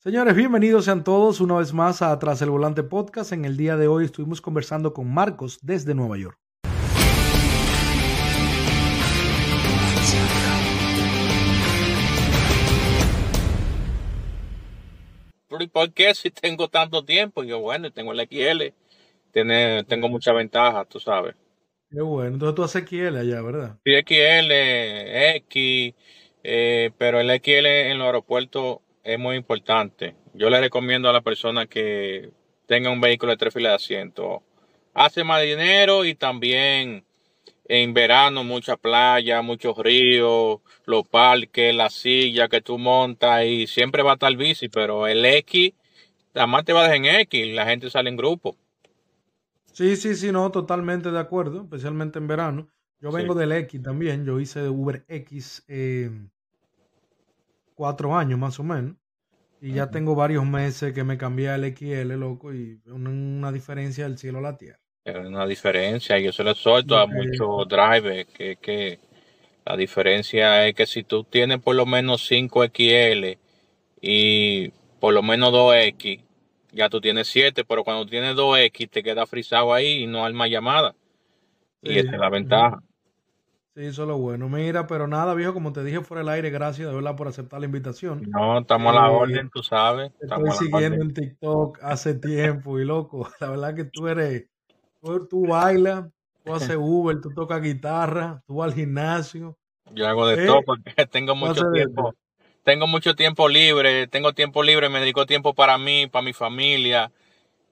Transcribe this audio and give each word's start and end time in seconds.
Señores, 0.00 0.36
bienvenidos 0.36 0.84
sean 0.84 1.02
todos 1.02 1.40
una 1.40 1.56
vez 1.56 1.72
más 1.72 2.02
a 2.02 2.16
Tras 2.20 2.40
el 2.40 2.50
Volante 2.50 2.84
Podcast. 2.84 3.32
En 3.32 3.44
el 3.44 3.56
día 3.56 3.76
de 3.76 3.88
hoy 3.88 4.04
estuvimos 4.04 4.40
conversando 4.40 4.94
con 4.94 5.12
Marcos 5.12 5.58
desde 5.60 5.92
Nueva 5.92 6.16
York. 6.16 6.38
¿Por 15.72 15.92
qué 15.92 16.14
si 16.14 16.30
tengo 16.30 16.68
tanto 16.68 17.04
tiempo? 17.04 17.42
Y 17.42 17.48
yo, 17.48 17.58
bueno, 17.58 17.90
tengo 17.90 18.12
el 18.12 18.20
XL, 18.20 18.72
tiene, 19.32 19.82
tengo 19.82 20.08
mucha 20.08 20.32
ventaja, 20.32 20.84
tú 20.84 21.00
sabes. 21.00 21.34
Qué 21.90 22.00
bueno, 22.00 22.34
entonces 22.34 22.54
tú 22.54 22.62
haces 22.62 22.84
XL 22.88 23.16
allá, 23.16 23.42
¿verdad? 23.42 23.76
Sí, 23.84 23.92
XL, 23.94 24.52
X, 25.38 25.94
eh, 26.44 26.92
pero 26.96 27.18
el 27.18 27.30
XL 27.42 27.66
en 27.66 27.90
el 27.96 28.02
aeropuerto 28.02 28.82
es 29.08 29.18
muy 29.18 29.36
importante. 29.36 30.14
Yo 30.34 30.50
le 30.50 30.60
recomiendo 30.60 31.08
a 31.08 31.14
la 31.14 31.22
persona 31.22 31.66
que 31.66 32.30
tenga 32.66 32.90
un 32.90 33.00
vehículo 33.00 33.32
de 33.32 33.38
tres 33.38 33.54
filas 33.54 33.70
de 33.70 33.76
asiento. 33.76 34.42
Hace 34.92 35.24
más 35.24 35.42
dinero 35.42 36.04
y 36.04 36.14
también 36.14 37.04
en 37.64 37.94
verano 37.94 38.44
mucha 38.44 38.76
playa, 38.76 39.40
muchos 39.40 39.78
ríos, 39.78 40.60
los 40.84 41.08
parques, 41.08 41.74
la 41.74 41.88
silla 41.88 42.48
que 42.48 42.60
tú 42.60 42.76
montas 42.76 43.46
y 43.46 43.66
siempre 43.66 44.02
va 44.02 44.10
a 44.10 44.14
estar 44.14 44.36
bici, 44.36 44.68
pero 44.68 45.06
el 45.06 45.24
X, 45.24 45.72
además 46.34 46.66
te 46.66 46.74
va 46.74 46.80
a 46.80 46.82
dejar 46.82 46.96
en 46.96 47.20
X, 47.22 47.54
la 47.54 47.64
gente 47.64 47.88
sale 47.88 48.10
en 48.10 48.16
grupo. 48.16 48.56
Sí, 49.72 49.96
sí, 49.96 50.14
sí, 50.16 50.32
no, 50.32 50.50
totalmente 50.50 51.10
de 51.10 51.18
acuerdo, 51.18 51.62
especialmente 51.62 52.18
en 52.18 52.26
verano. 52.26 52.68
Yo 53.00 53.10
vengo 53.10 53.34
del 53.34 53.52
X 53.52 53.82
también, 53.82 54.26
yo 54.26 54.38
hice 54.38 54.60
de 54.60 54.68
Uber 54.68 55.04
X 55.08 55.64
eh, 55.68 56.10
cuatro 57.74 58.14
años 58.14 58.38
más 58.38 58.60
o 58.60 58.64
menos. 58.64 58.96
Y 59.60 59.72
ya 59.72 59.90
tengo 59.90 60.14
varios 60.14 60.46
meses 60.46 60.92
que 60.92 61.04
me 61.04 61.18
cambié 61.18 61.50
al 61.50 61.64
XL, 61.64 62.12
loco, 62.14 62.54
y 62.54 62.80
una, 62.86 63.10
una 63.10 63.52
diferencia 63.52 64.04
del 64.04 64.18
cielo 64.18 64.38
a 64.38 64.42
la 64.42 64.56
tierra. 64.56 64.78
Es 65.04 65.16
una 65.16 65.46
diferencia, 65.46 66.18
y 66.18 66.24
yo 66.24 66.32
se 66.32 66.44
lo 66.44 66.54
suelto 66.54 66.96
a 66.96 67.06
muchos 67.06 67.66
drivers, 67.68 68.26
que, 68.32 68.56
que 68.56 68.98
la 69.64 69.76
diferencia 69.76 70.66
es 70.66 70.74
que 70.74 70.86
si 70.86 71.02
tú 71.02 71.24
tienes 71.24 71.58
por 71.60 71.76
lo 71.76 71.86
menos 71.86 72.26
5 72.26 72.64
XL 72.64 73.38
y 74.00 74.68
por 74.98 75.14
lo 75.14 75.22
menos 75.22 75.52
2X, 75.52 76.22
ya 76.72 76.88
tú 76.88 77.00
tienes 77.00 77.28
7, 77.28 77.64
pero 77.64 77.84
cuando 77.84 78.06
tienes 78.06 78.34
2X 78.34 78.90
te 78.90 79.02
queda 79.02 79.26
frisado 79.26 79.74
ahí 79.74 80.04
y 80.04 80.06
no 80.06 80.24
hay 80.24 80.32
más 80.32 80.50
llamada. 80.50 80.94
Y 81.82 81.98
esa 81.98 82.12
es 82.12 82.18
la 82.18 82.30
ventaja. 82.30 82.82
Sí, 83.78 83.86
eso 83.86 84.02
es 84.02 84.08
lo 84.08 84.18
bueno. 84.18 84.48
Mira, 84.48 84.88
pero 84.88 85.06
nada, 85.06 85.34
viejo, 85.34 85.54
como 85.54 85.72
te 85.72 85.84
dije 85.84 86.00
fuera 86.00 86.22
el 86.22 86.28
aire, 86.30 86.50
gracias 86.50 86.88
de 86.88 86.92
verdad 86.92 87.14
por 87.14 87.28
aceptar 87.28 87.60
la 87.60 87.66
invitación. 87.66 88.28
No, 88.28 88.58
estamos 88.58 88.90
a 88.90 88.96
la 88.96 89.06
eh, 89.06 89.14
orden, 89.14 89.50
tú 89.54 89.62
sabes. 89.62 90.10
Estoy 90.20 90.50
siguiendo 90.50 91.00
en 91.00 91.14
TikTok 91.14 91.78
hace 91.80 92.14
tiempo 92.14 92.80
y 92.80 92.84
loco, 92.84 93.28
la 93.40 93.50
verdad 93.50 93.76
que 93.76 93.84
tú 93.84 94.08
eres, 94.08 94.46
tú, 95.30 95.46
bailas, 95.46 96.06
tú 96.44 96.52
haces 96.54 96.76
Uber, 96.80 97.20
tú 97.20 97.30
tocas 97.32 97.62
guitarra, 97.62 98.42
tú 98.48 98.56
vas 98.56 98.72
al 98.72 98.74
gimnasio. 98.74 99.56
Yo 99.92 100.08
hago 100.08 100.26
de 100.26 100.44
todo 100.44 100.62
porque 100.62 100.82
tengo 101.12 101.36
mucho 101.36 101.70
tiempo. 101.70 102.16
Tengo 102.64 102.88
mucho 102.88 103.14
tiempo 103.14 103.48
libre, 103.48 104.08
tengo 104.08 104.32
tiempo 104.32 104.64
libre, 104.64 104.88
me 104.88 104.98
dedico 104.98 105.24
tiempo 105.24 105.54
para 105.54 105.78
mí, 105.78 106.08
para 106.08 106.24
mi 106.24 106.32
familia. 106.32 107.12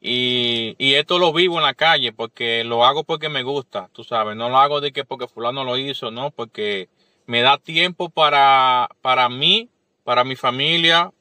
Y, 0.09 0.77
y, 0.79 0.95
esto 0.95 1.19
lo 1.19 1.33
vivo 1.33 1.57
en 1.57 1.65
la 1.65 1.75
calle 1.75 2.13
porque 2.13 2.63
lo 2.63 2.85
hago 2.85 3.03
porque 3.03 3.29
me 3.29 3.43
gusta, 3.43 3.91
tú 3.93 4.05
sabes, 4.05 4.37
no 4.37 4.49
lo 4.49 4.59
hago 4.59 4.81
de 4.81 4.93
que 4.93 5.05
porque 5.05 5.27
fulano 5.27 5.65
lo 5.65 5.77
hizo, 5.77 6.13
no, 6.13 6.31
porque 6.31 6.89
me 7.27 7.43
da 7.43 7.59
tiempo 7.59 8.09
para, 8.09 8.89
para 9.03 9.29
mí, 9.29 9.69
para 10.05 10.23
mi 10.23 10.37
familia 10.37 11.13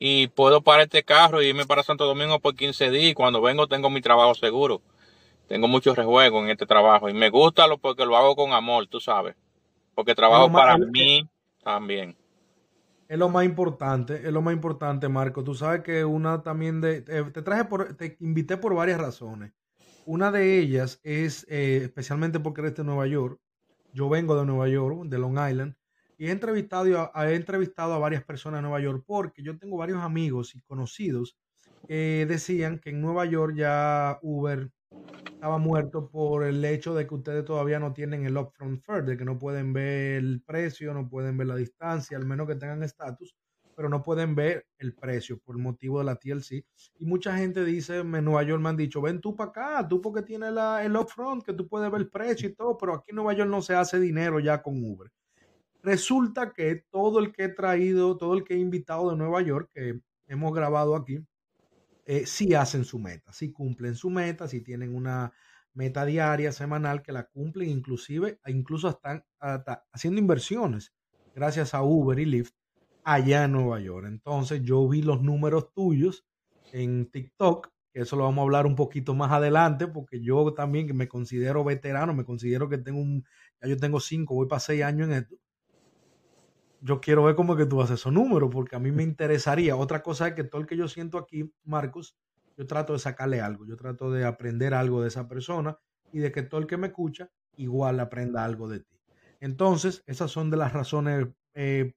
y 0.00 0.26
puedo 0.26 0.62
parar 0.62 0.86
este 0.86 1.04
carro 1.04 1.42
y 1.42 1.46
irme 1.46 1.64
para 1.64 1.84
Santo 1.84 2.06
Domingo 2.06 2.40
por 2.40 2.56
15 2.56 2.90
días 2.90 3.12
y 3.12 3.14
cuando 3.14 3.40
vengo 3.40 3.68
tengo 3.68 3.88
mi 3.88 4.00
trabajo 4.00 4.34
seguro. 4.34 4.82
Tengo 5.46 5.68
mucho 5.68 5.94
rejuego 5.94 6.42
en 6.42 6.50
este 6.50 6.66
trabajo 6.66 7.08
y 7.08 7.14
me 7.14 7.30
gusta 7.30 7.68
lo 7.68 7.78
porque 7.78 8.04
lo 8.04 8.16
hago 8.16 8.34
con 8.34 8.52
amor, 8.52 8.88
tú 8.88 8.98
sabes, 8.98 9.36
porque 9.94 10.16
trabajo 10.16 10.50
para 10.50 10.76
mí 10.76 11.28
también. 11.62 12.16
Es 13.14 13.20
lo 13.20 13.28
más 13.28 13.44
importante, 13.44 14.26
es 14.26 14.32
lo 14.32 14.42
más 14.42 14.52
importante, 14.52 15.08
Marco. 15.08 15.44
Tú 15.44 15.54
sabes 15.54 15.82
que 15.82 16.04
una 16.04 16.42
también 16.42 16.80
de, 16.80 17.00
te, 17.00 17.22
traje 17.42 17.64
por, 17.64 17.94
te 17.94 18.16
invité 18.18 18.56
por 18.56 18.74
varias 18.74 19.00
razones. 19.00 19.52
Una 20.04 20.32
de 20.32 20.58
ellas 20.58 20.98
es 21.04 21.46
eh, 21.48 21.82
especialmente 21.84 22.40
porque 22.40 22.62
eres 22.62 22.74
de 22.74 22.82
Nueva 22.82 23.06
York. 23.06 23.40
Yo 23.92 24.08
vengo 24.08 24.36
de 24.36 24.44
Nueva 24.44 24.66
York, 24.66 25.04
de 25.04 25.18
Long 25.20 25.38
Island, 25.48 25.76
y 26.18 26.26
he 26.26 26.32
entrevistado, 26.32 27.12
he 27.14 27.36
entrevistado 27.36 27.94
a 27.94 27.98
varias 28.00 28.24
personas 28.24 28.58
de 28.58 28.62
Nueva 28.62 28.80
York 28.80 29.04
porque 29.06 29.44
yo 29.44 29.56
tengo 29.58 29.76
varios 29.76 30.02
amigos 30.02 30.56
y 30.56 30.60
conocidos 30.62 31.38
que 31.86 32.26
decían 32.28 32.80
que 32.80 32.90
en 32.90 33.00
Nueva 33.00 33.26
York 33.26 33.54
ya 33.56 34.18
Uber 34.22 34.72
estaba 35.26 35.58
muerto 35.58 36.08
por 36.08 36.44
el 36.44 36.64
hecho 36.64 36.94
de 36.94 37.06
que 37.06 37.14
ustedes 37.14 37.44
todavía 37.44 37.78
no 37.78 37.92
tienen 37.92 38.24
el 38.24 38.36
upfront 38.36 38.82
de 38.86 39.16
que 39.16 39.24
no 39.24 39.38
pueden 39.38 39.72
ver 39.72 40.18
el 40.18 40.40
precio, 40.40 40.94
no 40.94 41.08
pueden 41.08 41.36
ver 41.36 41.48
la 41.48 41.56
distancia, 41.56 42.16
al 42.16 42.24
menos 42.24 42.46
que 42.46 42.54
tengan 42.54 42.82
estatus, 42.82 43.36
pero 43.76 43.88
no 43.88 44.02
pueden 44.02 44.34
ver 44.34 44.66
el 44.78 44.94
precio 44.94 45.38
por 45.38 45.58
motivo 45.58 45.98
de 45.98 46.04
la 46.04 46.16
TLC. 46.16 46.64
Y 46.98 47.04
mucha 47.04 47.36
gente 47.36 47.64
dice, 47.64 47.98
en 47.98 48.10
Nueva 48.24 48.42
York 48.42 48.62
me 48.62 48.70
han 48.70 48.76
dicho, 48.76 49.02
ven 49.02 49.20
tú 49.20 49.36
para 49.36 49.50
acá, 49.50 49.88
tú 49.88 50.00
porque 50.00 50.22
tienes 50.22 50.52
la, 50.52 50.84
el 50.84 50.96
upfront, 50.96 51.44
que 51.44 51.52
tú 51.52 51.68
puedes 51.68 51.90
ver 51.90 52.00
el 52.00 52.08
precio 52.08 52.48
y 52.48 52.54
todo, 52.54 52.78
pero 52.78 52.94
aquí 52.94 53.10
en 53.10 53.16
Nueva 53.16 53.34
York 53.34 53.50
no 53.50 53.60
se 53.60 53.74
hace 53.74 54.00
dinero 54.00 54.40
ya 54.40 54.62
con 54.62 54.82
Uber. 54.82 55.10
Resulta 55.82 56.52
que 56.54 56.84
todo 56.90 57.18
el 57.18 57.32
que 57.32 57.44
he 57.44 57.48
traído, 57.50 58.16
todo 58.16 58.32
el 58.32 58.44
que 58.44 58.54
he 58.54 58.58
invitado 58.58 59.10
de 59.10 59.16
Nueva 59.16 59.42
York, 59.42 59.70
que 59.74 60.00
hemos 60.26 60.54
grabado 60.54 60.96
aquí, 60.96 61.22
eh, 62.06 62.26
sí 62.26 62.54
hacen 62.54 62.84
su 62.84 62.98
meta, 62.98 63.32
sí 63.32 63.52
cumplen 63.52 63.94
su 63.94 64.10
meta, 64.10 64.48
si 64.48 64.60
tienen 64.60 64.94
una 64.94 65.32
meta 65.72 66.04
diaria, 66.04 66.52
semanal, 66.52 67.02
que 67.02 67.12
la 67.12 67.24
cumplen, 67.24 67.68
inclusive, 67.68 68.38
incluso 68.46 68.88
están 68.88 69.24
haciendo 69.92 70.20
inversiones 70.20 70.92
gracias 71.34 71.74
a 71.74 71.82
Uber 71.82 72.18
y 72.18 72.26
Lyft 72.26 72.54
allá 73.02 73.44
en 73.44 73.52
Nueva 73.52 73.80
York. 73.80 74.06
Entonces 74.08 74.62
yo 74.62 74.88
vi 74.88 75.02
los 75.02 75.22
números 75.22 75.72
tuyos 75.72 76.24
en 76.72 77.10
TikTok, 77.10 77.70
que 77.92 78.00
eso 78.00 78.16
lo 78.16 78.24
vamos 78.24 78.38
a 78.38 78.42
hablar 78.42 78.66
un 78.66 78.76
poquito 78.76 79.14
más 79.14 79.32
adelante, 79.32 79.86
porque 79.86 80.20
yo 80.20 80.54
también 80.54 80.86
que 80.86 80.94
me 80.94 81.08
considero 81.08 81.64
veterano, 81.64 82.14
me 82.14 82.24
considero 82.24 82.68
que 82.68 82.78
tengo 82.78 83.00
un, 83.00 83.24
ya 83.60 83.68
yo 83.68 83.76
tengo 83.76 84.00
cinco, 84.00 84.34
voy 84.34 84.46
para 84.46 84.60
seis 84.60 84.82
años 84.82 85.08
en 85.08 85.14
esto 85.14 85.36
yo 86.84 87.00
quiero 87.00 87.24
ver 87.24 87.34
cómo 87.34 87.56
que 87.56 87.64
tú 87.64 87.80
haces 87.80 87.98
esos 87.98 88.12
números, 88.12 88.50
porque 88.52 88.76
a 88.76 88.78
mí 88.78 88.92
me 88.92 89.02
interesaría. 89.02 89.74
Otra 89.74 90.02
cosa 90.02 90.28
es 90.28 90.34
que 90.34 90.44
todo 90.44 90.60
el 90.60 90.66
que 90.66 90.76
yo 90.76 90.86
siento 90.86 91.16
aquí, 91.16 91.50
Marcos, 91.64 92.14
yo 92.58 92.66
trato 92.66 92.92
de 92.92 92.98
sacarle 92.98 93.40
algo, 93.40 93.64
yo 93.64 93.74
trato 93.74 94.10
de 94.10 94.26
aprender 94.26 94.74
algo 94.74 95.00
de 95.00 95.08
esa 95.08 95.26
persona 95.26 95.78
y 96.12 96.18
de 96.18 96.30
que 96.30 96.42
todo 96.42 96.60
el 96.60 96.66
que 96.66 96.76
me 96.76 96.88
escucha 96.88 97.30
igual 97.56 98.00
aprenda 98.00 98.44
algo 98.44 98.68
de 98.68 98.80
ti. 98.80 99.00
Entonces, 99.40 100.04
esas 100.06 100.30
son 100.30 100.50
de 100.50 100.58
las 100.58 100.74
razones 100.74 101.26
eh, 101.54 101.94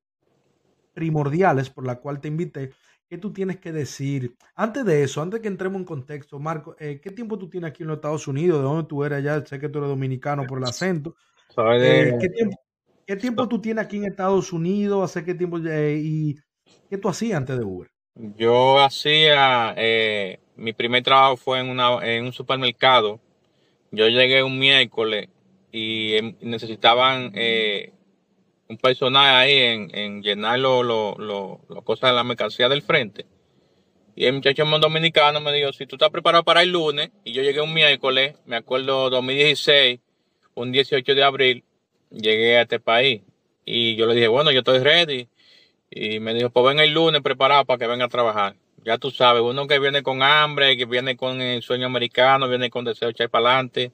primordiales 0.94 1.70
por 1.70 1.86
la 1.86 2.00
cual 2.00 2.22
te 2.22 2.30
invité. 2.30 2.72
¿Qué 3.10 3.18
tú 3.18 3.34
tienes 3.34 3.58
que 3.58 3.74
decir? 3.74 4.38
Antes 4.56 4.86
de 4.86 5.04
eso, 5.04 5.22
antes 5.22 5.42
que 5.42 5.50
entremos 5.50 5.80
en 5.80 5.86
contexto, 5.86 6.40
Marco, 6.40 6.78
eh, 6.80 7.02
¿qué 7.02 7.12
tiempo 7.12 7.38
tú 7.38 7.50
tienes 7.50 7.72
aquí 7.72 7.84
en 7.84 7.90
los 7.90 7.98
Estados 7.98 8.26
Unidos? 8.30 8.60
¿De 8.60 8.64
dónde 8.64 8.88
tú 8.88 9.04
eres 9.04 9.18
allá? 9.18 9.46
Sé 9.46 9.60
que 9.60 9.68
tú 9.68 9.80
eres 9.80 9.90
dominicano 9.90 10.46
por 10.46 10.60
el 10.60 10.64
acento. 10.64 11.14
Eh, 11.58 12.18
¿qué, 12.22 12.30
tiempo, 12.30 12.58
¿Qué 13.08 13.16
tiempo 13.16 13.48
tú 13.48 13.62
tienes 13.62 13.86
aquí 13.86 13.96
en 13.96 14.04
Estados 14.04 14.52
Unidos? 14.52 15.10
¿Hace 15.10 15.24
qué 15.24 15.34
tiempo? 15.34 15.60
¿Y 15.60 16.36
qué 16.90 16.98
tú 16.98 17.08
hacías 17.08 17.38
antes 17.38 17.58
de 17.58 17.64
Uber? 17.64 17.88
Yo 18.36 18.80
hacía, 18.80 19.74
eh, 19.78 20.42
mi 20.58 20.74
primer 20.74 21.04
trabajo 21.04 21.38
fue 21.38 21.62
en, 21.62 21.70
una, 21.70 22.06
en 22.06 22.26
un 22.26 22.34
supermercado. 22.34 23.22
Yo 23.92 24.10
llegué 24.10 24.44
un 24.44 24.60
miércoles 24.60 25.30
y 25.72 26.16
em, 26.16 26.36
necesitaban 26.42 27.32
eh, 27.34 27.94
un 28.68 28.76
personal 28.76 29.38
ahí 29.38 29.58
en, 29.58 29.96
en 29.96 30.22
llenar 30.22 30.60
las 30.60 30.70
lo, 30.70 31.62
cosas 31.86 32.10
de 32.10 32.16
la 32.18 32.26
mercancía 32.26 32.68
del 32.68 32.82
frente. 32.82 33.26
Y 34.18 34.26
el 34.26 34.34
muchacho 34.34 34.66
dominicano 34.66 35.40
me 35.40 35.54
dijo, 35.54 35.72
si 35.72 35.86
tú 35.86 35.96
estás 35.96 36.10
preparado 36.10 36.44
para 36.44 36.62
el 36.62 36.74
lunes, 36.74 37.12
y 37.24 37.32
yo 37.32 37.42
llegué 37.42 37.62
un 37.62 37.74
miércoles, 37.74 38.36
me 38.46 38.58
acuerdo 38.58 39.10
2016, 39.10 40.02
un 40.56 40.74
18 40.74 41.16
de 41.16 41.24
abril, 41.24 41.64
llegué 42.10 42.58
a 42.58 42.64
este 42.64 42.80
país. 42.80 43.22
Y 43.66 43.96
yo 43.96 44.06
le 44.08 44.16
dije, 44.16 44.28
bueno, 44.28 44.52
yo 44.52 44.60
estoy 44.60 44.80
ready. 44.80 45.28
Y 45.90 46.20
me 46.20 46.34
dijo, 46.34 46.50
pues 46.50 46.66
ven 46.66 46.80
el 46.80 46.94
lunes 46.94 47.22
preparado 47.22 47.66
para 47.66 47.78
que 47.78 47.88
venga 47.88 48.06
a 48.06 48.10
trabajar. 48.10 48.56
Ya 48.84 48.98
tú 48.98 49.12
sabes, 49.12 49.42
uno 49.42 49.68
que 49.68 49.80
viene 49.80 50.04
con 50.04 50.24
hambre, 50.24 50.78
que 50.78 50.86
viene 50.86 51.18
con 51.18 51.42
el 51.42 51.62
sueño 51.62 51.88
americano, 51.88 52.48
viene 52.48 52.70
con 52.70 52.86
deseo 52.86 53.08
de 53.08 53.12
echar 53.12 53.30
para 53.30 53.50
adelante. 53.50 53.92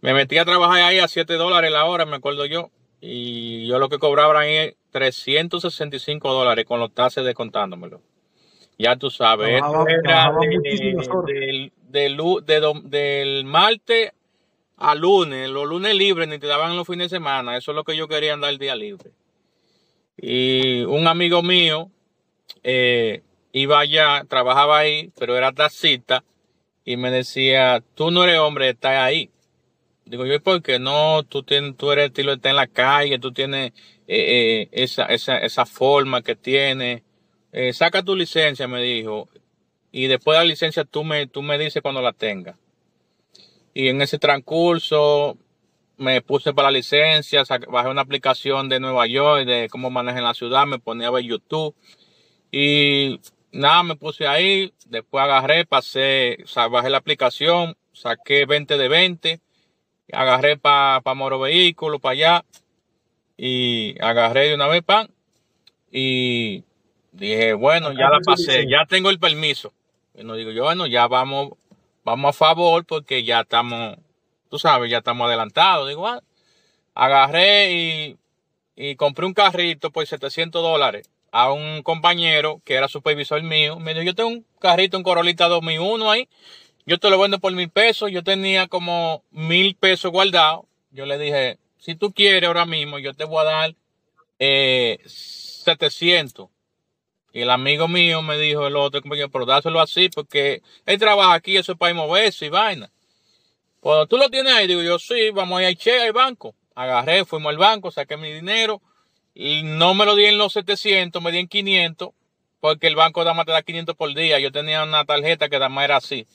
Me 0.00 0.14
metí 0.14 0.38
a 0.38 0.44
trabajar 0.44 0.82
ahí 0.82 0.98
a 0.98 1.08
7 1.08 1.34
dólares 1.34 1.70
la 1.70 1.84
hora, 1.84 2.06
me 2.06 2.16
acuerdo 2.16 2.46
yo. 2.46 2.70
Y 3.00 3.66
yo 3.66 3.78
lo 3.78 3.88
que 3.88 3.98
cobraba 3.98 4.40
ahí 4.40 4.54
es 4.54 4.74
365 4.92 6.32
dólares 6.32 6.64
con 6.64 6.80
los 6.80 6.94
taxes 6.94 7.24
descontándomelo. 7.24 8.00
Ya 8.78 8.96
tú 8.96 9.10
sabes, 9.10 9.48
era 9.48 9.68
del, 11.26 11.72
del, 11.88 12.60
del 12.84 13.44
martes 13.44 14.12
a 14.76 14.94
lunes, 14.94 15.48
los 15.48 15.66
lunes 15.66 15.94
libres, 15.94 16.28
ni 16.28 16.38
te 16.38 16.46
daban 16.46 16.76
los 16.76 16.86
fines 16.86 17.10
de 17.10 17.16
semana. 17.16 17.56
Eso 17.56 17.72
es 17.72 17.76
lo 17.76 17.84
que 17.84 17.96
yo 17.96 18.08
quería 18.08 18.34
andar 18.34 18.50
el 18.50 18.58
día 18.58 18.76
libre. 18.76 19.10
Y 20.16 20.82
un 20.82 21.06
amigo 21.06 21.42
mío 21.42 21.90
eh, 22.62 23.22
iba 23.52 23.80
allá, 23.80 24.24
trabajaba 24.28 24.78
ahí, 24.78 25.10
pero 25.18 25.36
era 25.36 25.52
taxista, 25.52 26.24
y 26.84 26.96
me 26.96 27.10
decía, 27.10 27.82
tú 27.94 28.10
no 28.10 28.24
eres 28.24 28.38
hombre, 28.38 28.68
estás 28.70 28.98
ahí. 28.98 29.30
Digo 30.04 30.24
yo, 30.24 30.40
¿por 30.40 30.62
qué 30.62 30.78
no? 30.78 31.24
Tú, 31.24 31.42
tienes, 31.42 31.76
tú 31.76 31.90
eres 31.90 32.06
estilo 32.06 32.34
estar 32.34 32.50
en 32.50 32.56
la 32.56 32.68
calle, 32.68 33.18
tú 33.18 33.32
tienes 33.32 33.72
eh, 34.06 34.68
eh, 34.68 34.68
esa, 34.70 35.06
esa, 35.06 35.38
esa 35.38 35.66
forma 35.66 36.22
que 36.22 36.36
tienes. 36.36 37.02
Eh, 37.50 37.72
saca 37.72 38.04
tu 38.04 38.14
licencia, 38.14 38.68
me 38.68 38.80
dijo, 38.82 39.28
y 39.90 40.06
después 40.06 40.36
de 40.36 40.44
la 40.44 40.48
licencia 40.48 40.84
tú 40.84 41.02
me, 41.02 41.26
tú 41.26 41.42
me 41.42 41.58
dices 41.58 41.82
cuando 41.82 42.02
la 42.02 42.12
tengas. 42.12 42.56
Y 43.76 43.88
en 43.88 44.00
ese 44.00 44.18
transcurso 44.18 45.36
me 45.98 46.22
puse 46.22 46.54
para 46.54 46.68
la 46.68 46.78
licencia, 46.78 47.42
bajé 47.68 47.88
una 47.90 48.00
aplicación 48.00 48.70
de 48.70 48.80
Nueva 48.80 49.06
York 49.06 49.44
de 49.44 49.68
cómo 49.68 49.90
manejar 49.90 50.22
la 50.22 50.32
ciudad, 50.32 50.64
me 50.66 50.78
ponía 50.78 51.08
a 51.08 51.10
ver 51.10 51.24
YouTube. 51.24 51.74
Y 52.50 53.20
nada, 53.52 53.82
me 53.82 53.96
puse 53.96 54.26
ahí, 54.26 54.72
después 54.86 55.22
agarré, 55.22 55.66
pasé, 55.66 56.38
bajé 56.70 56.88
la 56.88 56.96
aplicación, 56.96 57.76
saqué 57.92 58.46
20 58.46 58.78
de 58.78 58.88
20 58.88 59.40
agarré 60.12 60.56
para 60.56 61.00
pa 61.00 61.14
Moro 61.14 61.40
Vehículo, 61.40 61.98
para 61.98 62.12
allá, 62.12 62.44
y 63.36 63.94
agarré 64.00 64.48
de 64.48 64.54
una 64.54 64.68
vez 64.68 64.82
pan, 64.82 65.10
y 65.90 66.64
dije, 67.12 67.52
bueno, 67.54 67.92
ya 67.92 68.08
la 68.08 68.20
pasé, 68.24 68.64
ya 68.70 68.86
tengo 68.86 69.10
el 69.10 69.18
permiso. 69.18 69.72
Y 70.14 70.24
no 70.24 70.34
digo 70.34 70.50
yo, 70.50 70.64
bueno, 70.64 70.86
ya 70.86 71.06
vamos, 71.08 71.52
vamos 72.06 72.30
a 72.30 72.38
favor 72.38 72.86
porque 72.86 73.22
ya 73.24 73.40
estamos, 73.40 73.98
tú 74.48 74.58
sabes, 74.58 74.90
ya 74.90 74.98
estamos 74.98 75.26
adelantados. 75.26 75.88
Digo, 75.88 76.06
ah, 76.06 76.22
agarré 76.94 77.72
y, 77.72 78.16
y 78.74 78.96
compré 78.96 79.26
un 79.26 79.34
carrito 79.34 79.90
por 79.90 80.06
700 80.06 80.62
dólares 80.62 81.10
a 81.32 81.52
un 81.52 81.82
compañero 81.82 82.62
que 82.64 82.74
era 82.74 82.88
supervisor 82.88 83.42
mío. 83.42 83.78
Me 83.78 83.92
dijo, 83.92 84.04
yo 84.04 84.14
tengo 84.14 84.30
un 84.30 84.46
carrito, 84.58 84.96
un 84.96 85.02
Corolita 85.02 85.48
2001 85.48 86.10
ahí 86.10 86.28
yo 86.86 86.98
te 86.98 87.10
lo 87.10 87.18
vendo 87.18 87.40
por 87.40 87.52
mil 87.52 87.68
pesos. 87.68 88.10
Yo 88.12 88.22
tenía 88.22 88.68
como 88.68 89.24
mil 89.30 89.74
pesos 89.74 90.12
guardados. 90.12 90.66
Yo 90.90 91.04
le 91.04 91.18
dije, 91.18 91.58
si 91.78 91.96
tú 91.96 92.12
quieres 92.12 92.46
ahora 92.46 92.64
mismo, 92.64 92.98
yo 93.00 93.12
te 93.12 93.24
voy 93.24 93.40
a 93.40 93.44
dar 93.44 93.74
eh, 94.38 95.00
700. 95.04 96.48
Y 97.36 97.42
el 97.42 97.50
amigo 97.50 97.86
mío 97.86 98.22
me 98.22 98.38
dijo, 98.38 98.66
el 98.66 98.76
otro 98.76 99.02
compañero, 99.02 99.28
pero 99.28 99.44
dáselo 99.44 99.78
así, 99.78 100.08
porque 100.08 100.62
él 100.86 100.98
trabaja 100.98 101.34
aquí, 101.34 101.58
eso 101.58 101.72
es 101.72 101.78
para 101.78 101.92
moverse 101.92 102.46
y 102.46 102.48
vaina. 102.48 102.90
Cuando 103.78 104.06
tú 104.06 104.16
lo 104.16 104.30
tienes 104.30 104.54
ahí, 104.54 104.66
digo 104.66 104.80
yo, 104.80 104.98
sí, 104.98 105.28
vamos 105.32 105.60
a 105.60 105.70
ir 105.70 105.76
Che, 105.76 106.00
al 106.00 106.14
banco. 106.14 106.54
Agarré, 106.74 107.26
fuimos 107.26 107.50
al 107.50 107.58
banco, 107.58 107.90
saqué 107.90 108.16
mi 108.16 108.32
dinero. 108.32 108.80
No 109.34 109.92
me 109.92 110.06
lo 110.06 110.16
di 110.16 110.24
en 110.24 110.38
los 110.38 110.54
700, 110.54 111.22
me 111.22 111.30
di 111.30 111.40
en 111.40 111.48
500, 111.48 112.08
porque 112.58 112.86
el 112.86 112.96
banco 112.96 113.22
da 113.22 113.34
más 113.34 113.44
te 113.44 113.52
da 113.52 113.60
500 113.60 113.94
por 113.96 114.14
día. 114.14 114.38
Yo 114.38 114.50
tenía 114.50 114.82
una 114.82 115.04
tarjeta 115.04 115.50
que 115.50 115.58
más 115.58 115.84
era 115.84 115.98
así. 115.98 116.26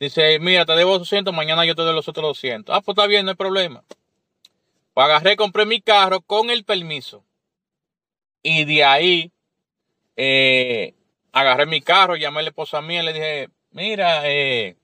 Dice, 0.00 0.38
mira, 0.38 0.64
te 0.64 0.72
debo 0.72 0.98
200, 0.98 1.34
mañana 1.34 1.66
yo 1.66 1.74
te 1.74 1.82
doy 1.82 1.94
los 1.94 2.08
otros 2.08 2.28
200. 2.28 2.74
Ah, 2.74 2.80
pues 2.80 2.96
está 2.96 3.06
bien, 3.06 3.26
no 3.26 3.32
hay 3.32 3.36
problema. 3.36 3.84
Pues 4.94 5.04
agarré, 5.04 5.36
compré 5.36 5.66
mi 5.66 5.82
carro 5.82 6.22
con 6.22 6.48
el 6.48 6.64
permiso. 6.64 7.26
Y 8.42 8.64
de 8.64 8.84
ahí, 8.84 9.32
eh, 10.16 10.94
agarré 11.32 11.66
mi 11.66 11.80
carro, 11.80 12.16
llamé 12.16 12.40
a 12.40 12.42
la 12.42 12.48
esposa 12.48 12.80
mía 12.80 13.02
y 13.02 13.06
le 13.06 13.12
dije, 13.12 13.48
mira, 13.70 14.22
eh, 14.24 14.76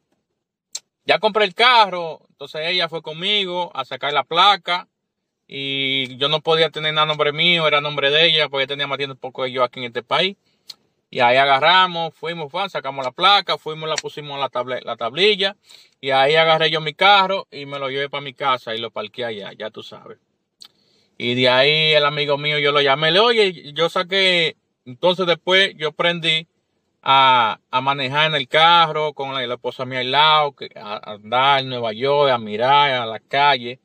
ya 1.04 1.18
compré 1.18 1.44
el 1.44 1.54
carro. 1.54 2.26
Entonces 2.30 2.62
ella 2.66 2.88
fue 2.88 3.02
conmigo 3.02 3.70
a 3.74 3.84
sacar 3.84 4.12
la 4.12 4.24
placa. 4.24 4.88
Y 5.46 6.16
yo 6.16 6.28
no 6.28 6.40
podía 6.40 6.70
tener 6.70 6.94
nada 6.94 7.06
nombre 7.06 7.32
mío, 7.32 7.66
era 7.66 7.80
nombre 7.80 8.10
de 8.10 8.26
ella, 8.26 8.48
porque 8.48 8.66
tenía 8.66 8.86
más 8.86 8.96
tiempo 8.98 9.16
poco 9.16 9.46
yo 9.46 9.64
aquí 9.64 9.80
en 9.80 9.86
este 9.86 10.02
país. 10.02 10.36
Y 11.10 11.20
ahí 11.20 11.36
agarramos, 11.36 12.14
fuimos, 12.14 12.50
sacamos 12.72 13.04
la 13.04 13.10
placa, 13.10 13.58
fuimos, 13.58 13.86
la 13.86 13.96
pusimos 13.96 14.38
la, 14.38 14.80
la 14.82 14.96
tablilla. 14.96 15.56
Y 16.00 16.10
ahí 16.10 16.36
agarré 16.36 16.70
yo 16.70 16.80
mi 16.80 16.94
carro 16.94 17.46
y 17.50 17.66
me 17.66 17.78
lo 17.78 17.90
llevé 17.90 18.08
para 18.08 18.22
mi 18.22 18.32
casa 18.32 18.74
y 18.74 18.78
lo 18.78 18.90
parqué 18.90 19.26
allá, 19.26 19.52
ya 19.52 19.70
tú 19.70 19.82
sabes. 19.82 20.18
Y 21.18 21.34
de 21.34 21.50
ahí 21.50 21.92
el 21.92 22.06
amigo 22.06 22.38
mío, 22.38 22.58
yo 22.58 22.72
lo 22.72 22.80
llamé, 22.80 23.12
le 23.12 23.20
oye, 23.20 23.72
yo 23.74 23.90
saqué, 23.90 24.56
entonces 24.84 25.26
después 25.26 25.74
yo 25.76 25.88
aprendí 25.88 26.46
a, 27.02 27.58
manejar 27.82 28.28
en 28.28 28.36
el 28.36 28.48
carro 28.48 29.12
con 29.12 29.34
la, 29.34 29.42
esposa 29.44 29.84
mía 29.84 30.00
al 30.00 30.10
lado, 30.10 30.54
a, 30.76 31.12
andar 31.12 31.60
en 31.60 31.68
Nueva 31.68 31.92
York, 31.92 32.30
a 32.30 32.38
mirar 32.38 32.92
a 32.92 33.06
la 33.06 33.20
calle. 33.20 33.80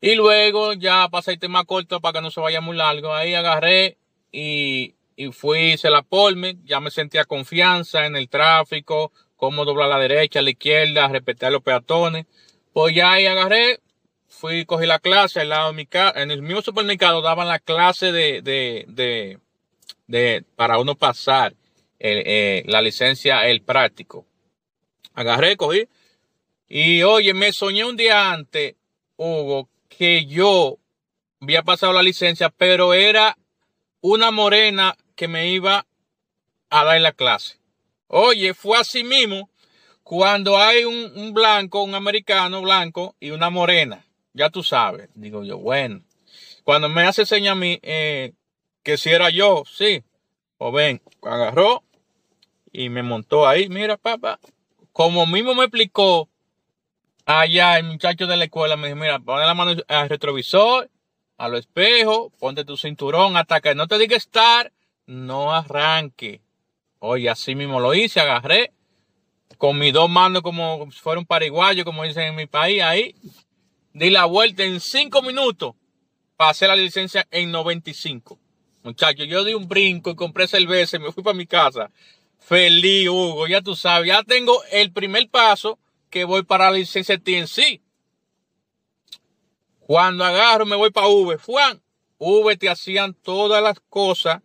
Y 0.00 0.14
luego 0.16 0.74
ya 0.74 1.08
para 1.08 1.32
el 1.32 1.38
tema 1.38 1.64
corto 1.64 2.00
para 2.00 2.18
que 2.18 2.22
no 2.22 2.30
se 2.30 2.40
vaya 2.40 2.60
muy 2.60 2.76
largo, 2.76 3.14
ahí 3.14 3.34
agarré 3.34 3.96
y 4.30 4.94
y 5.16 5.32
fui, 5.32 5.72
hice 5.72 5.90
la 5.90 6.02
polme, 6.02 6.56
ya 6.64 6.80
me 6.80 6.90
sentía 6.90 7.24
confianza 7.24 8.06
en 8.06 8.16
el 8.16 8.28
tráfico, 8.28 9.12
cómo 9.36 9.64
doblar 9.64 9.86
a 9.92 9.96
la 9.96 10.00
derecha, 10.00 10.40
a 10.40 10.42
la 10.42 10.50
izquierda, 10.50 11.08
respetar 11.08 11.48
a 11.48 11.52
los 11.52 11.62
peatones. 11.62 12.26
Pues 12.72 12.94
ya 12.94 13.12
ahí 13.12 13.26
agarré, 13.26 13.80
fui, 14.28 14.64
cogí 14.64 14.86
la 14.86 14.98
clase 14.98 15.40
al 15.40 15.50
lado 15.50 15.68
de 15.68 15.74
mi 15.74 15.86
casa, 15.86 16.20
en 16.20 16.30
el 16.30 16.42
mismo 16.42 16.62
supermercado 16.62 17.22
daban 17.22 17.48
la 17.48 17.60
clase 17.60 18.12
de, 18.12 18.42
de, 18.42 18.84
de, 18.88 19.38
para 20.56 20.78
uno 20.78 20.94
pasar 20.94 21.54
eh, 21.98 22.62
la 22.66 22.82
licencia, 22.82 23.46
el 23.48 23.62
práctico. 23.62 24.26
Agarré, 25.14 25.56
cogí, 25.56 25.88
y 26.68 27.02
oye, 27.02 27.34
me 27.34 27.52
soñé 27.52 27.84
un 27.84 27.96
día 27.96 28.32
antes, 28.32 28.74
Hugo, 29.16 29.68
que 29.88 30.26
yo 30.26 30.78
había 31.40 31.62
pasado 31.62 31.92
la 31.92 32.02
licencia, 32.02 32.50
pero 32.50 32.94
era 32.94 33.36
una 34.00 34.30
morena 34.30 34.96
que 35.14 35.28
me 35.28 35.50
iba 35.50 35.86
a 36.70 36.84
dar 36.84 37.00
la 37.00 37.12
clase. 37.12 37.58
Oye, 38.08 38.54
fue 38.54 38.78
así 38.78 39.04
mismo 39.04 39.50
cuando 40.02 40.58
hay 40.58 40.84
un, 40.84 41.32
blanco, 41.32 41.82
un 41.82 41.94
americano 41.94 42.60
blanco 42.62 43.14
y 43.20 43.30
una 43.30 43.50
morena. 43.50 44.04
Ya 44.32 44.50
tú 44.50 44.62
sabes. 44.62 45.08
Digo 45.14 45.44
yo, 45.44 45.58
bueno. 45.58 46.02
Cuando 46.64 46.88
me 46.88 47.02
hace 47.02 47.24
seña 47.24 47.52
a 47.52 47.54
mí 47.54 47.78
eh, 47.82 48.32
que 48.84 48.96
si 48.96 49.10
era 49.10 49.30
yo, 49.30 49.64
sí. 49.66 50.04
O 50.58 50.70
ven, 50.70 51.02
agarró 51.22 51.82
y 52.72 52.88
me 52.88 53.02
montó 53.02 53.48
ahí. 53.48 53.68
Mira, 53.68 53.96
papá. 53.96 54.38
Como 54.92 55.26
mismo 55.26 55.54
me 55.56 55.64
explicó 55.64 56.28
allá 57.26 57.78
el 57.78 57.84
muchacho 57.84 58.28
de 58.28 58.36
la 58.36 58.44
escuela, 58.44 58.76
me 58.76 58.86
dijo, 58.88 59.00
mira, 59.00 59.18
pon 59.18 59.40
la 59.40 59.54
mano 59.54 59.74
al 59.88 60.08
retrovisor, 60.08 60.88
a 61.36 61.48
los 61.48 61.60
espejos, 61.60 62.32
ponte 62.38 62.64
tu 62.64 62.76
cinturón 62.76 63.36
hasta 63.36 63.60
que 63.60 63.74
no 63.74 63.88
te 63.88 63.98
diga 63.98 64.16
estar 64.16 64.72
no 65.06 65.52
arranque. 65.52 66.42
Oye, 67.00 67.28
así 67.28 67.54
mismo 67.54 67.80
lo 67.80 67.92
hice, 67.92 68.20
agarré 68.20 68.72
con 69.58 69.78
mis 69.78 69.92
dos 69.92 70.10
manos 70.10 70.42
como 70.42 70.90
si 70.90 70.98
fuera 70.98 71.18
un 71.18 71.26
pariguayo, 71.26 71.84
como 71.84 72.04
dicen 72.04 72.24
en 72.24 72.36
mi 72.36 72.46
país, 72.46 72.82
ahí 72.82 73.14
di 73.92 74.10
la 74.10 74.24
vuelta 74.26 74.62
en 74.62 74.80
cinco 74.80 75.22
minutos. 75.22 75.74
Pasé 76.36 76.66
la 76.66 76.76
licencia 76.76 77.26
en 77.30 77.52
95. 77.52 78.38
Muchachos, 78.84 79.26
yo 79.26 79.44
di 79.44 79.54
un 79.54 79.66
brinco 79.66 80.10
y 80.10 80.14
compré 80.14 80.46
cerveza 80.46 80.98
y 80.98 81.00
me 81.00 81.10
fui 81.10 81.22
para 81.22 81.34
mi 81.34 81.46
casa. 81.46 81.90
Feliz, 82.38 83.08
Hugo, 83.08 83.46
ya 83.46 83.62
tú 83.62 83.74
sabes, 83.74 84.08
ya 84.08 84.22
tengo 84.22 84.62
el 84.70 84.92
primer 84.92 85.26
paso 85.30 85.78
que 86.10 86.24
voy 86.24 86.42
para 86.42 86.70
la 86.70 86.76
licencia 86.76 87.16
TNC. 87.16 87.80
Cuando 89.80 90.22
agarro 90.22 90.66
me 90.66 90.76
voy 90.76 90.90
para 90.90 91.06
V. 91.06 91.38
Juan, 91.38 91.82
V 92.18 92.56
te 92.58 92.68
hacían 92.68 93.14
todas 93.14 93.62
las 93.62 93.80
cosas 93.88 94.42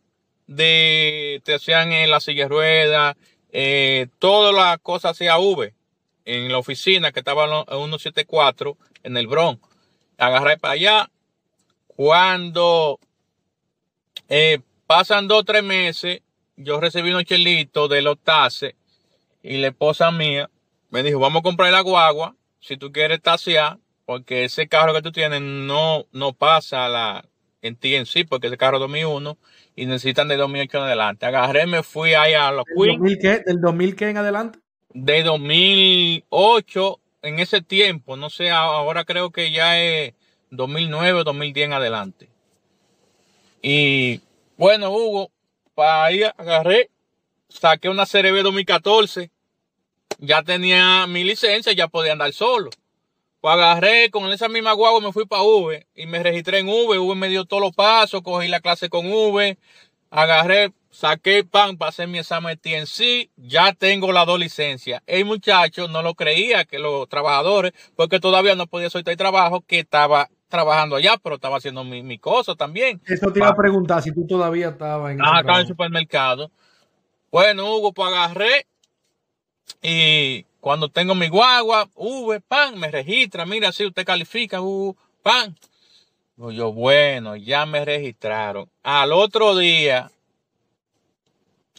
de, 0.48 1.42
te 1.44 1.56
hacían 1.56 1.92
en 1.92 2.10
la 2.10 2.22
silla 2.22 2.48
de 2.48 3.16
eh, 3.52 4.08
todas 4.20 4.56
las 4.56 4.78
cosas 4.80 5.12
hacía 5.12 5.38
V 5.38 5.74
en 6.24 6.50
la 6.50 6.60
oficina 6.60 7.12
que 7.12 7.20
estaba 7.20 7.44
en 7.44 7.66
174 7.68 8.78
en 9.04 9.18
el 9.18 9.28
Bronx. 9.28 9.62
Agarré 10.18 10.58
para 10.58 10.76
allá. 10.76 11.12
Cuando 11.88 13.02
eh, 14.30 14.60
pasan 14.88 15.28
dos 15.28 15.40
o 15.40 15.44
tres 15.44 15.64
meses, 15.64 16.22
yo 16.56 16.80
recibí 16.80 17.10
unos 17.10 17.26
chelitos 17.26 17.90
de 17.90 18.02
los 18.02 18.20
tases 18.20 18.76
y 19.42 19.58
la 19.58 19.68
esposa 19.68 20.12
mía 20.12 20.50
me 20.90 21.04
dijo, 21.04 21.20
vamos 21.20 21.40
a 21.42 21.44
comprar 21.44 21.72
la 21.72 21.82
guagua 21.82 22.36
si 22.60 22.78
tú 22.78 22.92
quieres 22.92 23.22
tasear, 23.22 23.78
porque 24.06 24.46
ese 24.46 24.68
carro 24.68 24.94
que 24.94 25.02
tú 25.02 25.12
tienes 25.12 25.42
no, 25.42 26.06
no 26.12 26.34
pasa 26.34 26.90
la, 26.90 27.26
en 27.62 27.76
ti 27.76 27.96
en 27.96 28.06
sí, 28.06 28.24
porque 28.24 28.48
ese 28.48 28.58
carro 28.58 28.78
es 28.78 28.82
2001 28.82 29.38
y 29.76 29.86
necesitan 29.86 30.28
de 30.28 30.38
2008 30.38 30.78
en 30.78 30.84
adelante. 30.84 31.26
Agarré, 31.26 31.68
me 31.68 31.84
fui 31.84 32.14
ahí 32.14 32.34
a 32.34 32.52
los 32.52 32.66
Queens. 32.66 33.18
qué? 33.22 33.40
¿Del 33.46 33.62
2000 33.62 33.96
qué 33.96 34.10
en 34.10 34.18
adelante? 34.18 34.60
De 34.94 35.24
2008 35.24 37.00
en 37.22 37.40
ese 37.40 37.62
tiempo, 37.62 38.18
no 38.18 38.30
sé, 38.30 38.50
ahora 38.50 39.06
creo 39.06 39.32
que 39.32 39.52
ya 39.52 39.80
es 39.80 40.14
2009 40.52 41.20
o 41.20 41.24
2010 41.24 41.66
en 41.66 41.74
adelante. 41.74 42.30
Y 43.62 44.22
bueno, 44.58 44.92
Hugo, 44.92 45.32
para 45.76 46.06
ahí 46.06 46.24
agarré, 46.24 46.90
saqué 47.50 47.90
una 47.90 48.06
CRB 48.06 48.44
2014, 48.44 49.32
ya 50.20 50.44
tenía 50.44 51.08
mi 51.08 51.24
licencia, 51.24 51.74
ya 51.74 51.88
podía 51.88 52.14
andar 52.14 52.34
solo. 52.34 52.70
Pues 53.42 53.54
agarré 53.54 54.12
con 54.12 54.30
esa 54.32 54.50
misma 54.50 54.74
guagua, 54.74 55.00
me 55.00 55.14
fui 55.14 55.26
para 55.26 55.44
V 55.44 55.88
y 55.96 56.06
me 56.08 56.22
registré 56.22 56.60
en 56.60 56.68
V. 56.68 56.98
V 56.98 57.16
me 57.16 57.30
dio 57.30 57.46
todos 57.46 57.62
los 57.62 57.74
pasos, 57.74 58.22
cogí 58.22 58.50
la 58.50 58.60
clase 58.60 58.90
con 58.90 59.10
V, 59.10 59.58
agarré, 60.10 60.74
saqué 60.90 61.46
pan 61.46 61.78
para 61.78 61.90
hacer 61.90 62.10
mi 62.10 62.20
examen 62.20 62.58
TNC, 62.58 63.30
ya 63.38 63.72
tengo 63.74 64.12
las 64.12 64.26
dos 64.26 64.40
licencias. 64.40 65.02
El 65.08 65.24
muchacho 65.24 65.88
no 65.88 66.02
lo 66.02 66.16
creía 66.16 66.66
que 66.66 66.80
los 66.80 67.08
trabajadores, 67.08 67.72
porque 67.96 68.20
todavía 68.20 68.56
no 68.56 68.68
podía 68.68 68.90
soltar 68.90 69.16
trabajo, 69.16 69.62
que 69.62 69.80
estaba 69.80 70.30
trabajando 70.50 70.98
allá, 70.98 71.18
pero 71.22 71.36
estaba 71.36 71.58
haciendo 71.58 71.84
mi, 71.84 72.04
mi 72.04 72.18
cosa 72.18 72.56
también. 72.56 73.02
Eso 73.06 73.32
te 73.32 73.40
iba 73.40 73.48
a 73.48 73.56
preguntar 73.56 74.02
si 74.02 74.14
tú 74.14 74.28
todavía 74.28 74.70
estabas 74.70 75.14
en 75.14 75.22
Ah, 75.22 75.40
estaba 75.40 75.60
en 75.60 75.62
el 75.62 75.68
supermercado. 75.68 76.52
Bueno, 77.32 77.76
Hugo, 77.76 77.94
pues 77.94 78.10
agarré 78.10 78.66
y 79.82 80.44
cuando 80.60 80.90
tengo 80.90 81.16
mi 81.16 81.30
guagua, 81.30 81.88
V, 81.96 82.42
pan, 82.42 82.78
me 82.80 82.92
registra, 82.92 83.46
mira, 83.46 83.72
si 83.72 83.86
usted 83.86 84.06
califica, 84.06 84.62
uh, 84.62 84.96
pan. 85.24 85.56
Yo, 86.38 86.72
bueno, 86.74 87.36
ya 87.36 87.66
me 87.66 87.84
registraron. 87.84 88.70
Al 88.82 89.12
otro 89.12 89.58
día, 89.58 90.10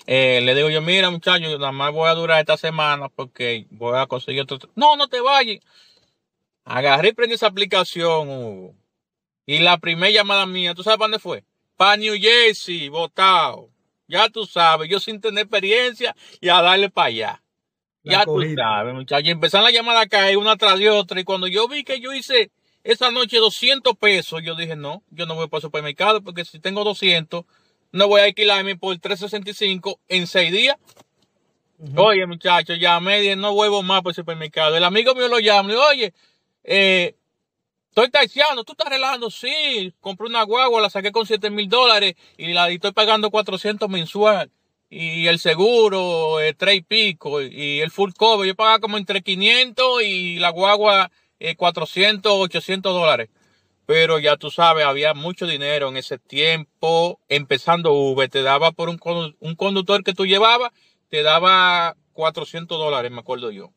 eh, 0.07 0.41
le 0.43 0.55
digo 0.55 0.69
yo, 0.71 0.83
mira 0.83 1.11
muchacho, 1.11 1.49
yo 1.49 1.59
nada 1.59 1.73
más 1.73 1.93
voy 1.93 2.09
a 2.09 2.15
durar 2.15 2.41
esta 2.41 2.57
semana 2.57 3.09
porque 3.09 3.67
voy 3.71 3.99
a 3.99 4.07
conseguir 4.07 4.43
otro. 4.43 4.59
No, 4.75 4.97
no 4.97 5.09
te 5.09 5.21
vayas. 5.21 5.61
Agarré 6.65 7.09
y 7.09 7.13
prendí 7.13 7.35
esa 7.35 7.49
aplicación, 7.49 8.29
Hugo. 8.29 8.75
Y 9.47 9.59
la 9.59 9.79
primera 9.79 10.11
llamada 10.11 10.47
mía, 10.47 10.75
¿tú 10.75 10.83
sabes 10.83 10.99
para 10.99 11.07
dónde 11.07 11.19
fue? 11.19 11.45
Para 11.77 11.97
New 11.97 12.15
Jersey, 12.21 12.89
votado. 12.89 13.71
Ya 14.07 14.29
tú 14.29 14.47
sabes, 14.47 14.89
yo 14.89 15.01
sin 15.01 15.21
tener 15.21 15.45
experiencia 15.45 16.15
y 16.41 16.49
a 16.49 16.61
darle 16.63 16.91
para 16.91 17.09
allá. 17.09 17.43
La 18.05 18.19
ya 18.19 18.27
tú 18.27 18.33
cogiste. 18.35 18.55
sabes, 18.55 18.95
muchachos. 18.95 19.27
Y 19.27 19.31
empezaron 19.31 19.65
la 19.65 19.71
llamada 19.71 20.03
a 20.03 20.07
caer 20.07 20.37
una 20.37 20.57
tras 20.57 20.79
de 20.79 20.91
otra. 20.91 21.21
Y 21.21 21.25
cuando 21.25 21.47
yo 21.47 21.69
vi 21.69 21.85
que 21.85 22.01
yo 22.01 22.13
hice 22.13 22.51
esa 22.85 23.11
noche 23.11 23.39
200 23.39 23.97
pesos, 23.97 24.43
yo 24.43 24.55
dije, 24.57 24.77
no, 24.77 25.03
yo 25.11 25.27
no 25.27 25.35
voy 25.35 25.49
para 25.49 25.59
el 25.59 25.63
supermercado 25.63 26.23
porque 26.23 26.45
si 26.45 26.61
tengo 26.61 26.85
200, 26.85 27.45
no 27.93 28.09
voy 28.09 28.21
a 28.21 28.25
alquilarme 28.25 28.77
por 28.77 28.97
365 28.99 30.01
en 30.09 30.27
6 30.27 30.53
días. 30.53 30.77
Oye, 31.97 32.27
muchacho, 32.27 32.75
llamé 32.75 33.19
y 33.19 33.23
dije, 33.23 33.37
no 33.37 33.55
vuelvo 33.55 33.83
más 33.83 34.03
para 34.03 34.11
el 34.11 34.17
supermercado. 34.17 34.77
El 34.77 34.85
amigo 34.85 35.15
mío 35.15 35.29
lo 35.29 35.39
llama 35.39 35.73
y 35.73 35.77
oye, 35.77 36.15
eh, 36.65 37.17
estoy 37.89 38.11
taxiando, 38.11 38.65
tú 38.65 38.73
estás 38.73 38.89
relajando, 38.89 39.31
sí, 39.31 39.95
compré 40.01 40.27
una 40.27 40.43
guagua, 40.45 40.81
la 40.81 40.91
saqué 40.91 41.13
con 41.13 41.27
7 41.27 41.51
mil 41.51 41.69
dólares 41.69 42.15
y 42.37 42.53
la 42.53 42.69
estoy 42.71 42.93
pagando 42.93 43.31
400 43.31 43.89
mensual. 43.89 44.51
Y 44.93 45.29
el 45.29 45.39
seguro, 45.39 46.41
eh, 46.41 46.53
tres 46.55 46.77
y 46.79 46.83
pico, 46.83 47.41
y 47.41 47.81
el 47.81 47.93
full 47.93 48.11
cover, 48.17 48.47
yo 48.49 48.57
pagaba 48.57 48.81
como 48.81 48.99
entre 48.99 49.23
500 49.23 50.03
y 50.03 50.41
la 50.41 50.51
guagua 50.51 51.13
eh, 51.39 51.55
400, 51.57 52.33
800 52.33 52.93
dólares. 52.93 53.31
Pero 53.87 54.19
ya 54.19 54.37
tú 54.37 54.51
sabes, 54.51 54.85
había 54.85 55.15
mucho 55.15 55.47
dinero 55.47 55.89
en 55.89 55.97
ese 55.97 56.19
tiempo. 56.19 57.21
Empezando 57.29 57.93
V, 57.93 58.29
te 58.29 58.43
daba 58.43 58.73
por 58.73 58.89
un, 58.89 58.99
un 59.39 59.55
conductor 59.57 60.03
que 60.03 60.13
tú 60.13 60.27
llevabas, 60.27 60.73
te 61.09 61.23
daba 61.23 61.97
400 62.13 62.79
dólares, 62.79 63.11
me 63.13 63.21
acuerdo 63.21 63.51
yo, 63.51 63.73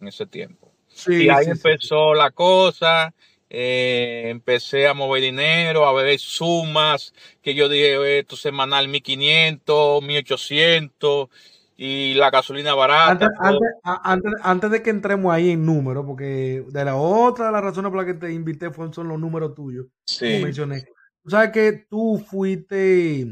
en 0.00 0.08
ese 0.08 0.26
tiempo. 0.26 0.73
Sí, 0.94 1.12
Y 1.16 1.28
ahí 1.28 1.46
sí, 1.46 1.54
sí. 1.56 1.70
empezó 1.70 2.14
la 2.14 2.30
cosa. 2.30 3.14
eh, 3.50 4.24
empecé 4.30 4.88
a 4.88 4.94
mover 4.94 5.22
dinero, 5.22 5.86
a 5.86 5.92
ver 5.92 6.18
sumas, 6.18 7.12
que 7.42 7.54
yo 7.54 7.68
dije, 7.68 8.18
esto 8.18 8.36
semanal 8.36 8.88
1500, 8.88 10.02
1800, 10.02 11.28
y 11.76 12.14
la 12.14 12.30
gasolina 12.30 12.74
barata. 12.74 13.26
Antes, 13.26 13.28
antes, 13.38 13.68
antes, 13.84 14.32
antes 14.42 14.70
de 14.70 14.82
que 14.82 14.88
entremos 14.90 15.30
ahí 15.32 15.50
en 15.50 15.66
números, 15.66 16.06
porque 16.06 16.64
de 16.70 16.84
la 16.86 16.96
otra 16.96 17.46
de 17.46 17.52
las 17.52 17.62
razones 17.62 17.90
por 17.90 17.98
las 17.98 18.06
que 18.06 18.14
te 18.14 18.32
invité 18.32 18.70
fueron 18.70 18.94
son 18.94 19.08
los 19.08 19.20
números 19.20 19.54
tuyos, 19.54 19.86
como 20.18 20.38
Sí, 20.38 20.40
mencioné. 20.40 20.86
Tú 21.22 21.28
sabes 21.30 21.50
que 21.50 21.86
tú 21.90 22.18
fuiste, 22.26 23.26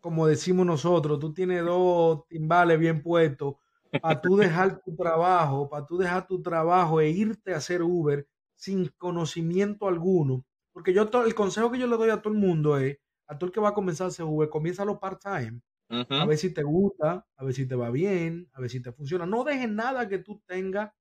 como 0.00 0.26
decimos 0.28 0.64
nosotros, 0.64 1.18
tú 1.18 1.32
tienes 1.34 1.64
dos 1.64 2.26
timbales 2.28 2.78
bien 2.78 3.02
puestos 3.02 3.56
para 4.00 4.20
tú 4.20 4.36
dejar 4.36 4.82
tu 4.82 4.94
trabajo, 4.96 5.68
para 5.68 5.86
tú 5.86 5.98
dejar 5.98 6.26
tu 6.26 6.42
trabajo 6.42 7.00
e 7.00 7.10
irte 7.10 7.54
a 7.54 7.58
hacer 7.58 7.82
Uber 7.82 8.26
sin 8.54 8.88
conocimiento 8.98 9.88
alguno. 9.88 10.44
Porque 10.72 10.92
yo, 10.92 11.08
el 11.24 11.34
consejo 11.34 11.70
que 11.70 11.78
yo 11.78 11.86
le 11.86 11.96
doy 11.96 12.10
a 12.10 12.20
todo 12.22 12.32
el 12.32 12.38
mundo 12.38 12.78
es, 12.78 12.98
a 13.26 13.38
todo 13.38 13.48
el 13.48 13.52
que 13.52 13.60
va 13.60 13.70
a 13.70 13.74
comenzar 13.74 14.06
a 14.06 14.08
hacer 14.08 14.24
Uber, 14.26 14.48
comienza 14.48 14.84
lo 14.84 15.00
part-time 15.00 15.60
a 15.88 16.26
ver 16.26 16.38
si 16.38 16.52
te 16.52 16.62
gusta, 16.62 17.26
a 17.36 17.44
ver 17.44 17.54
si 17.54 17.66
te 17.66 17.74
va 17.76 17.90
bien, 17.90 18.48
a 18.52 18.60
ver 18.60 18.70
si 18.70 18.82
te 18.82 18.92
funciona. 18.92 19.26
No 19.26 19.44
dejes 19.44 19.68
nada 19.70 20.08
que 20.08 20.18
tú 20.18 20.42
tengas 20.46 20.92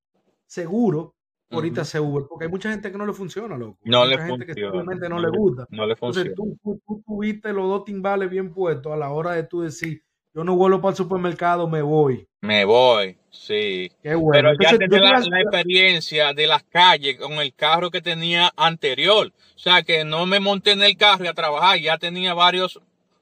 seguro 0.45 1.15
por 1.49 1.57
ahorita 1.57 1.81
hacer 1.81 2.01
Uber, 2.01 2.25
porque 2.29 2.45
hay 2.45 2.51
mucha 2.51 2.71
gente 2.71 2.91
que 2.91 2.97
no 2.97 3.05
le 3.05 3.13
funciona, 3.13 3.57
loco. 3.57 3.79
Hay 3.83 3.91
No 3.91 4.05
le 4.05 4.17
mucha 4.17 4.25
gente 4.25 4.45
que 4.45 4.53
funciona, 4.53 4.71
simplemente 4.77 5.09
no 5.09 5.15
no 5.15 5.21
le 5.21 5.29
gusta. 5.29 5.67
no 5.69 5.85
le 5.85 5.93
Entonces 5.93 5.99
funciona. 5.99 6.35
tú, 6.35 6.57
tú, 6.63 6.81
tú 6.85 7.03
tuviste 7.05 7.53
los 7.53 7.67
dos 7.67 7.85
timbales 7.85 8.29
bien 8.29 8.53
puestos 8.53 8.91
a 8.91 8.97
la 8.97 9.11
hora 9.11 9.31
de 9.33 9.43
tú 9.43 9.61
decir, 9.61 10.03
yo 10.35 10.43
no 10.43 10.55
vuelvo 10.55 10.81
para 10.81 10.91
el 10.91 10.97
supermercado, 10.97 11.67
me 11.69 11.81
voy. 11.81 12.27
Me 12.41 12.65
voy, 12.65 13.17
sí. 13.31 13.89
Qué 14.03 14.13
bueno. 14.15 14.31
Pero 14.33 14.49
ya 14.59 14.69
Entonces 14.71 14.89
tenía 14.89 15.19
la 15.29 15.41
experiencia 15.41 16.33
de 16.33 16.45
las 16.45 16.63
calles 16.63 17.17
con 17.17 17.33
el 17.33 17.53
carro 17.53 17.89
que 17.89 18.01
tenía 18.01 18.51
anterior. 18.57 19.31
O 19.55 19.59
sea 19.59 19.81
que 19.83 20.03
no 20.03 20.25
me 20.25 20.41
monté 20.41 20.73
en 20.73 20.83
el 20.83 20.97
carro 20.97 21.23
y 21.23 21.27
a 21.27 21.33
trabajar, 21.33 21.79
ya 21.79 21.97
tenía 21.97 22.33
varios 22.33 22.81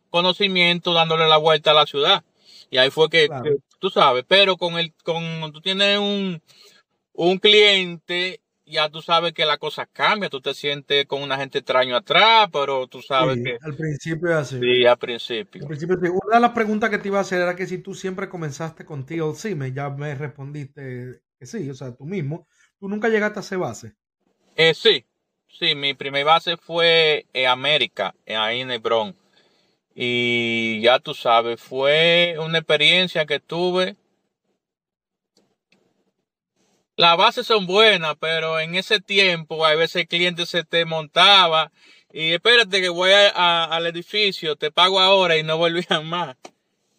conocimientos 0.10 0.96
dándole 0.96 1.27
la 1.27 1.38
vuelta 1.38 1.72
a 1.72 1.75
la 1.75 1.86
ciudad. 1.86 2.24
Y 2.72 2.79
ahí 2.79 2.89
fue 2.89 3.10
que, 3.10 3.27
Claro. 3.27 3.43
que 3.43 3.58
tú 3.79 3.91
sabes, 3.91 4.25
pero 4.27 4.58
con 4.58 4.79
el, 4.79 4.91
con, 5.03 5.51
tú 5.53 5.62
tienes 5.62 6.00
un, 6.00 6.41
un 7.13 7.38
cliente, 7.38 8.41
ya 8.65 8.89
tú 8.89 9.01
sabes 9.01 9.34
que 9.34 9.46
la 9.46 9.58
cosa 9.58 9.86
cambia, 9.88 10.29
tú 10.29 10.41
te 10.41 10.53
sientes 10.53 11.05
con 11.08 11.22
una 11.24 11.38
gente 11.38 11.60
extraño 11.60 11.96
atrás, 11.98 12.50
pero 12.51 12.88
tú 12.88 13.01
sabes 13.01 13.38
Sí, 13.38 13.43
que 13.43 13.60
al 13.62 13.75
principio 13.75 14.29
es 14.29 14.36
así. 14.36 14.58
sí, 14.60 14.86
al 14.86 14.98
Al 15.60 15.67
principio. 15.67 15.67
principio, 15.67 15.98
sí. 16.01 16.10
una 16.10 16.36
de 16.38 16.41
las 16.41 16.51
preguntas 16.51 16.89
que 16.91 16.98
te 17.00 17.08
iba 17.10 17.20
a 17.20 17.22
hacer 17.22 17.41
era 17.41 17.55
que 17.55 17.67
si 17.67 17.79
tú 17.79 17.93
siempre 17.96 18.29
comenzaste 18.29 18.86
con 18.86 19.05
TLC, 19.05 19.55
me, 19.55 19.72
ya 19.74 19.89
me 19.89 20.15
respondiste 20.15 21.22
que 21.39 21.46
sí, 21.46 21.70
o 21.70 21.75
sea, 21.75 21.96
tú 21.96 22.05
mismo, 22.05 22.48
tú 22.79 22.89
nunca 22.89 23.10
llegaste 23.10 23.39
a 23.39 23.41
hacer 23.41 23.58
base. 23.60 23.96
Eh, 24.55 24.74
sí, 24.74 25.05
sí, 25.48 25.75
mi 25.75 25.93
primer 25.93 26.25
base 26.25 26.58
fue 26.58 27.25
en 27.34 27.48
América, 27.50 28.15
ahí 28.27 28.62
en 28.62 28.72
el 28.72 28.79
Bronx. 28.79 29.17
Y 29.96 30.82
ya 30.82 31.00
tú 31.00 31.13
sabes, 31.15 31.62
fue 31.62 32.36
una 32.39 32.60
experiencia 32.60 33.25
que 33.25 33.39
tuve. 33.39 33.98
Las 36.95 37.17
bases 37.17 37.47
son 37.47 37.65
buenas, 37.65 38.15
pero 38.19 38.59
en 38.59 38.75
ese 38.75 39.00
tiempo 39.00 39.65
a 39.65 39.73
veces 39.75 40.03
el 40.03 40.07
cliente 40.07 40.45
se 40.45 40.63
te 40.63 40.85
montaba 40.85 41.71
y 42.12 42.33
espérate 42.33 42.81
que 42.81 42.89
voy 42.89 43.12
a- 43.12 43.29
a- 43.29 43.65
al 43.65 43.88
edificio, 43.88 44.55
te 44.55 44.69
pago 44.71 45.00
ahora 45.00 45.35
y 45.38 45.43
no 45.43 45.57
volvían 45.57 46.07
más. 46.07 46.38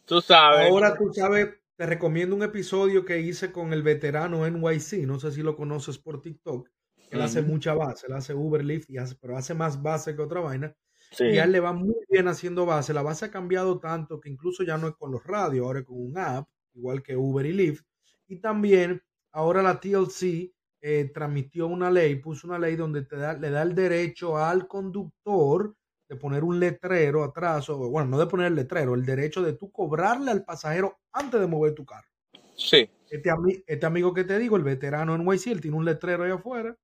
Tú 0.04 0.20
sabes. 0.20 0.68
Ahora 0.68 0.96
tú 0.96 1.12
sabes, 1.12 1.54
te 1.76 1.86
recomiendo 1.86 2.34
un 2.34 2.42
episodio 2.42 3.04
que 3.04 3.20
hice 3.20 3.52
con 3.52 3.72
el 3.72 3.82
veterano 3.82 4.44
NYC, 4.46 5.06
no 5.06 5.20
sé 5.20 5.30
si 5.30 5.42
lo 5.42 5.56
conoces 5.56 5.98
por 5.98 6.20
TikTok. 6.20 6.68
Él 7.10 7.22
hace 7.22 7.42
mucha 7.42 7.74
base, 7.74 8.08
él 8.08 8.14
hace 8.14 8.34
Uber 8.34 8.64
Lyft, 8.64 8.90
y 8.90 8.98
hace, 8.98 9.14
pero 9.20 9.36
hace 9.36 9.54
más 9.54 9.80
base 9.80 10.16
que 10.16 10.22
otra 10.22 10.40
vaina. 10.40 10.74
Sí. 11.12 11.26
Y 11.26 11.38
a 11.38 11.44
él 11.44 11.52
le 11.52 11.60
va 11.60 11.72
muy 11.72 11.94
bien 12.10 12.26
haciendo 12.26 12.66
base. 12.66 12.92
La 12.92 13.02
base 13.02 13.26
ha 13.26 13.30
cambiado 13.30 13.78
tanto 13.78 14.18
que 14.20 14.28
incluso 14.28 14.64
ya 14.64 14.76
no 14.78 14.88
es 14.88 14.94
con 14.96 15.12
los 15.12 15.22
radios, 15.24 15.64
ahora 15.64 15.78
es 15.80 15.84
con 15.84 15.96
un 16.00 16.18
app, 16.18 16.48
igual 16.74 17.04
que 17.04 17.14
Uber 17.16 17.46
y 17.46 17.52
Lyft. 17.52 17.84
Y 18.26 18.40
también 18.40 19.00
ahora 19.34 19.62
la 19.62 19.78
TLC 19.80 20.52
eh, 20.80 21.10
transmitió 21.14 21.66
una 21.66 21.90
ley, 21.90 22.16
puso 22.16 22.46
una 22.46 22.58
ley 22.58 22.76
donde 22.76 23.02
te 23.02 23.16
da, 23.16 23.34
le 23.34 23.50
da 23.50 23.62
el 23.62 23.74
derecho 23.74 24.36
al 24.38 24.66
conductor 24.66 25.74
de 26.08 26.16
poner 26.16 26.44
un 26.44 26.60
letrero 26.60 27.24
atrás, 27.24 27.68
o 27.70 27.76
bueno, 27.90 28.10
no 28.10 28.18
de 28.18 28.26
poner 28.26 28.48
el 28.48 28.54
letrero, 28.54 28.94
el 28.94 29.04
derecho 29.06 29.42
de 29.42 29.54
tú 29.54 29.70
cobrarle 29.72 30.30
al 30.30 30.44
pasajero 30.44 30.98
antes 31.12 31.40
de 31.40 31.46
mover 31.46 31.74
tu 31.74 31.84
carro. 31.86 32.08
Sí. 32.56 32.88
Este, 33.10 33.30
este 33.66 33.86
amigo 33.86 34.12
que 34.12 34.24
te 34.24 34.38
digo, 34.38 34.56
el 34.56 34.62
veterano 34.64 35.14
en 35.14 35.22
YC, 35.26 35.46
él 35.52 35.60
tiene 35.60 35.76
un 35.76 35.84
letrero 35.84 36.24
ahí 36.24 36.30
afuera 36.30 36.76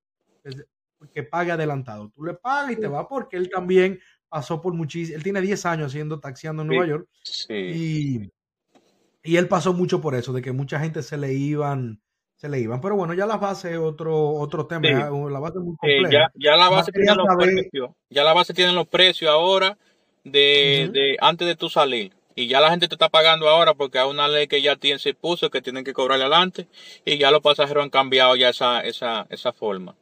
que 1.13 1.23
pague 1.23 1.51
adelantado. 1.51 2.09
Tú 2.15 2.23
le 2.23 2.33
pagas 2.33 2.71
y 2.71 2.75
te 2.77 2.87
va 2.87 3.07
porque 3.07 3.37
él 3.37 3.49
también 3.49 3.99
pasó 4.29 4.61
por 4.61 4.73
muchísimo, 4.73 5.17
él 5.17 5.23
tiene 5.23 5.41
10 5.41 5.65
años 5.65 5.87
haciendo 5.87 6.19
taxiando 6.19 6.63
en 6.63 6.69
Sí. 6.69 6.75
Nueva 6.75 6.89
York 6.89 7.07
Sí. 7.23 7.53
y, 7.53 8.31
y 9.23 9.35
él 9.37 9.47
pasó 9.47 9.73
mucho 9.73 10.01
por 10.01 10.15
eso, 10.15 10.33
de 10.33 10.41
que 10.41 10.51
mucha 10.51 10.79
gente 10.79 11.03
se 11.03 11.17
le 11.17 11.33
iban, 11.33 12.01
se 12.41 12.49
le 12.49 12.59
iban. 12.59 12.81
Pero 12.81 12.95
bueno, 12.95 13.13
ya 13.13 13.27
la 13.27 13.37
base 13.37 13.73
es 13.73 13.77
otro, 13.77 14.31
otro 14.31 14.65
tema, 14.65 14.87
Sí. 14.87 14.93
la 15.31 15.39
base 15.39 15.59
es 15.59 15.63
muy 15.63 15.75
Eh, 15.83 15.97
compleja. 16.01 16.09
ya, 16.11 16.31
ya 16.33 16.57
la 16.57 16.69
base 16.69 16.91
tiene 16.91 17.13
los 17.13 17.27
saber, 17.27 17.49
precios. 17.53 17.91
Ya 18.09 18.23
la 18.23 18.33
base 18.33 18.53
tiene 18.55 18.71
los 18.71 18.87
precios 18.87 19.29
ahora 19.29 19.77
de, 20.23 20.89
de 20.91 21.17
antes 21.21 21.47
de 21.47 21.55
tú 21.55 21.69
salir. 21.69 22.13
Y 22.33 22.47
ya 22.47 22.59
la 22.59 22.71
gente 22.71 22.87
te 22.87 22.95
está 22.95 23.09
pagando 23.09 23.47
ahora 23.47 23.75
porque 23.75 23.99
hay 23.99 24.09
una 24.09 24.27
ley 24.27 24.47
que 24.47 24.61
ya 24.63 24.75
tiene, 24.75 24.97
se 24.97 25.13
puso 25.13 25.51
que 25.51 25.61
tienen 25.61 25.83
que 25.83 25.93
cobrarle 25.93 26.23
adelante. 26.23 26.67
Y 27.05 27.19
ya 27.19 27.29
los 27.29 27.41
pasajeros 27.41 27.83
han 27.83 27.89
cambiado 27.91 28.35
ya 28.35 28.49
esa, 28.49 28.81
esa, 28.81 29.27
esa 29.29 29.53
forma. 29.53 29.95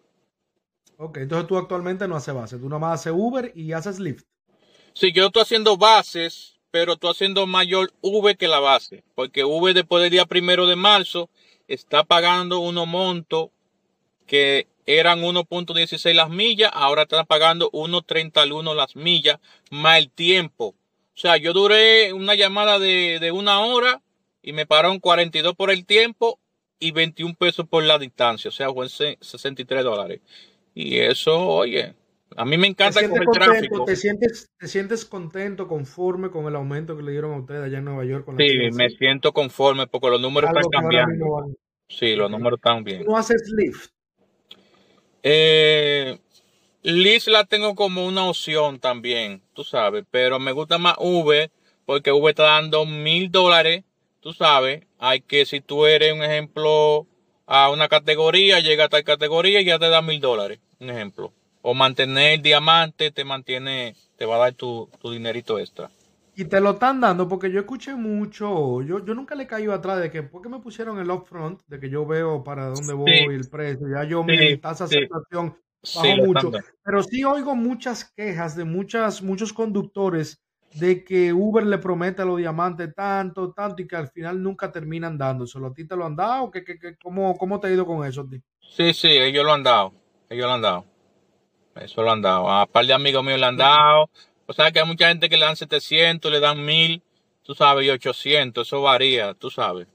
ok, 0.97 1.17
entonces 1.17 1.45
tú 1.47 1.57
actualmente 1.57 2.07
no 2.07 2.15
haces 2.15 2.33
base, 2.33 2.57
tú 2.57 2.69
nada 2.69 2.79
más 2.79 3.01
haces 3.01 3.13
Uber 3.15 3.51
y 3.53 3.73
haces 3.73 3.99
Lyft. 3.99 4.23
Sí, 4.93 5.11
yo 5.11 5.25
estoy 5.27 5.41
haciendo 5.41 5.75
bases, 5.75 6.57
pero 6.71 6.93
estoy 6.93 7.11
haciendo 7.11 7.45
mayor 7.47 7.91
V 8.01 8.35
que 8.35 8.47
la 8.47 8.59
base. 8.59 9.03
Porque 9.15 9.43
V 9.43 9.73
después 9.73 10.01
del 10.03 10.11
día 10.11 10.25
primero 10.25 10.67
de 10.67 10.75
marzo 10.77 11.29
está 11.69 12.03
pagando 12.03 12.59
unos 12.59 12.87
montos 12.87 13.49
que 14.27 14.67
eran 14.85 15.21
1.16 15.21 16.13
las 16.13 16.29
millas, 16.29 16.71
ahora 16.73 17.03
están 17.03 17.25
pagando 17.25 17.71
1.31 17.71 18.75
las 18.75 18.95
millas 18.95 19.39
más 19.69 19.99
el 19.99 20.09
tiempo. 20.09 20.75
O 21.15 21.21
sea, 21.21 21.37
yo 21.37 21.53
duré 21.53 22.11
una 22.13 22.35
llamada 22.35 22.79
de, 22.79 23.19
de 23.19 23.31
una 23.31 23.61
hora 23.61 24.01
y 24.41 24.53
me 24.53 24.65
pagaron 24.65 24.99
42 24.99 25.55
por 25.55 25.69
el 25.71 25.85
tiempo 25.85 26.39
y 26.79 26.91
21 26.91 27.35
pesos 27.35 27.67
por 27.67 27.83
la 27.83 27.99
distancia, 27.99 28.49
o 28.49 28.51
sea, 28.51 28.71
fue 28.71 28.87
63 28.89 29.83
dólares. 29.83 30.21
Y 30.73 30.97
eso, 30.97 31.37
oye, 31.37 31.93
a 32.35 32.45
mí 32.45 32.57
me 32.57 32.67
encanta 32.67 32.99
¿Te 32.99 33.09
con 33.09 33.19
el 33.19 33.25
contento? 33.25 33.51
tráfico. 33.51 33.85
¿Te 33.85 33.95
sientes, 33.95 34.49
¿Te 34.57 34.67
sientes 34.67 35.05
contento, 35.05 35.67
conforme 35.67 36.29
con 36.29 36.45
el 36.45 36.55
aumento 36.55 36.95
que 36.95 37.03
le 37.03 37.11
dieron 37.11 37.33
a 37.33 37.37
ustedes 37.39 37.63
allá 37.63 37.79
en 37.79 37.85
Nueva 37.85 38.05
York 38.05 38.25
con 38.25 38.37
Sí, 38.37 38.69
me 38.73 38.89
siento 38.89 39.33
conforme 39.33 39.87
porque 39.87 40.09
los 40.09 40.21
números 40.21 40.49
están 40.49 40.59
Algo 40.59 40.69
cambiando. 40.69 41.31
van. 41.31 41.55
Sí, 41.87 42.15
los 42.15 42.29
números 42.29 42.57
están 42.59 42.83
bien. 42.83 43.03
no 43.05 43.17
haces 43.17 43.51
Lyft. 43.55 43.89
Eh, 45.23 46.17
Lyft 46.83 47.27
la 47.27 47.43
tengo 47.45 47.75
como 47.75 48.05
una 48.05 48.25
opción 48.25 48.79
también, 48.79 49.41
tú 49.53 49.63
sabes, 49.63 50.05
pero 50.09 50.39
me 50.39 50.51
gusta 50.53 50.77
más 50.77 50.95
Uber 50.99 51.51
porque 51.85 52.11
Uber 52.11 52.29
está 52.29 52.43
dando 52.43 52.85
mil 52.85 53.31
dólares, 53.31 53.83
tú 54.21 54.31
sabes. 54.33 54.85
Hay 54.99 55.21
que, 55.21 55.45
si 55.45 55.59
tú 55.59 55.85
eres 55.87 56.13
un 56.13 56.23
ejemplo 56.23 57.07
a 57.47 57.71
una 57.71 57.87
categoría, 57.87 58.59
llega 58.59 58.85
a 58.85 58.89
tal 58.89 59.03
categoría 59.03 59.59
y 59.61 59.65
ya 59.65 59.79
te 59.79 59.89
da 59.89 60.01
mil 60.01 60.21
dólares, 60.21 60.59
un 60.79 60.89
ejemplo. 60.91 61.33
O 61.61 61.73
mantener 61.73 62.41
diamante 62.41 63.11
te 63.11 63.23
mantiene, 63.23 63.95
te 64.17 64.25
va 64.25 64.35
a 64.35 64.39
dar 64.39 64.53
tu, 64.53 64.89
tu 64.99 65.11
dinerito 65.11 65.57
extra. 65.59 65.89
Y 66.35 66.45
te 66.45 66.61
lo 66.61 66.71
están 66.71 67.01
dando 67.01 67.27
porque 67.27 67.51
yo 67.51 67.59
escuché 67.59 67.95
mucho, 67.95 68.81
yo, 68.81 69.03
yo 69.05 69.13
nunca 69.13 69.35
le 69.35 69.45
caí 69.47 69.65
atrás 69.67 69.99
de 69.99 70.09
que, 70.09 70.23
¿por 70.23 70.41
qué 70.41 70.47
me 70.49 70.59
pusieron 70.59 70.97
el 70.99 71.11
upfront? 71.11 71.61
De 71.67 71.79
que 71.79 71.89
yo 71.89 72.05
veo 72.05 72.43
para 72.43 72.67
dónde 72.67 72.93
voy, 72.93 73.35
Sí, 73.35 73.35
el 73.35 73.49
precio, 73.49 73.87
ya 73.89 74.03
yo 74.05 74.23
mi 74.23 74.37
sí, 74.37 74.57
tasa 74.57 74.85
de 74.85 74.89
sí, 74.89 74.97
aceptación 75.01 75.57
bajó 75.91 76.15
mucho. 76.17 76.55
Pero 76.83 77.03
sí 77.03 77.23
oigo 77.25 77.55
muchas 77.55 78.11
quejas 78.15 78.55
de 78.55 78.63
muchas, 78.63 79.21
muchos 79.21 79.51
conductores 79.51 80.41
de 80.71 81.03
que 81.03 81.33
Uber 81.33 81.65
le 81.65 81.77
promete 81.79 82.21
a 82.21 82.25
los 82.25 82.37
diamantes 82.37 82.93
tanto, 82.95 83.51
tanto 83.51 83.81
y 83.81 83.87
que 83.87 83.95
al 83.97 84.07
final 84.09 84.41
nunca 84.41 84.71
terminan 84.71 85.17
dándoselo. 85.17 85.67
¿A 85.67 85.73
ti 85.73 85.85
te 85.87 85.95
lo 85.97 86.05
han 86.05 86.15
dado? 86.15 86.51
¿Qué, 86.51 86.63
qué, 86.63 86.79
qué- 86.79 86.95
cómo, 87.03 87.35
¿Cómo 87.37 87.59
te 87.59 87.67
ha 87.67 87.71
ido 87.71 87.85
con 87.85 88.05
eso 88.07 88.21
a 88.21 88.29
ti? 88.29 88.41
Sí, 88.75 88.93
sí, 88.93 89.09
ellos 89.09 89.43
lo 89.43 89.51
han 89.51 89.63
dado, 89.63 89.93
ellos 90.29 90.45
lo 90.47 90.53
han 90.53 90.61
dado. 90.61 90.85
Eso 91.79 92.01
lo 92.01 92.11
han 92.11 92.21
dado. 92.21 92.49
A 92.49 92.63
un 92.63 92.69
par 92.71 92.85
de 92.85 92.93
amigos 92.93 93.23
míos 93.23 93.39
le 93.39 93.45
han 93.45 93.57
dado. 93.57 94.09
O 94.45 94.53
sea 94.53 94.71
que 94.71 94.79
hay 94.79 94.85
mucha 94.85 95.07
gente 95.09 95.29
que 95.29 95.37
le 95.37 95.45
dan 95.45 95.55
700, 95.55 96.31
le 96.31 96.39
dan 96.39 96.63
1000, 96.65 97.01
tú 97.43 97.53
sabes, 97.53 97.85
y 97.85 97.89
800. 97.89 98.67
Eso 98.67 98.81
varía, 98.81 99.33
tú 99.33 99.49
sabes. 99.49 99.87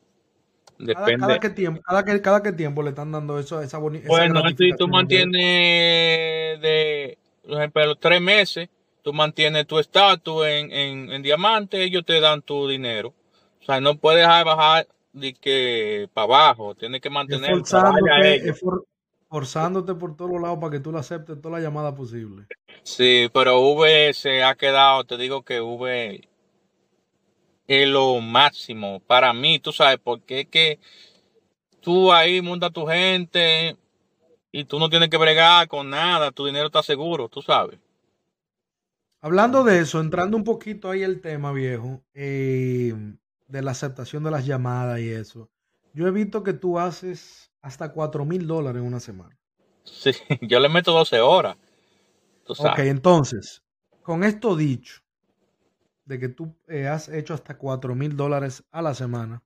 ¿Cada, 0.78 1.06
cada 1.06 1.16
Depende. 1.16 1.40
qué 1.40 1.50
tiempo, 1.50 1.82
cada 1.82 2.04
qué, 2.04 2.20
cada 2.20 2.42
qué 2.42 2.52
tiempo 2.52 2.82
le 2.82 2.90
están 2.90 3.12
dando 3.12 3.38
eso, 3.38 3.60
esa, 3.62 3.78
boni- 3.78 3.98
esa 3.98 4.08
Bueno, 4.08 4.42
si 4.56 4.72
tú 4.76 4.88
mantienes 4.88 6.60
de, 6.60 7.18
por 7.46 7.58
ejemplo, 7.58 7.86
los 7.86 8.00
tres 8.00 8.20
meses, 8.20 8.68
tú 9.02 9.12
mantienes 9.12 9.66
tu 9.66 9.78
estatus 9.78 10.46
en, 10.46 10.72
en, 10.72 11.12
en 11.12 11.22
diamante, 11.22 11.82
ellos 11.82 12.04
te 12.04 12.20
dan 12.20 12.42
tu 12.42 12.68
dinero. 12.68 13.12
O 13.62 13.64
sea, 13.64 13.80
no 13.80 13.96
puedes 13.96 14.20
dejar 14.20 14.44
bajar 14.44 14.86
de 15.12 15.32
que 15.34 16.08
para 16.12 16.24
abajo, 16.24 16.74
tienes 16.74 17.00
que 17.00 17.10
mantener. 17.10 17.52
Forzándote 19.34 19.96
por 19.96 20.16
todos 20.16 20.40
lados 20.40 20.60
para 20.60 20.70
que 20.70 20.78
tú 20.78 20.92
le 20.92 21.00
aceptes 21.00 21.40
toda 21.40 21.58
la 21.58 21.64
llamada 21.64 21.92
posible. 21.92 22.46
Sí, 22.84 23.28
pero 23.34 23.58
V 23.62 24.14
se 24.14 24.44
ha 24.44 24.54
quedado, 24.54 25.02
te 25.02 25.16
digo 25.16 25.42
que 25.42 25.60
V 25.60 26.28
es 27.66 27.88
lo 27.88 28.20
máximo 28.20 29.00
para 29.00 29.32
mí, 29.32 29.58
tú 29.58 29.72
sabes, 29.72 29.98
porque 29.98 30.42
es 30.42 30.46
que 30.46 30.78
tú 31.80 32.12
ahí 32.12 32.42
montas 32.42 32.72
tu 32.72 32.86
gente 32.86 33.76
y 34.52 34.66
tú 34.66 34.78
no 34.78 34.88
tienes 34.88 35.08
que 35.08 35.16
bregar 35.16 35.66
con 35.66 35.90
nada, 35.90 36.30
tu 36.30 36.46
dinero 36.46 36.66
está 36.66 36.84
seguro, 36.84 37.28
tú 37.28 37.42
sabes. 37.42 37.80
Hablando 39.20 39.64
de 39.64 39.80
eso, 39.80 40.00
entrando 40.00 40.36
un 40.36 40.44
poquito 40.44 40.90
ahí 40.90 41.02
el 41.02 41.20
tema, 41.20 41.50
viejo, 41.50 42.04
eh, 42.14 42.94
de 43.48 43.62
la 43.62 43.72
aceptación 43.72 44.22
de 44.22 44.30
las 44.30 44.46
llamadas 44.46 45.00
y 45.00 45.10
eso. 45.10 45.50
Yo 45.92 46.06
he 46.06 46.12
visto 46.12 46.44
que 46.44 46.52
tú 46.52 46.78
haces 46.78 47.43
hasta 47.64 47.92
cuatro 47.92 48.26
mil 48.26 48.46
dólares 48.46 48.82
en 48.82 48.86
una 48.86 49.00
semana. 49.00 49.36
Sí, 49.84 50.12
yo 50.42 50.60
le 50.60 50.68
meto 50.68 50.92
12 50.92 51.20
horas, 51.20 51.56
tú 52.44 52.52
Ok, 52.58 52.78
entonces, 52.80 53.62
con 54.02 54.22
esto 54.22 54.54
dicho, 54.54 55.00
de 56.04 56.18
que 56.18 56.28
tú 56.28 56.54
eh, 56.68 56.86
has 56.86 57.08
hecho 57.08 57.32
hasta 57.32 57.56
cuatro 57.56 57.94
mil 57.94 58.16
dólares 58.16 58.64
a 58.70 58.82
la 58.82 58.92
semana, 58.92 59.42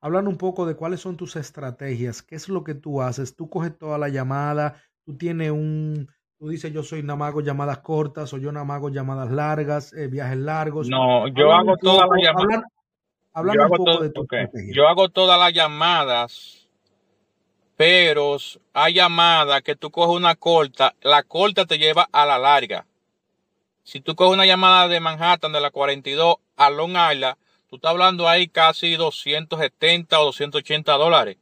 hablan 0.00 0.28
un 0.28 0.36
poco 0.36 0.64
de 0.64 0.76
cuáles 0.76 1.00
son 1.00 1.16
tus 1.16 1.34
estrategias, 1.34 2.22
qué 2.22 2.36
es 2.36 2.48
lo 2.48 2.62
que 2.62 2.74
tú 2.74 3.02
haces. 3.02 3.34
Tú 3.34 3.50
coges 3.50 3.76
toda 3.76 3.98
la 3.98 4.08
llamada, 4.08 4.80
tú 5.04 5.16
tienes 5.16 5.50
un, 5.50 6.08
tú 6.38 6.48
dices 6.48 6.72
yo 6.72 6.84
soy 6.84 7.02
nada 7.02 7.16
más 7.16 7.30
hago 7.30 7.40
llamadas 7.40 7.78
cortas 7.78 8.32
o 8.32 8.38
yo 8.38 8.52
nada 8.52 8.64
más 8.64 8.76
hago 8.76 8.90
llamadas 8.90 9.32
largas, 9.32 9.92
eh, 9.92 10.06
viajes 10.06 10.38
largos. 10.38 10.88
No, 10.88 11.26
yo 11.26 11.50
Hablan 11.50 11.68
hago 11.68 11.76
todas 11.78 12.08
las 12.08 12.22
llamadas, 12.22 12.62
hablan, 13.32 13.60
un 13.60 13.68
poco 13.70 13.84
todo, 13.84 14.02
de 14.02 14.10
tu 14.10 14.24
yo 14.72 14.86
hago 14.86 15.08
todas 15.08 15.40
las 15.40 15.52
llamadas, 15.52 16.65
pero 17.76 18.38
hay 18.72 18.94
llamadas 18.94 19.62
que 19.62 19.76
tú 19.76 19.90
coges 19.90 20.16
una 20.16 20.34
corta, 20.34 20.94
la 21.02 21.22
corta 21.22 21.66
te 21.66 21.78
lleva 21.78 22.08
a 22.12 22.24
la 22.26 22.38
larga. 22.38 22.86
Si 23.84 24.00
tú 24.00 24.14
coges 24.16 24.34
una 24.34 24.46
llamada 24.46 24.88
de 24.88 25.00
Manhattan 25.00 25.52
de 25.52 25.60
la 25.60 25.70
42 25.70 26.36
a 26.56 26.70
Long 26.70 26.96
Island, 27.12 27.36
tú 27.68 27.76
estás 27.76 27.90
hablando 27.90 28.28
ahí 28.28 28.48
casi 28.48 28.96
270 28.96 30.18
o 30.20 30.24
280 30.26 30.92
dólares 30.94 31.36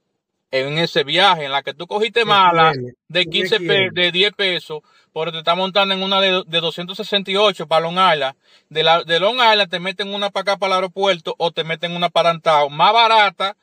en 0.50 0.78
ese 0.78 1.02
viaje, 1.04 1.46
en 1.46 1.52
la 1.52 1.62
que 1.62 1.74
tú 1.74 1.86
cogiste 1.88 2.24
mala 2.24 2.72
de 3.08 3.20
un 3.20 3.30
15 3.30 3.58
pe- 3.66 3.90
de 3.92 4.12
10 4.12 4.32
pesos, 4.34 4.82
pero 5.12 5.32
te 5.32 5.38
está 5.38 5.54
montando 5.56 5.94
en 5.94 6.02
una 6.02 6.20
de, 6.20 6.44
de 6.46 6.60
268 6.60 7.66
para 7.66 7.80
Long 7.80 7.94
Island. 7.98 8.36
De, 8.68 8.82
la, 8.84 9.02
de 9.02 9.18
Long 9.20 9.36
Island 9.36 9.68
te 9.70 9.80
meten 9.80 10.12
una 10.14 10.30
para 10.30 10.42
acá 10.42 10.56
para 10.58 10.74
el 10.74 10.74
aeropuerto 10.76 11.34
o 11.38 11.50
te 11.50 11.64
meten 11.64 11.96
una 11.96 12.08
para 12.08 12.30
Antao, 12.30 12.70
más 12.70 12.92
barata 12.92 13.56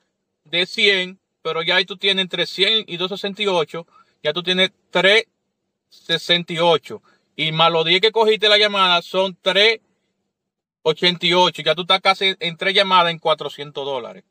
de 0.44 0.66
100, 0.66 1.20
pero 1.42 1.62
ya 1.64 1.78
ahí 1.78 1.86
tú 1.86 1.98
tienes 1.98 2.22
entre 2.24 2.46
100 2.46 2.86
y 2.88 2.98
268, 2.98 3.88
ya 4.24 4.34
tú 4.34 4.44
tienes 4.44 4.72
368. 4.92 7.02
Y 7.36 7.52
más 7.52 7.72
los 7.72 7.86
10 7.86 8.02
que 8.02 8.12
cogiste 8.12 8.50
la 8.50 8.58
llamada 8.58 9.02
son 9.02 9.36
388. 9.42 11.62
Ya 11.64 11.74
tú 11.76 11.82
estás 11.82 12.02
casi 12.02 12.36
en 12.40 12.58
tres 12.58 12.74
llamadas 12.76 13.12
en 13.12 13.20
400 13.20 13.86
dólares. 13.86 14.24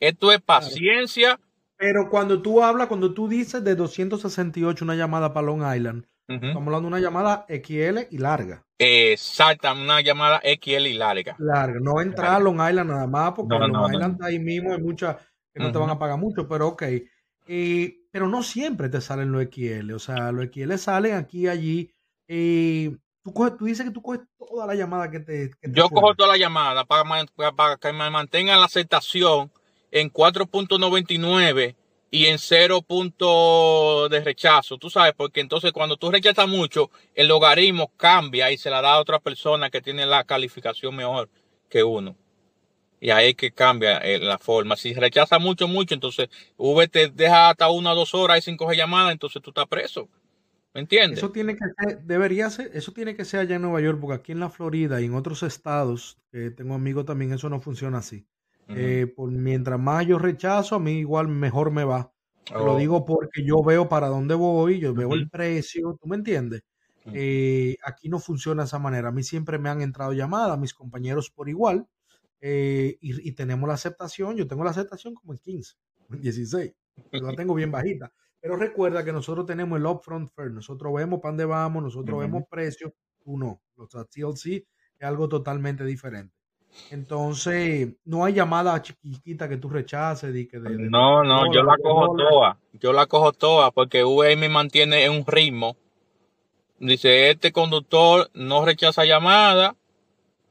Esto 0.00 0.32
es 0.32 0.40
paciencia. 0.40 1.38
Pero 1.76 2.08
cuando 2.10 2.42
tú 2.42 2.62
hablas, 2.62 2.88
cuando 2.88 3.14
tú 3.14 3.28
dices 3.28 3.64
de 3.64 3.74
268 3.74 4.84
una 4.84 4.94
llamada 4.94 5.32
para 5.32 5.46
Long 5.46 5.62
Island, 5.74 6.04
estamos 6.28 6.66
hablando 6.66 6.82
de 6.82 6.86
una 6.88 7.00
llamada 7.00 7.46
XL 7.48 8.00
y 8.10 8.18
larga. 8.18 8.64
Exacta, 8.78 9.72
una 9.72 10.00
llamada 10.00 10.40
XL 10.42 10.86
y 10.86 10.94
larga. 10.94 11.36
Larga, 11.38 11.80
no 11.80 12.00
entrar 12.00 12.34
a. 12.34 12.40
Long 12.40 12.56
Island 12.56 12.90
nada 12.90 13.06
más, 13.06 13.32
porque 13.32 13.58
No, 13.58 13.60
Long 13.60 13.72
no. 13.72 13.90
Island 13.90 14.22
ahí 14.22 14.38
mismo, 14.38 14.72
hay 14.72 14.80
muchas 14.80 15.16
que 15.52 15.60
no 15.60 15.72
te 15.72 15.78
van 15.78 15.90
a 15.90 15.98
pagar 15.98 16.18
mucho, 16.18 16.48
pero 16.48 16.68
ok. 16.68 16.82
Eh, 17.46 17.96
pero 18.12 18.28
no 18.28 18.42
siempre 18.42 18.88
te 18.88 19.00
salen 19.00 19.32
los 19.32 19.42
XL, 19.42 19.92
o 19.94 19.98
sea, 19.98 20.30
los 20.32 20.44
XL 20.46 20.78
salen 20.78 21.14
aquí 21.14 21.40
y 21.42 21.48
allí. 21.48 21.90
Eh, 22.28 22.96
tú, 23.24 23.32
coges- 23.32 23.56
tú 23.56 23.64
dices 23.64 23.84
que 23.86 23.92
tú 23.92 24.02
coges 24.02 24.20
toda 24.38 24.66
la 24.66 24.74
llamada 24.74 25.10
que 25.10 25.20
te, 25.20 25.50
que 25.60 25.68
te 25.68 25.72
Yo 25.72 25.88
cojo 25.88 26.14
toda 26.14 26.28
la 26.30 26.36
llamada 26.38 26.84
para- 26.84 27.04
para 27.56 27.76
que 27.76 27.92
me 27.92 28.08
mantengan 28.10 28.60
la 28.60 28.66
aceptación 28.66 29.50
en 29.90 30.08
4.99 30.10 31.74
y 32.12 32.26
en 32.26 32.38
0 32.38 32.82
punto 32.82 34.08
de 34.08 34.20
rechazo. 34.20 34.78
Tú 34.78 34.90
sabes, 34.90 35.14
porque 35.16 35.40
entonces 35.40 35.72
cuando 35.72 35.96
tú 35.96 36.10
rechazas 36.10 36.48
mucho, 36.48 36.90
el 37.14 37.28
logaritmo 37.28 37.90
cambia 37.96 38.50
y 38.50 38.58
se 38.58 38.70
la 38.70 38.80
da 38.80 38.94
a 38.94 39.00
otra 39.00 39.18
persona 39.20 39.70
que 39.70 39.80
tiene 39.80 40.06
la 40.06 40.24
calificación 40.24 40.94
mejor 40.94 41.28
que 41.68 41.82
uno. 41.84 42.16
Y 43.00 43.10
ahí 43.10 43.30
es 43.30 43.36
que 43.36 43.52
cambia 43.52 43.98
eh, 43.98 44.18
la 44.18 44.38
forma. 44.38 44.76
Si 44.76 44.92
rechaza 44.94 45.38
mucho, 45.38 45.68
mucho, 45.68 45.94
entonces 45.94 46.28
V 46.56 46.88
te 46.88 47.08
deja 47.08 47.50
hasta 47.50 47.70
una 47.70 47.92
o 47.92 47.96
dos 47.96 48.14
horas 48.14 48.38
y 48.38 48.42
sin 48.42 48.56
coger 48.56 48.76
llamada, 48.76 49.12
entonces 49.12 49.42
tú 49.42 49.50
estás 49.50 49.66
preso. 49.66 50.08
¿Me 50.74 50.80
entiendes? 50.82 51.18
Eso 51.18 51.32
tiene 51.32 51.56
que 51.56 51.64
ser, 51.76 52.02
debería 52.02 52.48
ser, 52.50 52.70
eso 52.74 52.92
tiene 52.92 53.16
que 53.16 53.24
ser 53.24 53.40
allá 53.40 53.56
en 53.56 53.62
Nueva 53.62 53.80
York, 53.80 53.98
porque 54.00 54.14
aquí 54.14 54.32
en 54.32 54.40
la 54.40 54.50
Florida 54.50 55.00
y 55.00 55.06
en 55.06 55.14
otros 55.14 55.42
estados, 55.42 56.18
que 56.30 56.50
tengo 56.52 56.74
amigos 56.74 57.04
también, 57.04 57.32
eso 57.32 57.48
no 57.48 57.60
funciona 57.60 57.98
así. 57.98 58.26
Eh, 58.68 59.12
por, 59.16 59.30
mientras 59.32 59.80
más 59.80 60.06
yo 60.06 60.18
rechazo, 60.18 60.76
a 60.76 60.80
mí 60.80 60.92
igual 61.00 61.26
mejor 61.28 61.72
me 61.72 61.82
va. 61.84 62.12
Te 62.54 62.62
lo 62.62 62.74
Oh, 62.74 62.76
digo 62.76 63.04
porque 63.04 63.44
yo 63.44 63.62
veo 63.64 63.88
para 63.88 64.06
dónde 64.08 64.34
voy, 64.34 64.78
yo 64.78 64.94
veo 64.94 65.14
el 65.14 65.28
precio, 65.28 65.96
¿tú 66.00 66.06
me 66.08 66.16
entiendes? 66.16 66.62
Eh, 67.12 67.76
aquí 67.84 68.08
no 68.08 68.20
funciona 68.20 68.62
de 68.62 68.66
esa 68.66 68.78
manera. 68.78 69.08
A 69.08 69.12
mí 69.12 69.24
siempre 69.24 69.58
me 69.58 69.68
han 69.68 69.82
entrado 69.82 70.12
llamadas, 70.12 70.58
mis 70.58 70.74
compañeros 70.74 71.30
por 71.30 71.48
igual, 71.48 71.86
eh, 72.40 72.96
y, 73.00 73.28
y 73.28 73.32
tenemos 73.32 73.68
la 73.68 73.74
aceptación. 73.74 74.36
Yo 74.36 74.46
tengo 74.46 74.64
la 74.64 74.70
aceptación 74.70 75.14
como 75.14 75.32
en 75.32 75.38
15, 75.38 75.74
en 76.10 76.20
16. 76.20 76.74
Yo 77.12 77.20
la 77.20 77.34
tengo 77.34 77.54
bien 77.54 77.70
bajita. 77.72 78.12
Pero 78.40 78.56
recuerda 78.56 79.04
que 79.04 79.12
nosotros 79.12 79.46
tenemos 79.46 79.78
el 79.78 79.86
upfront 79.86 80.30
fair. 80.34 80.50
Nosotros 80.50 80.92
vemos 80.94 81.20
para 81.20 81.32
dónde 81.32 81.44
vamos, 81.44 81.82
nosotros 81.82 82.18
vemos 82.18 82.44
precios, 82.50 82.92
tú 83.22 83.36
no. 83.36 83.60
Sea, 83.88 84.04
TLC 84.04 84.66
es 84.98 85.06
algo 85.06 85.28
totalmente 85.28 85.84
diferente. 85.84 86.34
Entonces, 86.90 87.88
no 88.04 88.24
hay 88.24 88.34
llamada 88.34 88.80
chiquita 88.80 89.48
que 89.48 89.56
tú 89.56 89.68
rechaces 89.68 90.32
de, 90.32 90.46
que 90.46 90.58
de, 90.58 90.76
de 90.76 90.88
No, 90.88 91.20
3 91.20 91.28
no, 91.28 91.52
yo 91.52 91.62
la 91.62 91.74
2 91.76 91.82
cojo 91.82 92.16
toda. 92.16 92.58
Yo 92.74 92.92
la 92.92 93.06
cojo 93.06 93.32
toda 93.32 93.70
porque 93.72 94.04
V 94.04 94.36
me 94.36 94.48
mantiene 94.48 95.04
en 95.04 95.12
un 95.12 95.26
ritmo. 95.26 95.76
Dice, 96.78 97.30
este 97.30 97.52
conductor 97.52 98.30
no 98.32 98.64
rechaza 98.64 99.04
llamada, 99.04 99.76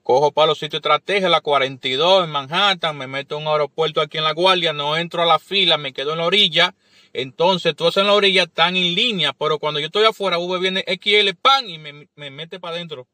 cojo 0.10 0.32
para 0.32 0.48
los 0.48 0.58
sitios 0.58 0.80
estratégicos, 0.80 1.30
la 1.30 1.40
42 1.40 2.24
en 2.24 2.32
Manhattan, 2.32 2.98
me 2.98 3.06
meto 3.06 3.38
en 3.38 3.44
un 3.44 3.50
aeropuerto 3.50 4.02
aquí 4.02 4.18
en 4.18 4.24
La 4.24 4.34
Guardia, 4.34 4.74
no 4.74 4.98
entro 4.98 5.22
a 5.22 5.26
la 5.28 5.38
fila, 5.38 5.78
me 5.78 5.94
quedo 5.94 6.14
en 6.14 6.18
la 6.18 6.26
orilla. 6.26 6.74
Entonces, 7.14 7.76
todos 7.76 7.96
en 7.98 8.08
la 8.08 8.14
orilla 8.14 8.44
están 8.46 8.76
en 8.76 8.96
línea, 8.96 9.34
pero 9.34 9.60
cuando 9.60 9.80
yo 9.80 9.86
estoy 9.86 10.06
afuera, 10.06 10.40
V 10.40 10.58
viene 10.58 10.84
XL, 10.88 11.36
pan, 11.40 11.70
y 11.70 11.78
me, 11.78 12.10
me 12.16 12.32
mete 12.32 12.60
para 12.60 12.78
adentro. 12.78 13.08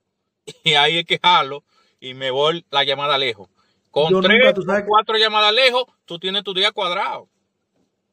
Y 0.64 0.76
ahí 0.76 1.00
es 1.00 1.06
que 1.06 1.20
jalo 1.22 1.66
y 2.00 2.14
me 2.14 2.32
voy 2.32 2.66
la 2.72 2.86
llamada 2.86 3.18
lejos. 3.18 3.50
Con 3.92 4.14
Yo 4.14 4.22
tres 4.22 4.54
nunca, 4.56 4.62
sabes, 4.66 4.86
cuatro 4.88 5.18
llamadas 5.18 5.54
lejos, 5.54 5.84
tú 6.06 6.18
tienes 6.18 6.44
tu 6.46 6.54
día 6.54 6.72
cuadrado. 6.72 7.28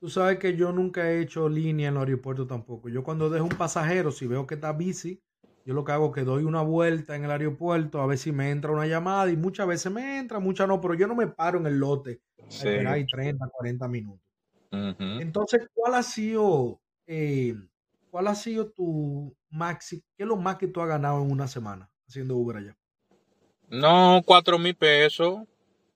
tú 0.01 0.09
sabes 0.11 0.41
que 0.41 0.57
yo 0.57 0.73
nunca 0.73 1.09
he 1.09 1.21
hecho 1.21 1.49
línea 1.49 1.91
en 1.91 1.95
el 1.95 2.01
aeropuerto 2.01 2.49
tampoco. 2.49 2.89
Yo 2.89 3.05
cuando 3.05 3.31
dejo 3.31 3.45
un 3.45 3.57
pasajero, 3.57 4.11
si 4.11 4.27
veo 4.27 4.45
que 4.45 4.57
está 4.57 4.73
busy, 4.73 5.21
yo 5.65 5.75
lo 5.75 5.85
que 5.85 5.93
hago 5.93 6.07
es 6.09 6.13
que 6.15 6.25
doy 6.25 6.45
una 6.45 6.63
vuelta 6.63 7.17
en 7.17 7.25
el 7.25 7.31
aeropuerto 7.31 8.01
a 8.01 8.07
ver 8.07 8.19
si 8.19 8.33
me 8.33 8.51
entra 8.51 8.73
una 8.73 8.87
llamada 8.87 9.31
y 9.31 9.37
muchas 9.37 9.67
veces 9.67 9.93
me 9.93 10.19
entra, 10.19 10.39
muchas 10.41 10.69
no, 10.69 10.81
pero 10.81 10.95
yo 10.95 11.07
no 11.07 11.15
me 11.15 11.29
paro 11.29 11.59
en 11.59 11.67
el 11.67 11.79
lote 11.79 12.21
a 12.59 12.65
Sí. 12.65 12.69
esperar 12.69 12.95
ahí 12.95 13.07
30, 13.09 13.49
40 13.49 13.89
minutos. 13.89 14.23
Entonces, 15.17 15.69
¿cuál 15.75 15.95
ha 15.95 16.03
sido, 16.03 16.81
eh, 17.07 17.55
cuál 18.11 18.29
ha 18.29 18.35
sido 18.35 18.71
tu 18.73 19.37
maxi, 19.51 20.01
qué 20.17 20.25
es 20.25 20.29
lo 20.29 20.37
más 20.37 20.57
que 20.57 20.69
tú 20.69 20.81
has 20.81 20.89
ganado 20.89 21.23
en 21.23 21.31
una 21.31 21.49
semana 21.49 21.91
haciendo 22.09 22.37
Uber 22.37 22.57
allá? 22.59 22.77
No, 23.71 24.23
cuatro 24.25 24.59
mil 24.59 24.75
pesos, 24.77 25.41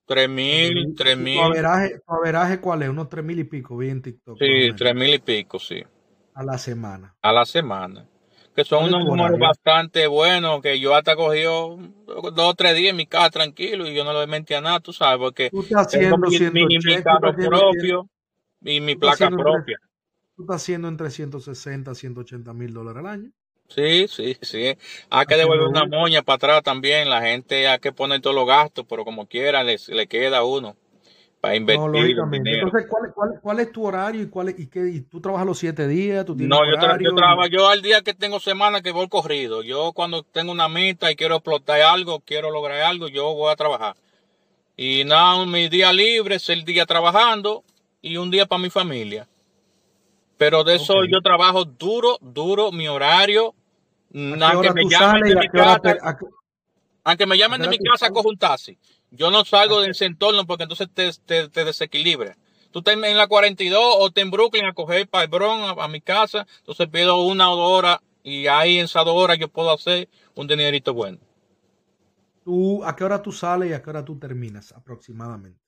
tres 0.07 0.29
Cuatro 0.49 0.73
mil, 0.73 0.73
mil. 0.73 0.97
tres 0.97 1.17
¿Y 1.17 1.27
tu 1.29 1.41
mil, 1.41 1.43
averaje, 1.43 2.01
tu 2.07 2.13
averaje 2.15 2.61
cuál 2.61 2.83
es? 2.83 2.89
Unos 2.89 3.09
tres 3.09 3.25
mil 3.25 3.39
y 3.39 3.45
pico, 3.45 3.77
vi 3.77 3.91
en 3.91 4.03
TikTok, 4.03 4.41
sí, 4.41 4.47
menos, 4.47 4.77
tres 4.77 4.95
mil 4.95 5.15
y 5.15 5.19
pico, 5.19 5.59
sí, 5.59 5.83
a 6.35 6.45
la 6.45 6.57
semana. 6.57 7.17
a 7.21 7.31
la 7.33 7.45
semana. 7.45 8.07
Que 8.57 8.65
son 8.65 8.89
¿Cuál 8.89 8.91
es 8.91 8.95
unos 8.95 9.05
números 9.07 9.39
bastante 9.39 10.07
buenos 10.07 10.63
que 10.63 10.81
yo 10.81 10.95
hasta 10.95 11.15
cogió 11.15 11.77
dos 12.07 12.33
o 12.39 12.55
tres 12.55 12.75
días 12.75 12.91
en 12.91 12.97
mi 12.97 13.07
casa 13.07 13.31
tranquilo 13.31 13.87
y 13.87 13.95
yo 13.95 14.03
no 14.03 14.19
le 14.19 14.27
mentía 14.27 14.61
nada, 14.63 14.81
tú 14.81 14.93
sabes, 14.95 15.19
porque 15.19 15.51
Tú 15.51 15.61
estás 15.61 15.89
tengo 15.91 16.17
haciendo 16.17 16.17
mi, 16.17 16.39
mi, 16.51 16.67
mi 16.79 16.79
180, 16.81 17.03
tú 17.03 17.05
carro 17.05 17.37
propio 17.37 18.09
y 18.63 18.81
mi 18.81 18.97
placa 18.97 19.15
haciendo 19.15 19.37
propia. 19.37 19.79
tú 20.37 20.43
estás 20.45 20.57
haciendo 20.63 20.89
entre 20.89 21.11
160 21.11 21.95
180 21.95 22.53
mil 22.55 22.73
dólares 22.73 23.01
al 23.01 23.07
año 23.07 23.31
Sí, 23.69 24.07
sí, 24.09 24.37
sí. 24.43 24.77
Hay 25.11 25.27
que 25.27 25.37
devolver 25.37 25.67
una 25.67 25.87
moña 25.87 26.23
para 26.23 26.37
atrás 26.37 26.63
también. 26.63 27.11
La 27.11 27.21
gente 27.23 27.67
hay 27.69 27.79
que 27.81 27.93
poner 27.93 28.21
todos 28.21 28.37
los 28.37 28.47
gastos, 28.47 28.87
pero 28.89 29.05
como 29.05 29.27
quiera 29.27 29.65
les, 29.65 29.89
le 29.89 30.07
queda 30.07 30.45
uno 30.45 30.77
para 31.47 31.59
No, 31.77 31.87
invertir 31.87 32.17
dinero. 32.31 32.67
Entonces, 32.67 32.89
¿cuál, 32.91 33.13
cuál, 33.15 33.41
cuál 33.41 33.61
es 33.61 33.73
tu 33.73 33.85
horario 33.85 34.23
y 34.23 34.27
cuál 34.29 34.49
es, 34.49 34.59
y 34.59 34.67
qué, 34.67 34.89
y 34.89 35.01
tú 35.03 35.21
trabajas 35.21 35.47
los 35.47 35.59
siete 35.59 35.87
días, 35.87 36.25
tú 36.25 36.35
No, 36.37 36.65
yo, 36.65 36.77
tra- 36.77 37.17
trabajo, 37.17 37.47
yo 37.47 37.69
al 37.69 37.83
día 37.83 38.03
que 38.03 38.15
tengo 38.15 38.41
semana 38.41 38.83
que 38.83 38.91
voy 38.91 39.09
corrido. 39.09 39.63
Yo 39.63 39.93
cuando 39.93 40.23
tengo 40.23 40.53
una 40.53 40.69
meta 40.69 41.11
y 41.11 41.17
quiero 41.17 41.37
explotar 41.37 41.81
algo, 41.83 42.21
quiero 42.21 42.51
lograr 42.51 42.83
algo, 42.83 43.09
yo 43.09 43.33
voy 43.35 43.53
a 43.53 43.57
trabajar. 43.57 43.95
Y 44.77 45.05
nada, 45.05 45.47
mi 45.47 45.69
día 45.69 45.93
libre 45.93 46.35
es 46.35 46.49
el 46.49 46.65
día 46.65 46.85
trabajando 46.85 47.65
y 48.03 48.17
un 48.17 48.31
día 48.31 48.47
para 48.47 48.61
mi 48.61 48.71
familia. 48.71 49.27
Pero 50.37 50.65
de 50.65 50.75
eso 50.75 51.05
yo 51.05 51.21
trabajo 51.23 51.65
duro, 51.65 52.19
duro, 52.21 52.73
mi 52.73 52.89
horario. 52.89 53.55
¿A 56.05 56.17
qué 56.17 56.27
Aunque 57.05 57.27
me 57.27 57.39
llamen 57.39 57.63
de 57.63 57.69
mi 57.69 57.79
casa, 57.79 58.11
cojo 58.11 58.29
un 58.29 58.37
taxi. 58.37 58.77
Yo 59.11 59.31
no 59.31 59.41
¿A 59.41 59.45
salgo 59.45 59.81
de 59.81 59.91
ese 59.91 60.05
entorno 60.05 60.47
porque 60.47 60.65
entonces 60.65 60.89
te, 60.93 61.11
te, 61.25 61.49
te 61.49 61.65
desequilibra. 61.65 62.37
Tú 62.71 62.81
estás 62.81 62.95
en 62.95 63.17
la 63.17 63.27
42 63.27 63.81
o 63.81 64.09
estás 64.09 64.23
en 64.23 64.31
Brooklyn 64.31 64.67
a 64.67 64.75
coger 64.75 65.09
para 65.09 65.25
el 65.25 65.31
Bronx, 65.31 65.79
a, 65.79 65.85
a 65.85 65.89
mi 65.89 66.01
casa. 66.01 66.47
Entonces 66.59 66.89
pido 66.89 67.21
una 67.23 67.51
o 67.51 67.57
dos 67.57 67.71
horas 67.71 67.99
y 68.23 68.49
ahí 68.49 68.79
en 68.79 68.87
esas 68.87 69.05
dos 69.05 69.15
horas 69.15 69.39
yo 69.39 69.49
puedo 69.49 69.71
hacer 69.71 70.09
un 70.35 70.47
dinerito 70.47 70.93
bueno. 70.93 71.19
tú, 72.45 72.85
¿A 72.85 72.95
qué 72.97 73.05
hora 73.05 73.23
tú 73.23 73.33
sales 73.33 73.71
y 73.71 73.73
a 73.73 73.83
qué 73.83 73.91
hora 73.91 74.05
tú 74.05 74.19
terminas 74.19 74.73
aproximadamente? 74.73 75.61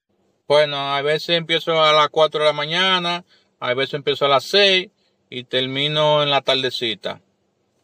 Bueno, 0.47 0.77
a 0.77 1.01
veces 1.03 1.31
empiezo 1.31 1.83
a 1.83 1.93
las 1.93 2.09
4 2.09 2.41
de 2.41 2.47
la 2.47 2.53
mañana, 2.53 3.25
a 3.61 3.75
veces 3.75 3.95
empiezo 3.95 4.25
a 4.25 4.29
las 4.29 4.45
6 4.45 4.89
y 5.31 5.45
termino 5.45 6.23
en 6.23 6.31
la 6.31 6.41
tardecita. 6.41 7.21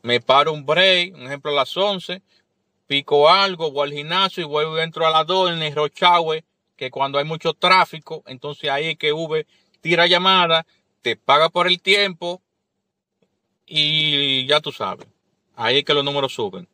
Me 0.02 0.20
paro 0.20 0.52
un 0.52 0.66
break, 0.66 1.14
un 1.14 1.22
ejemplo 1.22 1.50
a 1.52 1.54
las 1.54 1.76
11, 1.76 2.22
pico 2.86 3.28
algo, 3.28 3.70
voy 3.70 3.88
al 3.88 3.94
gimnasio 3.94 4.42
y 4.42 4.46
vuelvo 4.46 4.76
dentro 4.76 5.06
a 5.06 5.10
las 5.10 5.26
2 5.26 5.52
en 5.52 5.62
el 5.62 5.78
hour, 5.78 6.44
que 6.76 6.90
cuando 6.90 7.18
hay 7.18 7.24
mucho 7.24 7.52
tráfico, 7.54 8.22
entonces 8.26 8.70
ahí 8.70 8.86
es 8.86 8.98
que 8.98 9.12
Uber 9.12 9.46
tira 9.80 10.06
llamada, 10.06 10.66
te 11.02 11.16
paga 11.16 11.48
por 11.48 11.66
el 11.66 11.80
tiempo 11.80 12.42
y 13.66 14.46
ya 14.46 14.60
tú 14.60 14.72
sabes. 14.72 15.06
Ahí 15.56 15.78
es 15.78 15.84
que 15.84 15.94
los 15.94 16.04
números 16.04 16.34
suben. 16.34 16.68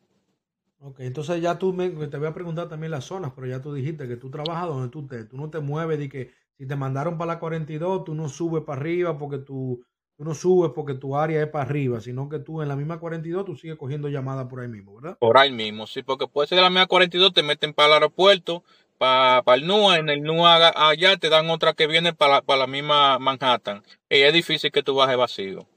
Ok, 0.79 1.01
entonces 1.01 1.41
ya 1.41 1.59
tú 1.59 1.73
me, 1.73 1.89
te 1.89 2.17
voy 2.17 2.27
a 2.27 2.33
preguntar 2.33 2.67
también 2.67 2.91
las 2.91 3.05
zonas, 3.05 3.33
pero 3.35 3.45
ya 3.45 3.61
tú 3.61 3.71
dijiste 3.71 4.07
que 4.07 4.17
tú 4.17 4.31
trabajas 4.31 4.67
donde 4.67 4.89
tú 4.89 5.01
estés, 5.01 5.29
tú 5.29 5.37
no 5.37 5.49
te 5.49 5.59
mueves 5.59 5.99
de 5.99 6.09
que 6.09 6.31
si 6.57 6.65
te 6.65 6.75
mandaron 6.75 7.17
para 7.19 7.33
la 7.33 7.39
42, 7.39 8.03
tú 8.03 8.15
no 8.15 8.29
subes 8.29 8.63
para 8.63 8.81
arriba 8.81 9.17
porque 9.17 9.37
tú, 9.37 9.83
tú 10.21 10.25
no 10.25 10.35
subes 10.35 10.71
porque 10.75 10.93
tu 10.93 11.17
área 11.17 11.41
es 11.41 11.47
para 11.49 11.63
arriba, 11.65 11.99
sino 11.99 12.29
que 12.29 12.37
tú 12.37 12.61
en 12.61 12.67
la 12.67 12.75
misma 12.75 12.99
42 12.99 13.43
tú 13.43 13.55
sigues 13.55 13.75
cogiendo 13.75 14.07
llamadas 14.07 14.45
por 14.47 14.59
ahí 14.59 14.67
mismo, 14.67 14.93
¿verdad? 15.01 15.17
Por 15.17 15.35
ahí 15.35 15.51
mismo, 15.51 15.87
sí, 15.87 16.03
porque 16.03 16.27
puede 16.27 16.47
ser 16.47 16.57
de 16.57 16.61
la 16.61 16.69
media 16.69 16.85
42, 16.85 17.33
te 17.33 17.41
meten 17.41 17.73
para 17.73 17.87
el 17.87 17.93
aeropuerto, 17.93 18.63
para, 18.99 19.41
el 19.55 19.65
NUA, 19.65 19.97
en 19.97 20.09
el 20.09 20.21
NUA 20.21 20.73
allá 20.89 21.17
te 21.17 21.29
dan 21.29 21.49
otra 21.49 21.73
que 21.73 21.87
viene 21.87 22.13
para, 22.13 22.35
la- 22.35 22.41
para 22.43 22.59
la 22.59 22.67
misma 22.67 23.17
Manhattan. 23.17 23.81
Y 24.11 24.17
es 24.17 24.31
difícil 24.31 24.71
que 24.71 24.83
tú 24.83 24.93
bajes 24.93 25.17
vacío, 25.17 25.67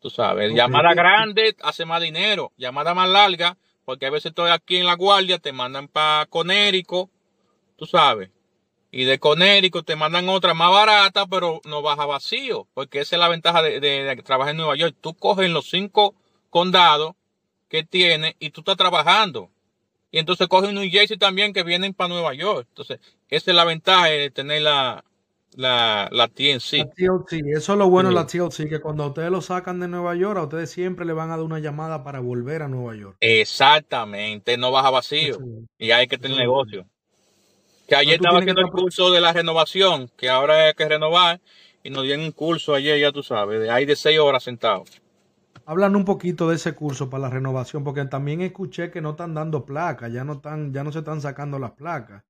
tú 0.00 0.10
sabes. 0.10 0.52
Llamada 0.52 0.88
¿qué- 0.88 0.96
grande 0.96 1.56
hace 1.62 1.84
más 1.84 2.02
dinero, 2.02 2.50
llamada 2.56 2.92
más 2.92 3.08
larga, 3.08 3.56
porque 3.84 4.06
a 4.06 4.10
veces 4.10 4.30
estoy 4.30 4.50
aquí 4.50 4.78
en 4.78 4.86
la 4.86 4.96
guardia, 4.96 5.38
te 5.38 5.52
mandan 5.52 5.86
para 5.86 6.26
Conérico, 6.26 7.08
tú 7.76 7.86
sabes. 7.86 8.30
Y 8.96 9.04
de 9.04 9.18
Conérico 9.18 9.82
te 9.82 9.94
mandan 9.96 10.28
otra 10.28 10.54
más 10.54 10.70
barata, 10.72 11.26
pero 11.26 11.60
no 11.64 11.82
baja 11.82 12.06
vacío, 12.06 12.66
porque 12.74 13.00
esa 13.00 13.16
es 13.16 13.20
la 13.20 13.28
ventaja 13.28 13.62
de, 13.62 13.78
de- 13.80 14.04
de 14.04 14.16
trabajar 14.22 14.52
en 14.52 14.56
Nueva 14.58 14.76
York. 14.76 14.96
Tú 15.00 15.14
coges 15.14 15.50
los 15.50 15.68
cinco 15.68 16.14
condados 16.50 17.12
que 17.68 17.84
tienes 17.84 18.34
y 18.38 18.50
tú 18.50 18.60
estás 18.62 18.76
trabajando. 18.76 19.50
Y 20.10 20.18
entonces 20.18 20.48
cogen 20.48 20.74
New 20.74 20.88
Jersey 20.90 21.18
también 21.18 21.52
que 21.52 21.62
vienen 21.62 21.92
para 21.92 22.08
Nueva 22.08 22.32
York. 22.32 22.66
Entonces, 22.70 23.00
esa 23.28 23.50
es 23.50 23.54
la 23.56 23.64
ventaja 23.64 24.06
de 24.06 24.30
tener 24.30 24.62
la, 24.62 25.04
la, 25.56 26.08
la 26.12 26.28
La 26.76 26.86
TNC. 26.88 26.88
TLC, 26.94 27.42
eso 27.54 27.72
es 27.72 27.78
lo 27.78 27.90
bueno 27.90 28.08
de 28.08 28.14
la 28.14 28.26
Sí. 28.26 28.38
TLC, 28.38 28.68
que 28.68 28.80
cuando 28.80 29.06
ustedes 29.08 29.30
lo 29.30 29.42
sacan 29.42 29.78
de 29.80 29.88
Nueva 29.88 30.14
York, 30.14 30.38
a 30.38 30.44
ustedes 30.44 30.70
siempre 30.70 31.04
le 31.04 31.12
van 31.12 31.30
a 31.30 31.36
dar 31.36 31.44
una 31.44 31.58
llamada 31.58 32.02
para 32.02 32.20
volver 32.20 32.62
a 32.62 32.68
Nueva 32.68 32.94
York. 32.96 33.16
Exactamente, 33.20 34.56
no 34.56 34.70
baja 34.70 34.88
vacío. 34.90 35.38
Y 35.78 35.90
hay 35.90 36.06
que 36.06 36.16
tener 36.18 36.38
negocio. 36.38 36.86
Que 37.86 37.94
ayer 37.94 38.14
estaba 38.14 38.38
que 38.38 38.44
haciendo 38.44 38.62
el 38.62 38.70
curso 38.70 39.10
de 39.10 39.20
la 39.20 39.32
renovación, 39.32 40.10
que 40.16 40.28
ahora 40.28 40.66
hay 40.66 40.74
que 40.74 40.88
renovar, 40.88 41.40
y 41.84 41.90
nos 41.90 42.02
dieron 42.02 42.24
un 42.24 42.32
curso 42.32 42.74
ayer, 42.74 42.98
ya 42.98 43.12
tú 43.12 43.22
sabes, 43.22 43.60
de 43.60 43.70
ahí 43.70 43.84
de 43.84 43.94
seis 43.94 44.18
horas 44.18 44.42
sentados. 44.42 45.00
Hablan 45.64 45.96
un 45.96 46.04
poquito 46.04 46.48
de 46.48 46.56
ese 46.56 46.74
curso 46.74 47.10
para 47.10 47.22
la 47.22 47.30
renovación, 47.30 47.84
porque 47.84 48.04
también 48.04 48.40
escuché 48.40 48.90
que 48.90 49.00
no 49.00 49.10
están 49.10 49.34
dando 49.34 49.64
placas, 49.64 50.12
ya 50.12 50.24
no 50.24 50.34
están, 50.34 50.72
ya 50.72 50.84
no 50.84 50.92
se 50.92 51.00
están 51.00 51.20
sacando 51.20 51.58
las 51.58 51.72
placas 51.72 52.22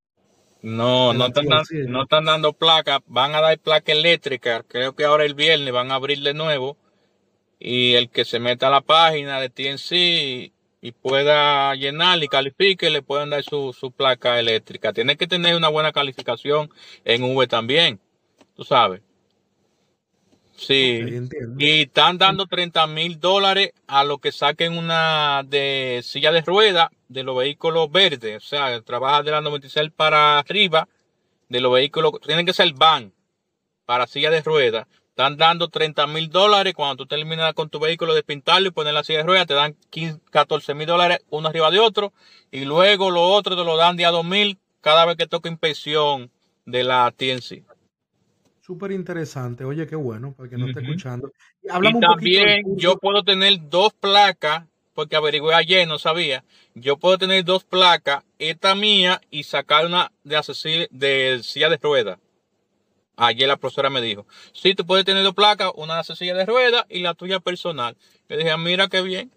No, 0.62 1.12
no 1.12 1.27
están, 1.27 1.47
no 1.88 2.03
están 2.03 2.25
dando 2.25 2.53
placa, 2.53 3.03
van 3.07 3.35
a 3.35 3.40
dar 3.40 3.59
placa 3.59 3.92
eléctrica, 3.92 4.62
creo 4.66 4.95
que 4.95 5.05
ahora 5.05 5.25
el 5.25 5.35
viernes 5.35 5.73
van 5.73 5.90
a 5.90 5.95
abrir 5.97 6.23
de 6.23 6.35
nuevo, 6.35 6.77
y 7.59 7.95
el 7.95 8.11
que 8.11 8.25
se 8.25 8.40
meta 8.40 8.69
a 8.69 8.71
la 8.71 8.81
página 8.83 9.40
de 9.40 9.49
TNC 9.51 10.56
y, 10.87 10.92
pueda 10.92 11.75
llenar 11.75 12.22
y 12.22 12.29
califique, 12.29 12.90
le 12.90 13.03
pueden 13.03 13.31
dar 13.31 13.42
su, 13.42 13.72
su 13.72 13.90
placa 13.90 14.38
eléctrica. 14.38 14.92
Tiene 14.92 15.16
que 15.16 15.27
tener 15.27 15.57
una 15.57 15.68
buena 15.68 15.92
calificación 15.92 16.70
en 17.05 17.22
V 17.22 17.46
también, 17.46 18.01
tú 18.55 18.64
sabes. 18.64 19.03
Sí, 20.57 21.01
y 21.59 21.83
están 21.83 22.16
dando 22.16 22.46
30 22.46 22.87
mil 22.87 23.20
dólares 23.20 23.72
a 23.87 24.05
los 24.05 24.20
que 24.20 24.33
saquen 24.33 24.79
una 24.79 25.42
de 25.46 26.01
silla 26.03 26.33
de 26.33 26.40
ruedas 26.40 26.88
de 27.09 27.22
los 27.22 27.37
vehículos 27.37 27.90
verdes, 27.92 28.37
o 28.42 28.46
sea, 28.46 28.81
trabaja 28.81 29.22
de 29.22 29.33
la 29.33 29.42
96 29.42 29.90
para 29.94 30.38
arriba 30.38 30.88
de 31.51 31.61
los 31.61 31.72
vehículos, 31.72 32.12
tienen 32.25 32.46
que 32.46 32.55
ser 32.55 32.72
van 32.72 33.12
para 33.85 34.07
silla 34.07 34.31
de 34.31 34.40
ruedas. 34.40 34.87
Están 35.16 35.38
dando 35.38 35.68
30 35.68 36.07
mil 36.09 36.29
dólares 36.29 36.74
cuando 36.74 36.94
tú 36.96 37.07
terminas 37.07 37.55
con 37.55 37.70
tu 37.70 37.81
vehículo 37.81 38.12
de 38.12 38.22
pintarlo 38.22 38.68
y 38.68 38.70
poner 38.70 38.92
la 38.92 39.02
silla 39.02 39.20
de 39.20 39.24
ruedas, 39.24 39.46
te 39.46 39.55
dan 39.55 39.74
15, 39.88 40.20
14 40.31 40.74
mil 40.74 40.87
dólares 40.87 41.20
uno 41.31 41.48
arriba 41.48 41.70
de 41.70 41.79
otro 41.79 42.12
y 42.50 42.66
luego 42.66 43.11
lo 43.11 43.22
otro 43.22 43.57
te 43.57 43.64
lo 43.64 43.79
dan 43.79 43.96
de 43.96 44.05
a 44.05 44.11
2 44.11 44.26
mil 44.26 44.59
cada 44.83 45.07
vez 45.07 45.16
que 45.16 45.26
toca 45.26 45.48
inspección 45.48 46.31
de 46.66 46.85
la 46.85 47.11
TNC. 47.16 47.64
Súper 48.61 48.90
interesante. 48.92 49.64
Oye, 49.64 49.87
qué 49.87 49.96
bueno, 49.96 50.35
para 50.37 50.50
que 50.50 50.59
no 50.59 50.66
escuchando. 50.66 51.33
Y 51.62 51.70
háblame 51.70 51.96
un 51.96 52.02
poquito 52.02 52.40
del 52.40 52.62
también 52.62 52.76
yo 52.76 52.98
puedo 52.98 53.22
tener 53.22 53.59
dos 53.70 53.94
placas, 53.94 54.66
porque 54.92 55.16
averigüé 55.16 55.55
ayer, 55.55 55.88
no 55.88 55.98
sabía. 55.98 56.44
Yo 56.74 56.98
puedo 56.98 57.16
tener 57.16 57.42
dos 57.42 57.64
placas, 57.64 58.22
esta 58.38 58.74
mía, 58.74 59.22
y 59.31 59.44
sacar 59.44 59.87
una 59.87 60.12
de, 60.24 60.88
de 60.90 61.40
silla 61.42 61.70
de 61.70 61.79
ruedas. 61.79 62.18
Ayer 63.16 63.48
la 63.48 63.57
profesora 63.57 63.88
me 63.88 64.02
dijo, 64.02 64.26
sí, 64.52 64.74
tú 64.74 64.85
puedes 64.85 65.05
tener 65.07 65.22
dos 65.24 65.35
placas, 65.35 65.72
una 65.74 65.96
de 65.96 66.05
silla 66.05 66.35
de 66.35 66.44
ruedas 66.44 66.85
y 66.90 67.00
la 67.00 67.14
tuya 67.14 67.40
personal. 67.40 67.96
Yo 68.29 68.37
dije, 68.37 68.50
"Ah, 68.50 68.59
mira 68.59 68.88
qué 68.88 69.00
bien. 69.00 69.33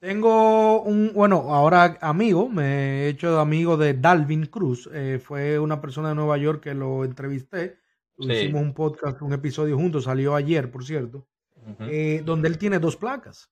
Tengo 0.00 0.82
un, 0.82 1.12
bueno, 1.14 1.54
ahora 1.54 1.96
amigo, 2.00 2.48
me 2.48 3.04
he 3.04 3.08
hecho 3.08 3.40
amigo 3.40 3.76
de 3.76 3.94
Dalvin 3.94 4.46
Cruz. 4.46 4.88
Eh, 4.92 5.20
fue 5.24 5.58
una 5.58 5.80
persona 5.80 6.10
de 6.10 6.14
Nueva 6.16 6.36
York 6.36 6.62
que 6.62 6.74
lo 6.74 7.04
entrevisté. 7.04 7.78
Hicimos 8.18 8.62
un 8.62 8.74
podcast, 8.74 9.20
un 9.22 9.32
episodio 9.32 9.76
juntos, 9.76 10.04
salió 10.04 10.34
ayer, 10.34 10.70
por 10.70 10.84
cierto, 10.84 11.26
eh, 11.80 12.22
donde 12.24 12.48
él 12.48 12.58
tiene 12.58 12.78
dos 12.78 12.96
placas. 12.96 13.50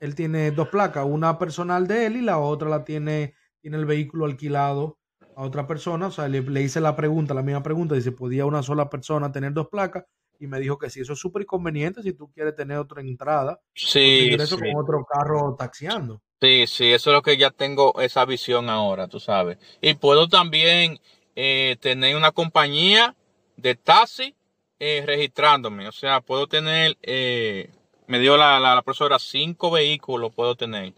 Él 0.00 0.14
tiene 0.14 0.50
dos 0.50 0.68
placas, 0.68 1.06
una 1.06 1.38
personal 1.38 1.86
de 1.86 2.06
él 2.06 2.16
y 2.16 2.22
la 2.22 2.38
otra 2.38 2.68
la 2.68 2.84
tiene, 2.84 3.34
tiene 3.60 3.76
el 3.76 3.86
vehículo 3.86 4.24
alquilado 4.24 4.98
a 5.36 5.42
otra 5.42 5.66
persona. 5.66 6.08
O 6.08 6.10
sea, 6.10 6.28
le, 6.28 6.42
le 6.42 6.62
hice 6.62 6.80
la 6.80 6.96
pregunta, 6.96 7.34
la 7.34 7.42
misma 7.42 7.62
pregunta, 7.62 7.94
dice, 7.94 8.12
¿podía 8.12 8.46
una 8.46 8.62
sola 8.62 8.88
persona 8.88 9.32
tener 9.32 9.52
dos 9.52 9.68
placas? 9.68 10.04
y 10.42 10.48
me 10.48 10.58
dijo 10.58 10.76
que 10.76 10.90
sí, 10.90 11.00
eso 11.00 11.12
es 11.12 11.20
súper 11.20 11.42
inconveniente 11.42 12.02
si 12.02 12.14
tú 12.14 12.28
quieres 12.32 12.56
tener 12.56 12.76
otra 12.76 13.00
entrada. 13.00 13.60
Sí. 13.76 14.28
Eso 14.36 14.58
con 14.58 14.74
otro 14.74 15.04
carro 15.04 15.54
taxiando. 15.56 16.20
Sí, 16.40 16.66
sí, 16.66 16.92
eso 16.92 17.10
es 17.10 17.14
lo 17.14 17.22
que 17.22 17.36
ya 17.36 17.52
tengo 17.52 18.00
esa 18.00 18.24
visión 18.24 18.68
ahora, 18.68 19.06
tú 19.06 19.20
sabes. 19.20 19.58
Y 19.80 19.94
puedo 19.94 20.28
también 20.28 20.98
eh, 21.36 21.76
tener 21.80 22.16
una 22.16 22.32
compañía 22.32 23.14
de 23.56 23.76
taxi 23.76 24.34
eh, 24.80 25.04
registrándome. 25.06 25.86
O 25.86 25.92
sea, 25.92 26.20
puedo 26.20 26.48
tener, 26.48 26.98
eh, 27.02 27.70
me 28.08 28.18
dio 28.18 28.36
la, 28.36 28.58
la, 28.58 28.82
profesora, 28.82 29.20
cinco 29.20 29.70
vehículos 29.70 30.34
puedo 30.34 30.56
tener. 30.56 30.92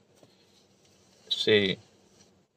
Sí. 1.29 1.79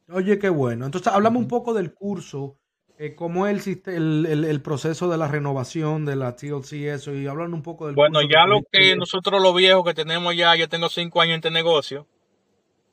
Oye, 0.09 0.39
qué 0.39 0.49
bueno. 0.49 0.85
Entonces, 0.85 1.11
hablamos 1.11 1.41
un 1.41 1.47
poco 1.47 1.73
del 1.73 1.93
curso 1.93 2.57
eh, 2.99 3.13
¿Cómo 3.13 3.45
es 3.45 3.67
el, 3.67 4.25
el, 4.25 4.43
el, 4.43 4.61
proceso 4.63 5.07
de 5.07 5.19
la 5.19 5.27
renovación 5.27 6.03
de 6.03 6.15
la 6.15 6.35
TLC 6.35 6.87
eso? 6.87 7.13
Y 7.13 7.27
hablan 7.27 7.53
un 7.53 7.61
poco 7.61 7.85
del... 7.85 7.93
Bueno, 7.93 8.21
ya 8.23 8.47
lo 8.47 8.61
que 8.71 8.95
nosotros 8.95 9.39
los 9.39 9.55
viejos 9.55 9.85
que 9.85 9.93
tenemos 9.93 10.35
ya, 10.35 10.55
yo 10.55 10.67
tengo 10.67 10.89
cinco 10.89 11.21
años 11.21 11.33
en 11.33 11.37
este 11.37 11.51
negocio, 11.51 12.07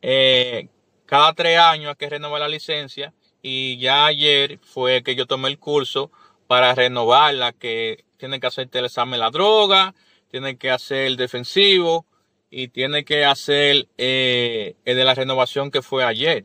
eh, 0.02 0.68
cada 1.06 1.32
tres 1.32 1.58
años 1.58 1.88
hay 1.88 1.94
que 1.94 2.10
renovar 2.10 2.42
la 2.42 2.48
licencia 2.48 3.14
y 3.40 3.78
ya 3.78 4.04
ayer 4.04 4.58
fue 4.62 5.02
que 5.02 5.14
yo 5.14 5.24
tomé 5.24 5.48
el 5.48 5.58
curso 5.58 6.10
para 6.48 6.74
renovarla, 6.74 7.52
que 7.52 8.04
tiene 8.18 8.40
que 8.40 8.46
hacer 8.46 8.68
el 8.70 8.84
examen 8.84 9.12
de 9.12 9.18
la 9.18 9.30
droga, 9.30 9.94
tiene 10.30 10.58
que 10.58 10.70
hacer 10.70 11.06
el 11.06 11.16
defensivo 11.16 12.04
y 12.50 12.68
tiene 12.68 13.06
que 13.06 13.24
hacer 13.24 13.88
eh, 13.96 14.76
el 14.84 14.96
de 14.96 15.04
la 15.04 15.14
renovación 15.14 15.70
que 15.70 15.80
fue 15.80 16.04
ayer, 16.04 16.44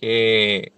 que 0.00 0.72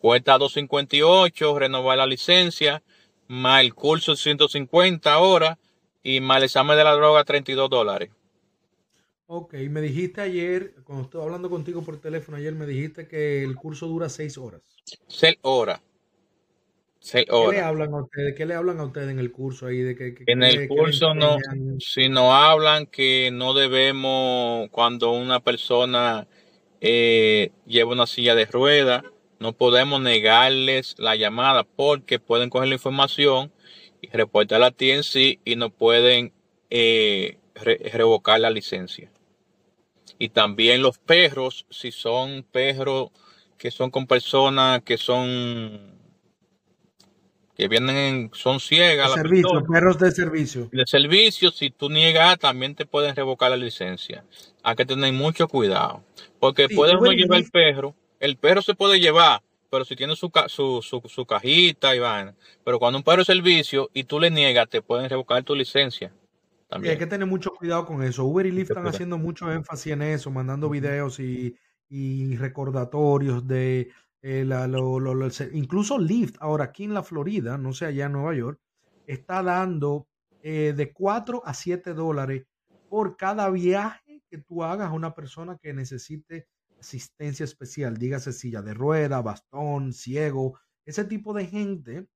Cuesta 0.00 0.38
258 0.38 1.58
renovar 1.58 1.98
la 1.98 2.06
licencia, 2.06 2.82
más 3.28 3.60
el 3.60 3.74
curso 3.74 4.16
150 4.16 5.18
horas 5.18 5.58
y 6.02 6.20
más 6.20 6.38
el 6.38 6.44
examen 6.44 6.76
de 6.76 6.84
la 6.84 6.94
droga 6.94 7.22
32 7.22 7.68
dólares. 7.68 8.10
Ok, 9.26 9.54
me 9.68 9.82
dijiste 9.82 10.22
ayer, 10.22 10.74
cuando 10.84 11.04
estuve 11.04 11.22
hablando 11.22 11.50
contigo 11.50 11.82
por 11.82 12.00
teléfono 12.00 12.38
ayer, 12.38 12.54
me 12.54 12.66
dijiste 12.66 13.06
que 13.06 13.44
el 13.44 13.54
curso 13.56 13.86
dura 13.86 14.08
6 14.08 14.38
horas. 14.38 14.62
6 15.06 15.36
horas. 15.42 15.80
¿Qué 17.00 17.24
le 17.52 17.60
hablan 17.60 17.94
a 17.94 18.02
ustedes? 18.02 18.34
¿Qué 18.34 18.46
le 18.46 18.54
hablan 18.54 18.80
a 18.80 18.84
ustedes 18.84 19.10
en 19.10 19.18
el 19.18 19.30
curso 19.32 19.66
ahí? 19.66 19.80
De 19.80 19.94
que, 19.94 20.24
en 20.26 20.42
el 20.42 20.66
curso 20.66 21.14
no, 21.14 21.36
si 21.78 22.08
nos 22.08 22.32
hablan 22.32 22.86
que 22.86 23.30
no 23.32 23.54
debemos, 23.54 24.68
cuando 24.70 25.12
una 25.12 25.40
persona 25.40 26.26
eh, 26.80 27.52
lleva 27.66 27.92
una 27.92 28.06
silla 28.06 28.34
de 28.34 28.46
ruedas, 28.46 29.04
no 29.38 29.52
podemos 29.52 30.00
negarles 30.00 30.94
la 30.98 31.16
llamada 31.16 31.64
porque 31.64 32.18
pueden 32.18 32.50
coger 32.50 32.68
la 32.68 32.74
información 32.74 33.52
y 34.02 34.08
reportar 34.08 34.60
la 34.60 34.70
TNC 34.70 35.40
y 35.44 35.56
no 35.56 35.70
pueden 35.70 36.32
eh, 36.70 37.38
revocar 37.54 38.40
la 38.40 38.50
licencia. 38.50 39.10
Y 40.18 40.28
también 40.30 40.82
los 40.82 40.98
perros, 40.98 41.66
si 41.70 41.92
son 41.92 42.44
perros 42.50 43.10
que 43.56 43.70
son 43.70 43.90
con 43.90 44.06
personas 44.06 44.82
que 44.82 44.96
son 44.96 45.99
que 47.60 47.68
vienen, 47.68 48.30
son 48.32 48.60
ciegas. 48.60 49.12
servicio, 49.12 49.64
perros 49.64 49.98
de 49.98 50.10
servicio. 50.10 50.68
De 50.72 50.86
servicio, 50.86 51.50
si 51.50 51.70
tú 51.70 51.88
niegas, 51.88 52.38
también 52.38 52.74
te 52.74 52.86
pueden 52.86 53.14
revocar 53.14 53.50
la 53.50 53.56
licencia. 53.56 54.24
Hay 54.62 54.76
que 54.76 54.86
tener 54.86 55.12
mucho 55.12 55.48
cuidado. 55.48 56.02
Porque 56.38 56.68
pueden 56.68 56.96
no 56.96 57.12
llevar 57.12 57.38
el 57.38 57.50
perro 57.50 57.94
el 58.20 58.36
perro 58.36 58.62
se 58.62 58.74
puede 58.74 59.00
llevar, 59.00 59.42
pero 59.70 59.84
si 59.84 59.96
tiene 59.96 60.14
su, 60.14 60.30
su, 60.48 60.82
su, 60.82 61.26
cajita 61.26 61.96
y 61.96 61.98
van. 61.98 62.36
Pero 62.64 62.78
cuando 62.78 62.98
un 62.98 63.02
perro 63.02 63.22
es 63.22 63.26
servicio 63.26 63.90
y 63.94 64.04
tú 64.04 64.20
le 64.20 64.30
niegas, 64.30 64.68
te 64.68 64.82
pueden 64.82 65.08
revocar 65.08 65.42
tu 65.42 65.54
licencia. 65.54 66.12
También. 66.68 66.92
hay 66.92 66.98
que 66.98 67.06
tener 67.06 67.26
mucho 67.26 67.50
cuidado 67.50 67.84
con 67.84 68.02
eso. 68.04 68.24
Uber 68.24 68.46
y 68.46 68.52
Lyft 68.52 68.70
están 68.70 68.86
haciendo 68.86 69.18
mucho 69.18 69.50
énfasis 69.50 69.92
en 69.92 70.02
eso, 70.02 70.30
mandando 70.30 70.70
videos 70.70 71.18
y, 71.18 71.56
recordatorios 72.36 73.48
de 73.48 73.90
eh, 74.22 75.50
incluso 75.52 75.98
Lyft 75.98 76.36
ahora 76.40 76.64
aquí 76.64 76.84
en 76.84 76.94
la 76.94 77.02
Florida, 77.02 77.56
no 77.56 77.72
sé 77.72 77.86
allá 77.86 78.06
en 78.06 78.12
Nueva 78.12 78.34
York, 78.34 78.60
está 79.06 79.42
dando 79.42 80.06
eh, 80.42 80.74
de 80.76 80.92
4 80.92 81.42
a 81.44 81.54
7 81.54 81.94
dólares 81.94 82.44
por 82.88 83.16
cada 83.16 83.48
viaje 83.50 84.22
que 84.28 84.38
tú 84.38 84.62
hagas 84.62 84.88
a 84.88 84.92
una 84.92 85.14
persona 85.14 85.58
que 85.60 85.72
necesite 85.72 86.48
asistencia 86.78 87.44
especial, 87.44 87.96
dígase 87.96 88.32
silla 88.32 88.62
de 88.62 88.74
rueda, 88.74 89.20
bastón, 89.22 89.92
ciego, 89.92 90.58
ese 90.84 91.04
tipo 91.04 91.34
de 91.34 91.46
gente, 91.46 92.08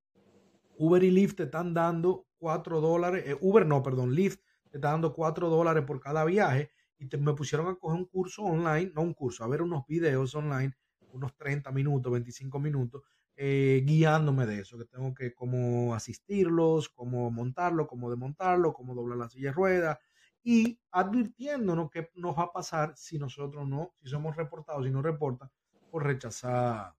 Uber 0.77 1.03
y 1.03 1.11
Lyft 1.11 1.37
te 1.37 1.43
están 1.45 1.75
dando 1.75 2.27
4 2.39 2.81
dólares, 2.81 3.25
eh, 3.27 3.37
Uber 3.41 3.67
no, 3.67 3.83
perdón, 3.83 4.15
Lyft 4.15 4.41
te 4.71 4.79
está 4.79 4.91
dando 4.91 5.13
4 5.13 5.49
dólares 5.49 5.85
por 5.85 6.01
cada 6.01 6.25
viaje 6.25 6.71
y 6.99 7.09
me 7.19 7.35
pusieron 7.35 7.69
a 7.69 7.75
coger 7.75 7.99
un 7.99 8.07
curso 8.07 8.43
online, 8.43 8.93
no 8.95 9.03
un 9.03 9.15
curso, 9.15 9.45
a 9.45 9.49
ver 9.49 9.63
unos 9.63 9.87
videos 9.87 10.35
online, 10.35 10.75
unos 11.15 11.37
30 11.37 11.71
minutos, 11.73 12.13
25 12.13 12.59
minutos, 12.59 13.03
eh, 13.37 13.83
guiándome 13.85 14.47
de 14.47 14.61
eso, 14.61 14.79
que 14.79 14.85
tengo 14.85 15.15
que 15.15 15.35
cómo 15.35 15.95
asistirlos, 15.95 16.89
cómo 16.89 17.31
montarlo, 17.31 17.87
cómo 17.87 18.11
desmontarlo, 18.11 18.73
cómo 18.73 18.95
doblar 18.95 19.19
la 19.19 19.29
silla 19.29 19.49
de 19.49 19.55
rueda, 19.55 20.01
y 20.43 20.79
advirtiéndonos 20.91 21.91
qué 21.91 22.11
nos 22.15 22.37
va 22.37 22.45
a 22.45 22.53
pasar 22.53 22.93
si 22.97 23.19
nosotros 23.19 23.67
no, 23.67 23.95
si 24.03 24.09
somos 24.11 24.37
reportados, 24.37 24.85
si 24.85 24.91
no 24.91 25.03
reportan, 25.03 25.51
por 25.91 26.05
rechazar 26.05 26.95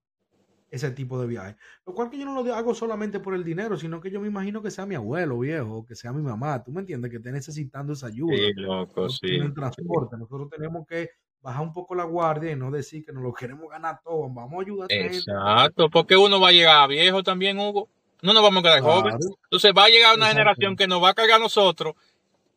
ese 0.68 0.90
tipo 0.90 1.20
de 1.20 1.26
viaje. 1.26 1.56
Lo 1.86 1.94
cual 1.94 2.10
que 2.10 2.18
yo 2.18 2.24
no 2.26 2.42
lo 2.42 2.54
hago 2.54 2.74
solamente 2.74 3.20
por 3.20 3.34
el 3.34 3.44
dinero, 3.44 3.76
sino 3.76 4.00
que 4.00 4.10
yo 4.10 4.20
me 4.20 4.28
imagino 4.28 4.62
que 4.62 4.70
sea 4.70 4.84
mi 4.84 4.96
abuelo 4.96 5.38
viejo, 5.38 5.86
que 5.86 5.94
sea 5.94 6.12
mi 6.12 6.22
mamá, 6.22 6.62
tú 6.62 6.72
me 6.72 6.80
entiendes, 6.80 7.10
que 7.10 7.18
esté 7.18 7.30
necesitando 7.32 7.92
esa 7.92 8.08
ayuda. 8.08 8.36
Sí, 8.36 8.52
loco, 8.54 9.08
sí. 9.08 9.36
En 9.36 9.54
transporte. 9.54 10.16
Nosotros 10.16 10.50
tenemos 10.50 10.86
que 10.86 11.10
bajar 11.42 11.62
un 11.62 11.72
poco 11.72 11.94
la 11.94 12.04
guardia 12.04 12.52
y 12.52 12.56
no 12.56 12.70
decir 12.70 13.04
que 13.04 13.12
nos 13.12 13.22
lo 13.22 13.32
queremos 13.32 13.70
ganar 13.70 14.00
todo, 14.04 14.28
vamos 14.28 14.54
a 14.54 14.62
ayudar 14.62 14.88
a 14.90 14.94
Exacto, 14.94 15.88
porque 15.90 16.16
uno 16.16 16.40
va 16.40 16.48
a 16.48 16.52
llegar 16.52 16.88
viejo 16.88 17.22
también, 17.22 17.58
Hugo. 17.58 17.88
No 18.22 18.32
nos 18.32 18.42
vamos 18.42 18.60
a 18.60 18.62
quedar 18.62 18.80
jóvenes. 18.80 19.26
Entonces 19.44 19.72
va 19.76 19.84
a 19.84 19.88
llegar 19.88 20.16
una 20.16 20.28
generación 20.28 20.74
que 20.74 20.86
nos 20.86 21.02
va 21.02 21.10
a 21.10 21.14
cargar 21.14 21.36
a 21.36 21.42
nosotros 21.42 21.94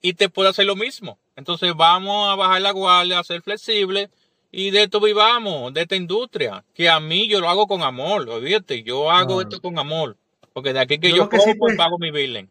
y 0.01 0.13
te 0.13 0.29
puede 0.29 0.49
hacer 0.49 0.65
lo 0.65 0.75
mismo. 0.75 1.19
Entonces 1.35 1.73
vamos 1.75 2.29
a 2.31 2.35
bajar 2.35 2.61
la 2.61 2.71
guardia, 2.71 3.19
a 3.19 3.23
ser 3.23 3.41
flexible 3.41 4.09
y 4.51 4.71
de 4.71 4.83
esto 4.83 4.99
vivamos, 4.99 5.73
de 5.73 5.81
esta 5.81 5.95
industria, 5.95 6.63
que 6.73 6.89
a 6.89 6.99
mí 6.99 7.27
yo 7.27 7.39
lo 7.39 7.49
hago 7.49 7.67
con 7.67 7.83
amor, 7.83 8.27
olvídate, 8.27 8.81
yo 8.83 9.11
hago 9.11 9.41
esto 9.41 9.61
con 9.61 9.77
amor, 9.77 10.17
porque 10.53 10.73
de 10.73 10.79
aquí 10.79 10.97
que 10.97 11.11
yo, 11.11 11.29
pues, 11.29 11.43
pago 11.77 11.99
mi 11.99 12.09
billing. 12.09 12.49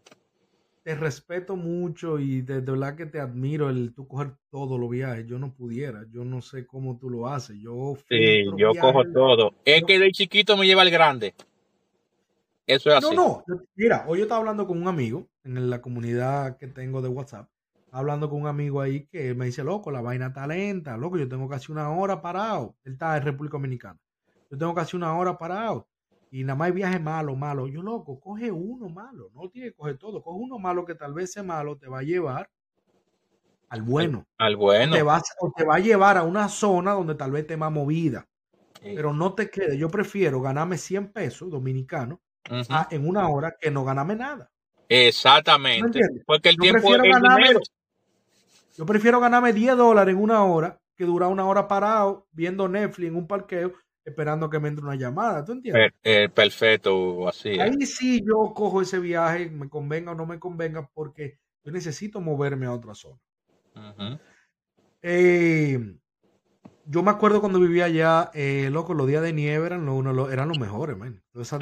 Te 0.89 0.95
respeto 0.95 1.55
mucho 1.55 2.19
y 2.19 2.41
de, 2.41 2.63
verdad 2.63 2.97
que 2.97 3.05
te 3.05 3.21
admiro 3.21 3.69
el 3.69 3.93
tú 3.93 4.09
coger 4.09 4.31
todos 4.51 4.81
los 4.81 4.89
viajes. 4.89 5.27
Yo 5.27 5.39
no 5.39 5.53
pudiera, 5.53 6.07
yo 6.11 6.25
no 6.25 6.41
sé 6.41 6.67
cómo 6.67 6.97
tú 6.97 7.11
lo 7.11 7.29
haces. 7.29 7.59
Yo 7.61 7.93
sí, 8.09 8.47
yo 8.57 8.73
cojo 8.81 9.03
todo. 9.13 9.53
Es 9.67 9.85
que 9.85 9.99
de 9.99 10.11
chiquito 10.13 10.57
me 10.57 10.65
lleva 10.67 10.85
el 10.85 10.91
grande. 10.91 11.35
Eso 12.67 12.89
es 12.89 12.97
así. 12.97 13.15
No, 13.15 13.45
no, 13.47 13.65
mira, 13.77 14.07
hoy 14.09 14.21
yo 14.21 14.25
estaba 14.25 14.39
hablando 14.39 14.67
con 14.67 14.81
un 14.81 14.89
amigo 14.89 15.29
en 15.45 15.69
la 15.69 15.83
comunidad 15.83 16.57
que 16.57 16.69
tengo 16.69 17.03
de 17.03 17.11
WhatsApp, 17.11 17.51
hablando 17.91 18.31
con 18.31 18.41
un 18.41 18.47
amigo 18.47 18.81
ahí 18.81 19.07
que 19.09 19.35
me 19.35 19.45
dice, 19.45 19.63
loco, 19.63 19.91
la 19.91 20.01
vaina 20.01 20.29
está 20.29 20.47
lenta, 20.47 20.97
loco, 20.97 21.19
yo 21.19 21.29
tengo 21.29 21.51
casi 21.51 21.71
una 21.71 21.91
hora 21.91 22.23
parado. 22.23 22.77
Él 22.85 22.95
está 22.95 23.15
en 23.15 23.25
República 23.25 23.59
Dominicana. 23.59 24.01
Yo 24.51 24.57
tengo 24.57 24.75
casi 24.75 24.97
una 24.97 25.15
hora 25.19 25.37
parado. 25.37 25.87
Y 26.31 26.45
nada 26.45 26.57
más 26.57 26.67
hay 26.67 26.73
viaje 26.73 26.99
malo, 26.99 27.35
malo. 27.37 27.67
Yo, 27.67 27.83
loco, 27.83 28.21
coge 28.21 28.51
uno 28.51 28.89
malo. 28.89 29.31
No 29.35 29.49
tiene 29.49 29.69
que 29.69 29.75
coger 29.75 29.99
todo. 29.99 30.23
Coge 30.23 30.39
uno 30.39 30.59
malo 30.59 30.85
que 30.85 30.95
tal 30.95 31.15
vez 31.15 31.31
ese 31.31 31.43
malo 31.43 31.77
te 31.77 31.89
va 31.89 32.01
a 32.01 32.03
llevar 32.03 32.51
al 33.71 33.83
bueno. 33.83 34.27
Al, 34.39 34.57
bueno. 34.57 34.95
Te 34.95 35.03
va, 35.03 35.23
o 35.41 35.53
te 35.57 35.65
va 35.65 35.77
a 35.77 35.81
llevar 35.81 36.17
a 36.17 36.23
una 36.23 36.49
zona 36.49 36.93
donde 36.93 37.15
tal 37.15 37.33
vez 37.33 37.47
te 37.47 37.57
va 37.57 37.71
movida. 37.71 38.27
Pero 38.83 39.13
no 39.13 39.35
te 39.35 39.51
quede. 39.51 39.77
Yo 39.77 39.89
prefiero 39.89 40.41
ganarme 40.41 40.79
100 40.79 41.13
pesos 41.13 41.51
dominicanos 41.51 42.19
en 42.91 43.09
una 43.09 43.29
hora 43.29 43.57
que 43.61 43.71
no 43.71 43.85
ganarme 43.85 44.17
nada. 44.17 44.51
Exactamente. 44.89 46.01
Porque 46.27 46.51
el 46.51 46.57
tiempo 46.57 46.95
es 46.95 47.03
dinero. 47.03 47.61
Yo 48.77 48.87
prefiero 48.87 49.21
ganarme 49.21 49.53
10 49.53 49.77
dólares 49.77 50.15
en 50.15 50.23
una 50.23 50.45
hora 50.45 50.79
que 50.95 51.05
durar 51.05 51.31
una 51.31 51.47
hora 51.47 51.67
parado 51.69 52.27
viendo 52.33 52.69
Netflix 52.69 53.09
en 53.09 53.17
un 53.17 53.27
parqueo 53.27 53.73
esperando 54.09 54.51
que 54.51 54.59
me 54.59 54.69
entre 54.69 54.85
una 54.85 54.97
llamada. 54.97 55.45
¿Tú 55.45 55.53
entiendes? 55.53 55.93
Eh, 56.03 56.29
perfecto, 56.33 57.29
así. 57.29 57.61
Ahí 57.61 57.87
sí 57.87 58.23
yo 58.25 58.53
cojo 58.55 58.83
ese 58.83 58.99
viaje, 58.99 59.51
me 59.51 59.69
convenga 59.69 60.13
o 60.13 60.15
no 60.15 60.27
me 60.27 60.39
convenga, 60.39 60.89
porque 60.95 61.39
yo 61.65 61.73
necesito 61.73 62.21
moverme 62.21 62.67
a 62.67 62.73
otra 62.73 62.95
zona. 62.95 63.19
Eh, 65.03 65.95
yo 66.87 67.03
me 67.03 67.11
acuerdo 67.11 67.41
cuando 67.41 67.61
vivía 67.61 67.85
allá, 67.85 68.31
eh, 68.35 68.71
loco, 68.73 68.95
los 68.95 69.07
días 69.07 69.23
de 69.23 69.33
nieve 69.33 69.67
eran, 69.67 69.87
lo, 69.87 69.95
uno, 69.95 70.31
eran 70.31 70.49
los 70.49 70.59
mejores, 70.59 70.97
man. 70.97 71.23
Todos 71.33 71.53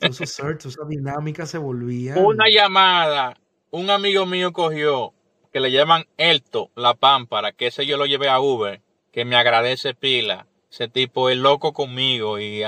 esos 0.00 0.30
search, 0.30 0.66
esa 0.66 0.84
dinámica 0.86 1.46
se 1.46 1.58
volvía. 1.58 2.16
Una 2.18 2.48
llamada, 2.48 3.36
un 3.70 3.90
amigo 3.90 4.26
mío 4.26 4.52
cogió, 4.52 5.14
que 5.52 5.60
le 5.60 5.72
llaman 5.72 6.04
Elto, 6.18 6.70
la 6.76 6.94
pámpara, 6.94 7.52
que 7.52 7.68
ese 7.68 7.86
yo 7.86 7.96
lo 7.96 8.06
llevé 8.06 8.28
a 8.28 8.40
Uber, 8.40 8.82
que 9.10 9.24
me 9.24 9.36
agradece 9.36 9.94
pila. 9.94 10.46
Ese 10.74 10.88
tipo 10.88 11.30
es 11.30 11.36
loco 11.36 11.72
conmigo 11.72 12.40
y, 12.40 12.64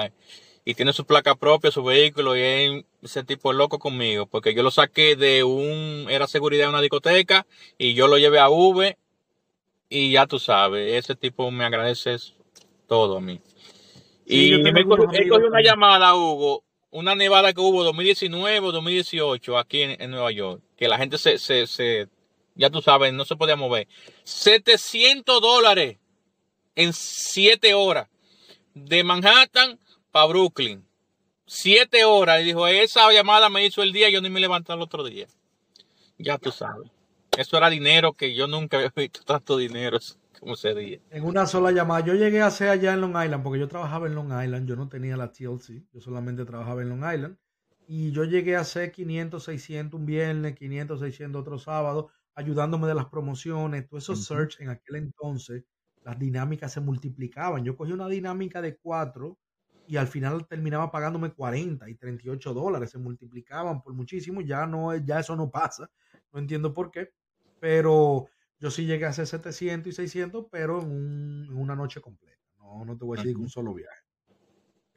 y 0.64 0.74
tiene 0.74 0.92
su 0.92 1.04
placa 1.04 1.34
propia, 1.34 1.72
su 1.72 1.82
vehículo, 1.82 2.36
y 2.36 2.86
ese 3.02 3.24
tipo 3.24 3.50
es 3.50 3.58
loco 3.58 3.80
conmigo, 3.80 4.26
porque 4.26 4.54
yo 4.54 4.62
lo 4.62 4.70
saqué 4.70 5.16
de 5.16 5.42
un, 5.42 6.06
era 6.08 6.28
seguridad 6.28 6.66
de 6.66 6.68
una 6.68 6.80
discoteca, 6.80 7.48
y 7.76 7.94
yo 7.94 8.06
lo 8.06 8.16
llevé 8.16 8.38
a 8.38 8.48
Uber 8.48 8.96
y 9.88 10.12
ya 10.12 10.28
tú 10.28 10.38
sabes, 10.38 10.94
ese 10.94 11.16
tipo 11.16 11.50
me 11.50 11.64
agradece 11.64 12.14
todo 12.86 13.16
a 13.16 13.20
mí. 13.20 13.40
y 14.24 14.56
me 14.62 14.84
cogió 14.84 15.08
una 15.48 15.60
llamada, 15.60 16.14
Hugo, 16.14 16.62
una 16.92 17.16
nevada 17.16 17.52
que 17.52 17.60
hubo 17.60 17.82
2019 17.82 18.68
o 18.68 18.70
2018 18.70 19.58
aquí 19.58 19.82
en, 19.82 20.10
Nueva 20.12 20.30
York, 20.30 20.62
que 20.76 20.86
la 20.86 20.96
gente 20.96 21.18
se, 21.18 21.38
se, 21.38 21.66
se, 21.66 22.06
ya 22.54 22.70
tú 22.70 22.80
sabes, 22.82 23.12
no 23.12 23.24
se 23.24 23.34
podía 23.34 23.56
mover. 23.56 23.88
700 24.22 25.40
dólares 25.40 25.98
en 26.76 26.92
7 26.92 27.74
horas. 27.74 28.08
De 28.74 29.02
Manhattan 29.02 29.80
para 30.12 30.26
Brooklyn. 30.26 30.86
7 31.46 32.04
horas. 32.04 32.42
Y 32.42 32.44
dijo, 32.44 32.66
esa 32.68 33.10
llamada 33.12 33.48
me 33.48 33.64
hizo 33.64 33.82
el 33.82 33.92
día, 33.92 34.08
yo 34.10 34.20
ni 34.20 34.30
me 34.30 34.40
levanté 34.40 34.72
el 34.72 34.82
otro 34.82 35.02
día. 35.02 35.26
Ya 36.18 36.38
tú 36.38 36.52
sabes. 36.52 36.90
Eso 37.36 37.56
era 37.56 37.68
dinero 37.68 38.12
que 38.12 38.34
yo 38.34 38.46
nunca 38.46 38.78
había 38.78 38.92
visto 38.94 39.20
tanto 39.24 39.56
dinero 39.56 39.98
como 40.40 40.54
ese 40.54 41.02
En 41.10 41.24
una 41.24 41.46
sola 41.46 41.72
llamada. 41.72 42.04
Yo 42.04 42.14
llegué 42.14 42.40
a 42.40 42.46
hacer 42.46 42.68
allá 42.68 42.94
en 42.94 43.00
Long 43.00 43.22
Island, 43.22 43.42
porque 43.42 43.58
yo 43.58 43.68
trabajaba 43.68 44.06
en 44.06 44.14
Long 44.14 44.32
Island, 44.42 44.68
yo 44.68 44.76
no 44.76 44.88
tenía 44.88 45.16
la 45.16 45.32
TLC, 45.32 45.84
yo 45.92 46.00
solamente 46.00 46.44
trabajaba 46.44 46.82
en 46.82 46.88
Long 46.88 47.12
Island. 47.12 47.36
Y 47.88 48.10
yo 48.12 48.24
llegué 48.24 48.56
a 48.56 48.60
hacer 48.60 48.90
500, 48.90 49.42
600 49.42 50.00
un 50.00 50.06
viernes, 50.06 50.56
500, 50.56 51.00
600 51.00 51.40
otro 51.40 51.58
sábado, 51.58 52.10
ayudándome 52.34 52.88
de 52.88 52.94
las 52.94 53.06
promociones, 53.06 53.86
todo 53.86 53.98
eso 53.98 54.16
search 54.16 54.60
en 54.60 54.70
aquel 54.70 54.96
entonces, 54.96 55.64
las 56.06 56.16
dinámicas 56.20 56.72
se 56.72 56.80
multiplicaban. 56.80 57.64
Yo 57.64 57.76
cogí 57.76 57.90
una 57.90 58.06
dinámica 58.06 58.62
de 58.62 58.76
4 58.76 59.36
y 59.88 59.96
al 59.96 60.06
final 60.06 60.46
terminaba 60.46 60.88
pagándome 60.92 61.32
40 61.32 61.90
y 61.90 61.96
38 61.96 62.54
dólares, 62.54 62.90
se 62.90 62.98
multiplicaban 62.98 63.82
por 63.82 63.92
muchísimo, 63.92 64.40
ya 64.40 64.66
no 64.66 64.94
ya 64.94 65.18
eso 65.18 65.34
no 65.34 65.50
pasa, 65.50 65.90
no 66.32 66.38
entiendo 66.38 66.72
por 66.72 66.92
qué, 66.92 67.10
pero 67.58 68.28
yo 68.60 68.70
sí 68.70 68.86
llegué 68.86 69.04
a 69.04 69.08
hacer 69.08 69.26
700 69.26 69.92
y 69.92 69.96
600, 69.96 70.46
pero 70.48 70.80
en, 70.80 71.52
una 71.52 71.74
noche 71.74 72.00
completa. 72.00 72.38
No, 72.56 72.84
no 72.84 72.96
te 72.96 73.04
voy 73.04 73.18
a 73.18 73.22
decir 73.22 73.36
un 73.36 73.48
solo 73.48 73.74
viaje. 73.74 74.02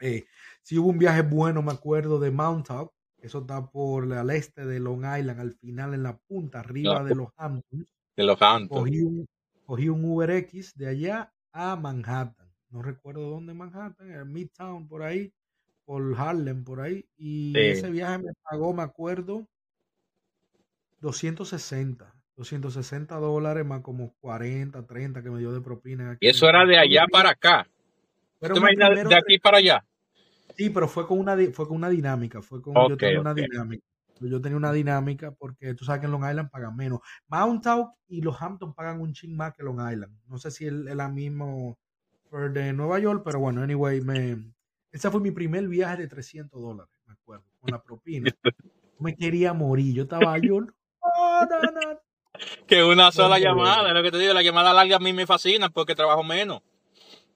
Eh, 0.01 0.25
sí 0.61 0.77
hubo 0.77 0.89
un 0.89 0.99
viaje 0.99 1.23
bueno, 1.23 1.63
me 1.63 1.71
acuerdo, 1.71 2.19
de 2.19 2.29
Mount 2.29 2.67
Top. 2.67 2.93
Eso 3.17 3.39
está 3.39 3.67
por 3.67 4.13
al 4.13 4.29
este 4.29 4.63
de 4.63 4.79
Long 4.79 4.99
Island, 4.99 5.39
al 5.39 5.53
final 5.55 5.95
en 5.95 6.03
la 6.03 6.15
punta, 6.17 6.59
arriba 6.59 7.03
de 7.03 7.15
los 7.15 7.29
Hamptons. 7.35 7.95
De 8.15 8.23
los 8.23 8.39
Hamptons. 8.39 8.79
Cogí 8.79 9.01
un, 9.01 9.27
cogí 9.69 9.88
un 9.88 10.03
Uber 10.03 10.32
X 10.32 10.73
de 10.75 10.88
allá 10.88 11.32
a 11.51 11.75
Manhattan. 11.75 12.51
No 12.71 12.82
recuerdo 12.82 13.29
dónde 13.29 13.53
Manhattan, 13.53 14.12
en 14.12 14.34
Midtown, 14.34 14.88
por 14.88 15.03
ahí, 15.03 15.32
por 15.86 16.01
Harlem, 16.17 16.63
por 16.63 16.82
ahí. 16.82 17.08
Y 17.17 17.53
ese 17.55 17.91
viaje 17.91 18.17
me 18.17 18.32
pagó, 18.41 18.73
me 18.73 18.82
acuerdo, 18.82 19.47
260. 21.01 22.12
260 22.36 23.15
dólares 23.17 23.63
más 23.63 23.82
como 23.82 24.15
40, 24.21 24.88
30 24.88 25.21
que 25.21 25.29
me 25.29 25.38
dio 25.38 25.51
de 25.51 25.62
propina. 25.62 26.17
y 26.19 26.27
eso 26.29 26.49
era 26.49 26.65
de 26.65 26.79
allá 26.79 27.05
para 27.12 27.29
acá. 27.29 27.69
Pero 28.39 28.55
de 28.55 29.15
aquí 29.15 29.38
para 29.38 29.58
allá? 29.58 29.86
Sí, 30.55 30.71
pero 30.71 30.88
fue 30.88 31.05
con 31.05 31.19
una, 31.19 31.38
fue 31.53 31.67
con 31.67 31.77
una 31.77 31.89
dinámica. 31.89 32.41
Fue 32.41 32.60
con, 32.60 32.73
yo 32.89 32.97
tenía 32.97 33.21
una 33.21 33.36
dinámica. 33.36 33.86
Yo 34.27 34.41
tenía 34.41 34.58
una 34.58 34.71
dinámica 34.71 35.32
porque 35.32 35.73
tú 35.73 35.86
sabes 35.86 36.01
que 36.01 36.05
en 36.05 36.12
Long 36.12 36.29
Island 36.29 36.49
pagan 36.49 36.75
menos. 36.75 36.99
Mount 37.27 37.65
y 38.08 38.21
los 38.21 38.41
Hamptons 38.41 38.75
pagan 38.75 39.01
un 39.01 39.13
ching 39.13 39.36
más 39.36 39.53
que 39.53 39.63
Long 39.63 39.79
Island. 39.79 40.13
No 40.27 40.38
sé 40.38 40.51
si 40.51 40.65
es 40.65 40.73
la 40.73 41.08
mismo 41.10 41.77
de 42.32 42.73
Nueva 42.73 42.99
York, 42.99 43.23
pero 43.25 43.39
bueno, 43.39 43.63
anyway, 43.63 44.01
me, 44.01 44.53
ese 44.91 45.10
fue 45.10 45.19
mi 45.19 45.32
primer 45.32 45.67
viaje 45.67 46.03
de 46.03 46.08
300 46.08 46.62
dólares, 46.62 46.93
me 47.05 47.13
acuerdo, 47.13 47.45
con 47.60 47.71
la 47.71 47.82
propina. 47.82 48.32
me 48.99 49.15
quería 49.15 49.53
morir. 49.53 49.95
Yo 49.95 50.03
estaba 50.03 50.38
yo, 50.38 50.60
que 52.67 52.84
una 52.84 53.12
sola 53.12 53.39
llamada, 53.39 53.88
es 53.88 53.93
lo 53.93 54.03
que 54.03 54.12
te 54.12 54.19
digo, 54.19 54.34
la 54.34 54.43
llamada 54.43 54.73
larga 54.73 54.97
a 54.97 54.99
mí 54.99 55.13
me 55.13 55.25
fascina 55.25 55.69
porque 55.69 55.95
trabajo 55.95 56.23
menos. 56.23 56.62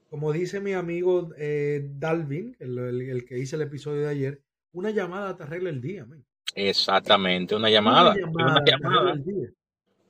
Como 0.09 0.31
dice 0.31 0.59
mi 0.59 0.73
amigo 0.73 1.31
eh, 1.37 1.89
Dalvin, 1.95 2.55
el, 2.59 3.25
que 3.27 3.39
hice 3.39 3.55
el 3.55 3.63
episodio 3.63 4.01
de 4.01 4.09
ayer, 4.09 4.43
una 4.71 4.91
llamada 4.91 5.35
te 5.35 5.43
arregla 5.43 5.69
el 5.69 5.81
día. 5.81 6.05
Exactamente, 6.55 7.55
una 7.55 7.69
llamada. 7.69 8.13
Una 8.13 8.63
llamada. 8.65 9.15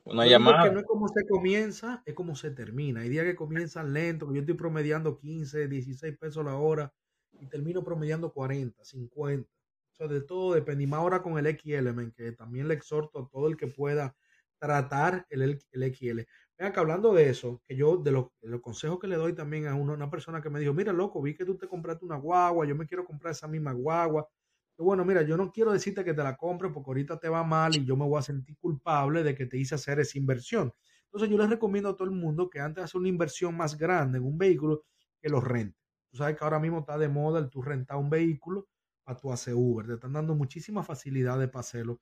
Una 0.04 0.26
llamada. 0.26 0.70
No 0.70 0.80
es 0.80 0.86
como 0.86 1.08
se 1.08 1.26
comienza, 1.26 2.02
es 2.04 2.14
como 2.14 2.36
se 2.36 2.50
termina. 2.50 3.00
Hay 3.00 3.08
días 3.08 3.24
que 3.24 3.34
comienzan 3.34 3.92
lento, 3.92 4.28
que 4.28 4.34
yo 4.34 4.40
estoy 4.40 4.54
promediando 4.54 5.18
15, 5.18 5.68
16 5.68 6.18
pesos 6.18 6.44
la 6.44 6.56
hora 6.56 6.92
y 7.40 7.46
termino 7.46 7.82
promediando 7.82 8.32
40, 8.32 8.84
50. 8.84 9.48
O 9.48 9.96
sea, 9.96 10.08
de 10.08 10.20
todo 10.20 10.54
depende. 10.54 10.84
Y 10.84 10.86
más 10.86 11.00
ahora 11.00 11.22
con 11.22 11.38
el 11.38 11.46
XL, 11.46 12.12
que 12.14 12.32
también 12.32 12.68
le 12.68 12.74
exhorto 12.74 13.20
a 13.20 13.28
todo 13.30 13.48
el 13.48 13.56
que 13.56 13.68
pueda 13.68 14.14
tratar 14.58 15.26
el, 15.30 15.58
el 15.72 15.94
XL. 15.94 16.20
Vean 16.58 16.72
que 16.72 16.80
hablando 16.80 17.12
de 17.12 17.28
eso, 17.28 17.60
que 17.66 17.74
yo 17.74 17.96
de, 17.96 18.12
los 18.12 18.30
consejos 18.60 19.00
que 19.00 19.08
le 19.08 19.16
doy 19.16 19.34
también 19.34 19.66
a 19.66 19.74
una, 19.74 20.10
persona 20.10 20.40
que 20.40 20.50
me 20.50 20.60
dijo, 20.60 20.72
mira, 20.72 20.92
loco, 20.92 21.20
vi 21.20 21.34
que 21.34 21.44
tú 21.44 21.56
te 21.56 21.66
compraste 21.66 22.04
una 22.04 22.16
guagua, 22.16 22.64
yo 22.66 22.76
me 22.76 22.86
quiero 22.86 23.04
comprar 23.04 23.32
esa 23.32 23.48
misma 23.48 23.72
guagua. 23.72 24.28
Bueno, 24.76 25.04
mira, 25.04 25.22
yo 25.22 25.36
no 25.36 25.52
quiero 25.52 25.72
decirte 25.72 26.04
que 26.04 26.14
te 26.14 26.22
la 26.22 26.36
compre 26.36 26.68
porque 26.70 26.90
ahorita 26.90 27.18
te 27.20 27.28
va 27.28 27.44
mal 27.44 27.76
y 27.76 27.84
yo 27.84 27.96
me 27.96 28.04
voy 28.04 28.18
a 28.18 28.22
sentir 28.22 28.56
culpable 28.58 29.22
de 29.22 29.34
que 29.34 29.46
te 29.46 29.56
hice 29.56 29.76
hacer 29.76 30.00
esa 30.00 30.18
inversión. 30.18 30.72
Entonces 31.04 31.30
yo 31.30 31.38
les 31.38 31.48
recomiendo 31.48 31.90
a 31.90 31.96
todo 31.96 32.08
el 32.08 32.14
mundo 32.14 32.50
que 32.50 32.58
antes 32.58 32.76
de 32.76 32.82
hacer 32.82 32.98
una 33.00 33.08
inversión 33.08 33.56
más 33.56 33.78
grande 33.78 34.18
en 34.18 34.24
un 34.24 34.36
vehículo, 34.36 34.84
que 35.20 35.28
lo 35.28 35.40
rente. 35.40 35.78
Tú 36.10 36.18
sabes 36.18 36.36
que 36.36 36.44
ahora 36.44 36.58
mismo 36.58 36.80
está 36.80 36.98
de 36.98 37.08
moda 37.08 37.38
el 37.38 37.50
tú 37.50 37.62
rentar 37.62 37.96
un 37.98 38.10
vehículo 38.10 38.66
a 39.06 39.16
tu 39.16 39.32
hacer 39.32 39.54
Uber. 39.54 39.86
Te 39.86 39.94
están 39.94 40.12
dando 40.12 40.34
muchísimas 40.34 40.86
facilidades 40.86 41.48
para 41.48 41.60
hacerlo. 41.60 42.00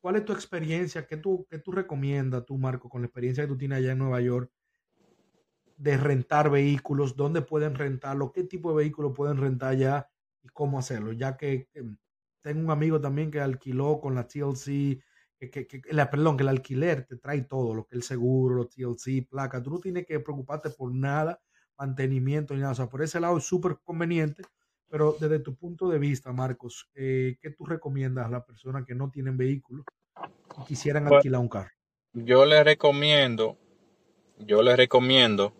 ¿Cuál 0.00 0.16
es 0.16 0.24
tu 0.24 0.32
experiencia? 0.32 1.06
¿Qué 1.06 1.16
tú, 1.16 1.46
qué 1.50 1.58
tú 1.58 1.72
recomiendas 1.72 2.44
tú, 2.46 2.58
Marco, 2.58 2.88
con 2.88 3.02
la 3.02 3.06
experiencia 3.06 3.44
que 3.44 3.48
tú 3.48 3.58
tienes 3.58 3.78
allá 3.78 3.92
en 3.92 3.98
Nueva 3.98 4.20
York 4.20 4.50
de 5.76 5.96
rentar 5.96 6.50
vehículos? 6.50 7.16
¿Dónde 7.16 7.42
pueden 7.42 7.74
rentarlo? 7.74 8.32
¿Qué 8.32 8.44
tipo 8.44 8.70
de 8.70 8.76
vehículos 8.78 9.12
pueden 9.16 9.36
rentar 9.38 9.70
allá 9.70 10.10
y 10.42 10.48
cómo 10.48 10.78
hacerlo? 10.78 11.12
Ya 11.12 11.36
que 11.36 11.68
em, 11.74 11.96
tengo 12.40 12.60
un 12.60 12.70
amigo 12.70 13.00
también 13.00 13.30
que 13.30 13.40
alquiló 13.40 14.00
con 14.00 14.14
la 14.14 14.26
TLC, 14.26 15.00
que, 15.38 15.50
que, 15.50 15.82
la, 15.90 16.10
perdón, 16.10 16.36
que 16.36 16.42
el 16.42 16.48
alquiler 16.48 17.04
te 17.06 17.16
trae 17.16 17.42
todo, 17.42 17.74
lo 17.74 17.84
que 17.84 17.94
es 17.94 17.98
el 17.98 18.02
seguro, 18.02 18.56
los 18.56 18.70
TLC, 18.70 19.28
placa. 19.28 19.62
Tú 19.62 19.70
no 19.70 19.78
tienes 19.78 20.06
que 20.06 20.18
preocuparte 20.20 20.70
por 20.70 20.92
nada, 20.94 21.40
mantenimiento 21.76 22.54
ni 22.54 22.60
nada. 22.60 22.72
O 22.72 22.76
sea, 22.76 22.88
por 22.88 23.02
ese 23.02 23.20
lado 23.20 23.38
es 23.38 23.44
súper 23.44 23.78
conveniente 23.84 24.42
pero 24.88 25.16
desde 25.20 25.38
tu 25.40 25.54
punto 25.54 25.88
de 25.88 25.98
vista, 25.98 26.32
Marcos, 26.32 26.88
eh, 26.94 27.36
¿qué 27.40 27.50
tú 27.50 27.66
recomiendas 27.66 28.26
a 28.26 28.30
las 28.30 28.44
personas 28.44 28.84
que 28.86 28.94
no 28.94 29.10
tienen 29.10 29.36
vehículo 29.36 29.84
y 30.58 30.64
quisieran 30.64 31.06
alquilar 31.06 31.40
un 31.40 31.48
carro? 31.48 31.70
Yo 32.14 32.46
les 32.46 32.64
recomiendo, 32.64 33.58
yo 34.38 34.62
les 34.62 34.76
recomiendo 34.76 35.52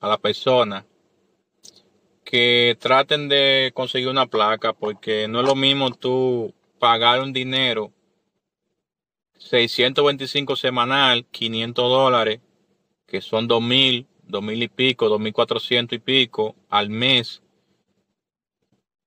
a 0.00 0.08
la 0.08 0.18
persona 0.18 0.84
que 2.30 2.76
traten 2.78 3.28
de 3.28 3.72
conseguir 3.74 4.08
una 4.08 4.26
placa 4.26 4.72
porque 4.72 5.26
no 5.26 5.40
es 5.40 5.46
lo 5.46 5.56
mismo 5.56 5.90
tú 5.90 6.54
pagar 6.78 7.20
un 7.20 7.32
dinero 7.32 7.92
625 9.38 10.54
semanal, 10.54 11.26
500 11.30 11.90
dólares, 11.90 12.40
que 13.06 13.20
son 13.20 13.48
2000, 13.48 14.06
2000 14.24 14.62
y 14.62 14.68
pico, 14.68 15.08
2400 15.08 15.96
y 15.96 15.98
pico 15.98 16.54
al 16.68 16.90
mes 16.90 17.42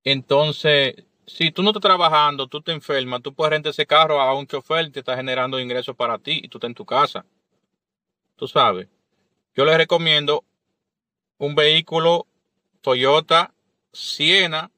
entonces, 0.03 0.95
si 1.25 1.51
tú 1.51 1.63
no 1.63 1.69
estás 1.69 1.81
trabajando, 1.81 2.47
tú 2.47 2.61
te 2.61 2.73
enfermas, 2.73 3.21
tú 3.21 3.33
puedes 3.33 3.51
rentar 3.51 3.69
ese 3.69 3.85
carro 3.85 4.19
a 4.19 4.33
un 4.35 4.47
chofer 4.47 4.85
y 4.85 4.91
te 4.91 4.99
está 4.99 5.15
generando 5.15 5.59
ingresos 5.59 5.95
para 5.95 6.19
ti 6.19 6.41
y 6.43 6.49
tú 6.49 6.57
estás 6.57 6.69
en 6.69 6.75
tu 6.75 6.85
casa. 6.85 7.25
Tú 8.35 8.47
sabes. 8.47 8.89
Yo 9.55 9.65
les 9.65 9.77
recomiendo 9.77 10.43
un 11.37 11.55
vehículo 11.55 12.27
Toyota 12.83 13.53
Siena 13.93 14.69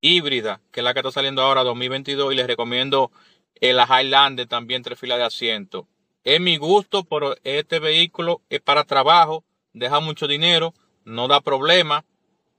híbrida, 0.00 0.60
que 0.72 0.80
es 0.80 0.84
la 0.84 0.94
que 0.94 1.00
está 1.00 1.12
saliendo 1.12 1.42
ahora 1.42 1.62
2022 1.62 2.32
y 2.32 2.36
les 2.36 2.46
recomiendo 2.46 3.12
la 3.60 3.86
Highlander 3.86 4.46
también 4.46 4.82
tres 4.82 4.98
filas 4.98 5.18
de 5.18 5.24
asiento. 5.24 5.86
Es 6.24 6.40
mi 6.40 6.56
gusto, 6.56 7.04
pero 7.04 7.34
este 7.44 7.78
vehículo 7.78 8.40
es 8.48 8.60
para 8.60 8.84
trabajo, 8.84 9.44
deja 9.74 10.00
mucho 10.00 10.26
dinero, 10.26 10.72
no 11.04 11.28
da 11.28 11.42
problema 11.42 12.04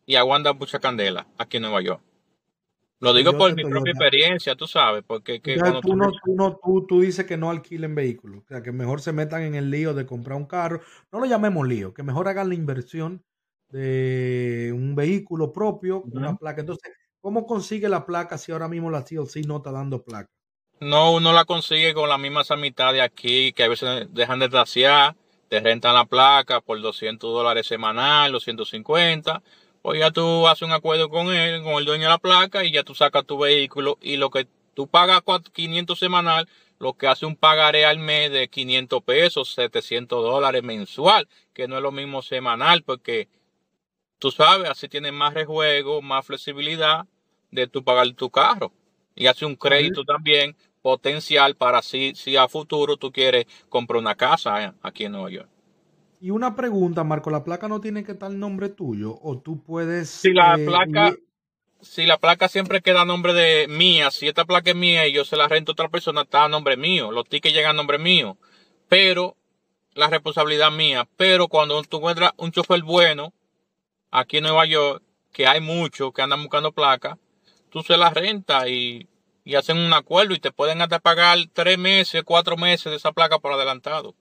y 0.05 0.16
aguanta 0.16 0.53
mucha 0.53 0.80
candela 0.80 1.28
aquí 1.38 1.57
en 1.57 1.63
Nueva 1.63 1.82
York. 1.82 2.01
Lo 2.99 3.13
digo 3.13 3.36
por 3.38 3.53
mi 3.55 3.63
propia 3.63 3.91
experiencia, 3.91 4.55
tú 4.55 4.68
sabes, 4.68 5.03
porque 5.05 5.41
que 5.41 5.57
tú 5.57 5.82
tú 5.82 5.95
no, 5.95 6.11
tú 6.11 6.36
no, 6.36 6.59
tú, 6.63 6.86
tú 6.88 7.01
dices 7.01 7.26
que 7.26 7.36
no 7.36 7.49
alquilen 7.49 7.93
vehículos, 7.93 8.43
o 8.43 8.47
sea, 8.47 8.61
que 8.61 8.72
mejor 8.72 9.01
se 9.01 9.11
metan 9.11 9.41
en 9.41 9.55
el 9.55 9.70
lío 9.70 9.93
de 9.93 10.05
comprar 10.05 10.38
un 10.38 10.45
carro, 10.45 10.82
no 11.11 11.20
lo 11.20 11.26
llamemos 11.26 11.68
lío, 11.68 11.93
que 11.93 12.03
mejor 12.03 12.28
hagan 12.28 12.49
la 12.49 12.55
inversión 12.55 13.24
de 13.70 14.72
un 14.74 14.95
vehículo 14.95 15.51
propio, 15.51 16.01
una 16.11 16.30
Ujú. 16.30 16.38
placa. 16.39 16.61
Entonces, 16.61 16.93
¿cómo 17.22 17.45
consigue 17.45 17.89
la 17.89 18.05
placa 18.05 18.38
si 18.38 18.51
ahora 18.51 18.68
mismo 18.68 18.89
la 18.91 19.03
TLC 19.03 19.41
no 19.47 19.57
está 19.57 19.72
dando 19.72 20.03
placa? 20.03 20.28
No, 20.80 21.13
uno 21.13 21.32
la 21.32 21.45
consigue 21.45 21.93
con 21.93 22.09
las 22.09 22.20
mismas 22.20 22.51
amistades 22.51 23.01
aquí, 23.01 23.53
que 23.53 23.63
a 23.63 23.70
veces 23.70 24.07
dejan 24.11 24.39
de 24.39 24.49
tasear, 24.49 25.16
te 25.47 25.59
rentan 25.61 25.93
la 25.95 26.05
placa 26.05 26.59
por 26.61 26.82
200 26.82 27.34
dólares 27.34 27.66
semanal, 27.66 28.32
250, 28.34 29.41
pues 29.82 29.99
ya 29.99 30.11
tú 30.11 30.47
haces 30.47 30.63
un 30.63 30.74
acuerdo 30.74 31.09
con 31.09 31.28
él, 31.28 31.63
con 31.63 31.76
el 31.76 31.86
dueño 31.86 32.03
de 32.03 32.09
la 32.09 32.18
placa, 32.18 32.66
y 32.66 32.72
ya 32.72 32.84
tú 32.84 32.93
sacas 32.93 33.26
tu 33.26 33.38
vehículo, 33.38 33.97
y 34.01 34.18
lo 34.18 34.30
que 34.30 34.47
tú 34.74 34.88
pagas 34.88 35.22
cuat- 35.24 35.49
500 35.51 35.97
semanal, 35.99 36.47
lo 36.80 36.93
que 36.93 37.07
hace 37.07 37.26
un 37.26 37.38
pagaré 37.38 37.86
al 37.86 37.99
mes 37.99 38.30
de 38.32 38.49
500 38.49 39.01
pesos, 39.01 39.53
700 39.53 40.22
dólares 40.24 40.61
mensual, 40.61 41.30
que 41.53 41.70
no 41.70 41.78
es 41.78 41.84
lo 41.84 41.93
mismo 41.93 42.22
semanal, 42.22 42.84
porque 42.84 43.30
tú 44.20 44.32
sabes, 44.32 44.70
así 44.70 44.88
tienes 44.88 45.13
más 45.13 45.34
rejuego, 45.34 46.01
más 46.01 46.26
flexibilidad 46.26 47.05
de 47.51 47.68
tú 47.68 47.84
pagar 47.84 48.11
tu 48.13 48.30
carro. 48.30 48.72
Y 49.16 49.28
hace 49.28 49.45
un 49.45 49.55
crédito 49.55 50.03
también 50.03 50.55
potencial 50.82 51.55
para 51.55 51.82
si, 51.82 52.13
si 52.16 52.36
a 52.38 52.47
futuro 52.47 52.97
tú 52.97 53.11
quieres 53.11 53.45
comprar 53.70 53.99
una 53.99 54.16
casa 54.16 54.63
eh, 54.63 54.74
aquí 54.82 55.05
en 55.05 55.13
Nueva 55.13 55.30
York. 55.32 55.49
Y 56.22 56.32
una 56.32 56.55
pregunta, 56.55 57.03
Marco, 57.03 57.30
¿la 57.30 57.43
placa 57.43 57.68
no 57.68 57.82
tiene 57.82 58.03
que 58.03 58.13
estar 58.13 58.32
nombre 58.32 58.70
tuyo? 58.70 59.18
¿O 59.22 59.38
tú 59.38 59.61
puedes... 59.61 60.09
Si 60.09 60.34
la 60.34 60.55
eh, 60.55 60.66
placa, 60.66 61.11
y- 61.11 61.24
si 61.82 62.05
la 62.05 62.18
placa 62.18 62.47
siempre 62.47 62.82
queda 62.82 63.01
a 63.01 63.05
nombre 63.05 63.34
de 63.34 63.68
mía, 63.68 64.11
si 64.11 64.28
esta 64.28 64.45
placa 64.45 64.72
es 64.72 64.76
mía 64.76 65.07
y 65.07 65.13
yo 65.13 65.24
se 65.24 65.38
la 65.38 65.47
rento 65.47 65.72
a 65.72 65.74
otra 65.74 65.89
persona, 65.89 66.22
está 66.22 66.45
a 66.45 66.49
nombre 66.49 66.78
mío, 66.78 67.11
los 67.11 67.28
tickets 67.30 67.53
llegan 67.53 67.72
a 67.72 67.74
nombre 67.74 67.99
mío, 67.99 68.38
pero 68.89 69.36
la 69.93 70.07
responsabilidad 70.09 70.72
mía. 70.72 71.07
Pero 71.16 71.47
cuando 71.47 71.82
tú 71.84 71.97
encuentras 71.97 72.32
un 72.38 72.51
chofer 72.51 72.82
bueno 72.82 73.34
aquí 74.20 74.38
en 74.38 74.43
Nueva 74.43 74.66
York, 74.66 75.01
que 75.32 75.47
hay 75.47 75.61
muchos 75.61 76.13
que 76.13 76.22
andan 76.22 76.41
buscando 76.41 76.72
placa, 76.72 77.18
tú 77.70 77.84
se 77.84 77.97
la 77.97 78.09
rentas 78.09 78.68
y, 78.68 79.07
y 79.43 79.55
hacen 79.55 79.78
un 79.78 79.93
acuerdo 79.93 80.34
y 80.34 80.39
te 80.39 80.51
pueden 80.51 80.82
hasta 80.82 80.99
pagar 80.99 81.38
tres 81.53 81.78
meses, 81.78 82.24
cuatro 82.24 82.57
meses 82.57 82.86
de 82.91 82.95
esa 82.97 83.11
placa 83.11 83.39
por 83.39 83.51
adelantado. 83.53 84.16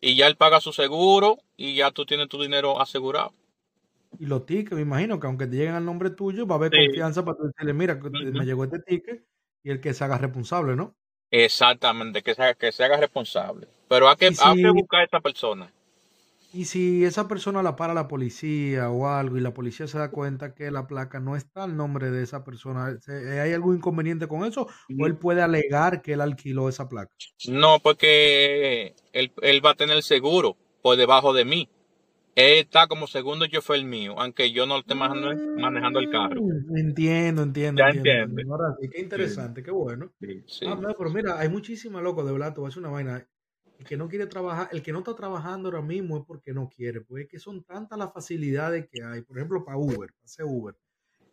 Y 0.00 0.16
ya 0.16 0.26
él 0.26 0.36
paga 0.36 0.60
su 0.60 0.72
seguro 0.72 1.38
y 1.56 1.74
ya 1.76 1.90
tú 1.90 2.04
tienes 2.06 2.28
tu 2.28 2.40
dinero 2.40 2.80
asegurado. 2.80 3.32
y 4.18 4.24
los 4.26 4.46
tickets, 4.46 4.72
me 4.72 4.80
imagino 4.82 5.20
que 5.20 5.26
aunque 5.26 5.46
te 5.46 5.56
lleguen 5.56 5.74
al 5.74 5.84
nombre 5.84 6.08
tuyo, 6.08 6.46
va 6.46 6.54
a 6.54 6.58
haber 6.58 6.70
Sí. 6.72 6.86
confianza 6.86 7.22
para 7.24 7.36
decirle, 7.42 7.74
mira, 7.74 8.00
que 8.00 8.08
te- 8.08 8.16
Ujú. 8.30 8.32
me 8.38 8.46
llegó 8.46 8.64
este 8.64 8.78
ticket 8.78 9.22
y 9.62 9.70
el 9.70 9.80
que 9.80 9.92
se 9.92 10.04
haga 10.04 10.16
responsable, 10.16 10.74
¿no? 10.74 10.94
Exactamente, 11.30 12.22
que 12.22 12.34
se, 12.34 12.42
haga- 12.42 12.54
que 12.54 12.72
se 12.72 12.82
haga 12.84 12.96
responsable. 12.96 13.68
Pero 13.88 14.08
hay 14.08 14.16
que, 14.16 14.26
Y 14.26 14.28
hay 14.40 14.56
que 14.62 14.68
si, 14.68 14.70
buscar 14.70 15.00
a 15.00 15.04
esa 15.04 15.20
persona. 15.20 15.70
Y 16.56 16.64
si 16.66 17.04
esa 17.04 17.28
persona 17.28 17.62
la 17.62 17.76
para 17.76 17.94
la 17.94 18.08
policía 18.08 18.90
o 18.90 19.08
algo 19.08 19.36
y 19.36 19.40
la 19.40 19.54
policía 19.54 19.86
se 19.86 19.98
da 19.98 20.10
cuenta 20.10 20.54
que 20.54 20.70
la 20.70 20.86
placa 20.86 21.20
no 21.20 21.36
está 21.36 21.64
al 21.64 21.76
nombre 21.76 22.10
de 22.10 22.22
esa 22.22 22.44
persona, 22.44 22.98
¿se- 23.00 23.40
¿hay 23.40 23.52
algún 23.52 23.76
inconveniente 23.76 24.28
con 24.28 24.44
eso? 24.44 24.66
¿O 24.96 25.06
él 25.06 25.16
puede 25.18 25.42
alegar 25.42 26.02
que 26.02 26.14
él 26.14 26.20
alquiló 26.20 26.68
esa 26.68 26.88
placa? 26.88 27.12
No, 27.44 27.80
porque 27.80 28.94
él, 29.14 29.32
él 29.40 29.64
va 29.64 29.70
a 29.70 29.74
tener 29.74 30.02
seguro 30.02 30.56
por 30.82 30.96
debajo 30.98 31.32
de 31.32 31.44
mí. 31.46 31.68
Él 32.36 32.58
está 32.60 32.86
como 32.88 33.06
segundo 33.06 33.46
chofer 33.46 33.84
mío, 33.84 34.16
aunque 34.18 34.52
yo 34.52 34.66
no 34.66 34.78
esté 34.78 34.94
manejando, 34.94 35.40
manejando 35.56 36.00
el 36.00 36.08
carro. 36.08 36.44
Mm, 36.44 36.76
Entiendo, 36.76 37.42
entiendo, 37.42 37.80
¿Ya 37.80 37.84
entiendo. 37.84 38.14
entiendes? 38.14 38.44
entiendo. 38.44 38.52
Ahora 38.52 38.74
sí, 38.80 38.88
qué 38.90 39.00
Sí, 39.14 39.22
interesante, 39.22 39.62
qué 39.62 39.70
bueno. 39.70 40.12
sí, 40.46 40.64
Ah, 40.64 40.76
no, 40.76 40.94
pero 40.96 41.10
mira, 41.10 41.38
hay 41.38 41.48
muchísimas 41.48 42.02
locos, 42.02 42.26
de 42.26 42.32
verdad, 42.32 42.54
te 42.54 42.60
voy 42.60 42.72
a 42.74 42.78
una 42.78 42.90
vaina. 42.90 43.28
El 43.78 43.84
que 43.84 43.96
no 43.96 44.08
quiere 44.08 44.26
trabajar, 44.26 44.68
el 44.72 44.82
que 44.82 44.92
no 44.92 45.00
está 45.00 45.14
trabajando 45.14 45.68
ahora 45.68 45.82
mismo 45.82 46.16
es 46.16 46.24
porque 46.26 46.52
no 46.52 46.68
quiere, 46.68 47.00
pues 47.02 47.24
es 47.24 47.28
que 47.28 47.38
son 47.38 47.62
tantas 47.64 47.98
las 47.98 48.12
facilidades 48.12 48.88
que 48.90 49.02
hay. 49.02 49.22
Por 49.22 49.36
ejemplo, 49.36 49.64
para 49.64 49.76
Uber, 49.76 50.12
para 50.12 50.24
hacer 50.24 50.46
Uber, 50.46 50.74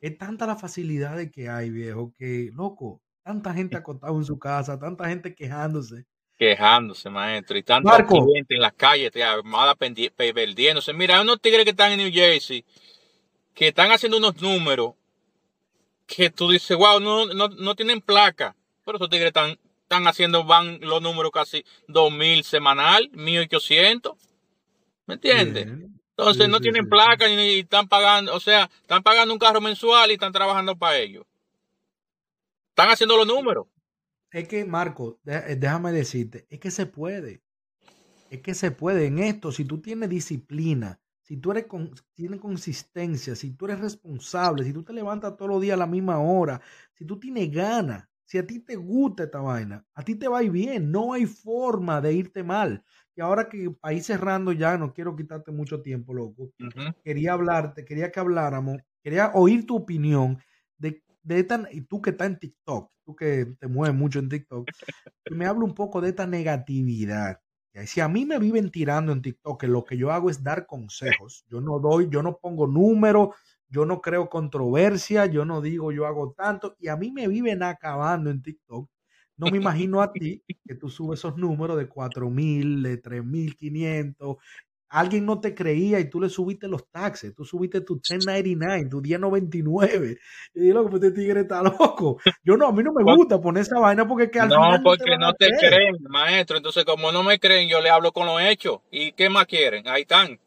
es 0.02 0.18
tanta 0.18 0.46
las 0.46 0.60
facilidades 0.60 1.32
que 1.32 1.48
hay, 1.48 1.70
viejo, 1.70 2.12
que, 2.18 2.52
loco, 2.54 3.02
tanta 3.24 3.54
gente 3.54 3.78
acostada 3.78 4.14
en 4.14 4.26
su 4.26 4.38
casa, 4.38 4.78
tanta 4.78 5.08
gente 5.08 5.34
quejándose. 5.34 6.06
Quejándose, 6.38 7.10
maestro. 7.10 7.58
Y 7.58 7.64
tantos 7.64 7.96
clientes 8.08 8.56
en 8.56 8.62
las 8.62 8.74
calles, 8.74 9.16
armada 9.16 9.76
perdiéndose. 9.76 10.92
Mira, 10.94 11.16
hay 11.16 11.22
unos 11.22 11.40
tigres 11.40 11.64
que 11.64 11.70
están 11.70 11.94
en 11.94 12.00
New 12.00 12.12
Jersey, 12.12 12.66
que 13.54 13.70
están 13.70 13.92
haciendo 13.92 14.18
unos 14.18 14.42
números 14.42 14.94
que 16.06 16.30
tú 16.30 16.50
dices, 16.50 16.76
wow, 16.76 17.00
no, 17.00 17.28
no, 17.28 17.48
no 17.48 17.76
tienen 17.76 18.02
placa. 18.02 18.56
Pero 18.84 18.98
esos 18.98 19.10
tigres 19.10 19.28
están, 19.28 19.58
están 19.84 20.08
haciendo, 20.08 20.44
van 20.44 20.80
los 20.82 21.02
números 21.02 21.32
casi 21.32 21.64
2000 21.88 22.44
semanal, 22.44 23.10
1800. 23.14 24.14
¿Me 25.06 25.16
entiendes? 25.16 25.68
Entonces 26.18 26.48
Sí, 26.48 26.50
no 26.50 26.60
sí, 26.60 26.64
tienen 26.64 26.86
sí. 26.86 26.90
placa 26.90 27.28
ni 27.28 27.60
están 27.60 27.88
pagando, 27.88 28.34
o 28.36 28.40
sea, 28.40 28.70
están 28.82 29.04
pagando 29.04 29.34
un 29.34 29.40
carro 29.40 29.62
mensual 29.62 30.12
y 30.12 30.14
están 30.14 30.32
trabajando 30.32 30.78
para 30.78 30.98
ellos. 30.98 31.26
Están 32.70 32.90
haciendo 32.90 33.18
los 33.18 33.28
números. 33.28 33.68
Es 34.32 34.48
que, 34.48 34.66
Marco, 34.66 35.20
eh, 35.26 35.56
déjame 35.58 35.92
decirte, 35.92 36.48
es 36.50 36.60
que 36.60 36.72
se 36.72 36.86
puede. 36.88 37.44
Es 38.30 38.42
que 38.42 38.54
se 38.56 38.72
puede 38.72 39.06
en 39.08 39.20
esto, 39.20 39.52
si 39.52 39.66
tú 39.66 39.82
tienes 39.82 40.10
disciplina, 40.10 41.00
si 41.22 41.38
tú 41.38 41.52
eres 41.52 41.68
con, 41.68 41.92
tienes 42.16 42.40
consistencia, 42.40 43.36
si 43.36 43.52
tú 43.52 43.66
eres 43.66 43.80
responsable, 43.80 44.64
si 44.64 44.74
tú 44.74 44.84
te 44.84 44.94
levantas 44.94 45.38
todos 45.38 45.52
los 45.52 45.62
días 45.62 45.76
a 45.76 45.78
la 45.78 45.88
misma 45.88 46.20
hora, 46.20 46.62
si 46.94 47.06
tú 47.06 47.20
tienes 47.20 47.52
ganas, 47.52 48.08
si 48.34 48.40
a 48.40 48.48
ti 48.48 48.62
te 48.62 48.76
gusta 48.76 49.26
esta 49.26 49.42
vaina, 49.42 49.86
a 49.94 50.02
ti 50.02 50.16
te 50.16 50.28
va 50.28 50.40
a 50.40 50.44
ir 50.44 50.50
bien, 50.50 50.92
no 50.92 51.14
hay 51.14 51.28
forma 51.28 52.02
de 52.02 52.14
irte 52.14 52.42
mal. 52.42 52.84
Y 53.16 53.22
ahora 53.22 53.48
que 53.48 53.60
ir 53.60 54.04
cerrando 54.04 54.52
ya, 54.52 54.76
no 54.76 54.92
quiero 54.92 55.16
quitarte 55.16 55.52
mucho 55.52 55.84
tiempo, 55.84 56.16
loco, 56.16 56.50
quería 57.04 57.34
hablarte, 57.34 57.86
quería 57.86 58.12
que 58.12 58.20
habláramos, 58.20 58.78
quería 59.04 59.30
oír 59.36 59.68
tu 59.68 59.76
opinión 59.76 60.40
de, 60.80 61.04
de 61.22 61.42
esta, 61.42 61.68
y 61.72 61.82
tú 61.82 62.02
que 62.02 62.10
estás 62.10 62.26
en 62.26 62.40
TikTok, 62.40 62.92
tú 63.06 63.16
que 63.16 63.56
te 63.60 63.68
mueves 63.68 63.96
mucho 63.96 64.18
en 64.18 64.30
TikTok, 64.30 64.68
que 65.24 65.36
me 65.36 65.46
hable 65.46 65.66
un 65.66 65.76
poco 65.76 66.02
de 66.02 66.10
esta 66.10 66.26
negatividad. 66.26 67.40
Si 67.86 68.02
a 68.02 68.08
mí 68.08 68.26
me 68.26 68.40
viven 68.40 68.72
tirando 68.72 69.12
en 69.12 69.22
TikTok, 69.22 69.62
que 69.62 69.68
lo 69.68 69.84
que 69.84 69.96
yo 69.96 70.12
hago 70.12 70.32
es 70.32 70.44
dar 70.44 70.66
consejos, 70.66 71.46
yo 71.52 71.62
no 71.62 71.78
doy, 71.78 72.08
yo 72.10 72.24
no 72.24 72.40
pongo 72.40 72.66
números, 72.66 73.36
yo 73.74 73.86
no 73.86 74.02
creo 74.02 74.30
controversia, 74.30 75.26
yo 75.26 75.46
no 75.46 75.60
digo 75.62 75.92
yo 75.92 76.06
hago 76.06 76.34
tanto, 76.38 76.76
y 76.80 76.90
a 76.90 76.96
mí 76.96 77.12
me 77.12 77.28
viven 77.28 77.64
acabando 77.64 78.30
en 78.30 78.42
TikTok. 78.44 78.88
No 79.36 79.48
me 79.50 79.58
imagino 79.58 80.02
a 80.02 80.12
ti 80.14 80.44
que 80.68 80.76
tú 80.76 80.90
subes 80.90 81.20
esos 81.20 81.38
números 81.38 81.78
de 81.78 81.88
4000, 81.88 82.84
de 82.84 82.98
3500. 82.98 84.38
Alguien 84.90 85.26
no 85.26 85.42
te 85.42 85.56
creía 85.56 86.00
y 86.00 86.08
tú 86.08 86.22
le 86.22 86.30
subiste 86.30 86.68
los 86.68 86.88
taxes, 86.92 87.34
tú 87.34 87.44
subiste 87.44 87.82
tu 87.82 87.96
1099, 87.96 88.86
tu 88.92 89.02
1099. 89.02 90.20
Y 90.54 90.60
digo, 90.62 90.88
pues 90.88 91.02
este 91.04 91.20
tigre 91.20 91.42
está 91.42 91.64
loco. 91.64 92.20
Yo 92.44 92.56
no, 92.58 92.68
a 92.68 92.72
mí 92.72 92.84
no 92.84 92.94
me 92.94 93.04
gusta 93.04 93.42
poner 93.42 93.64
esa 93.64 93.80
vaina 93.80 94.08
porque 94.08 94.26
es 94.26 94.32
que 94.32 94.40
al 94.40 94.50
No, 94.50 94.56
final 94.58 94.72
no 94.72 94.78
te 94.78 94.84
porque 94.84 95.18
no 95.18 95.34
te 95.34 95.50
creen, 95.50 95.96
maestro. 96.10 96.58
Entonces, 96.58 96.86
como 96.86 97.12
no 97.12 97.24
me 97.24 97.40
creen, 97.40 97.68
yo 97.68 97.82
le 97.82 97.90
hablo 97.90 98.12
con 98.12 98.28
los 98.28 98.40
hechos. 98.40 98.82
¿Y 98.92 99.14
qué 99.14 99.30
más 99.32 99.48
quieren? 99.48 99.88
Ahí 99.88 100.04
están. 100.04 100.40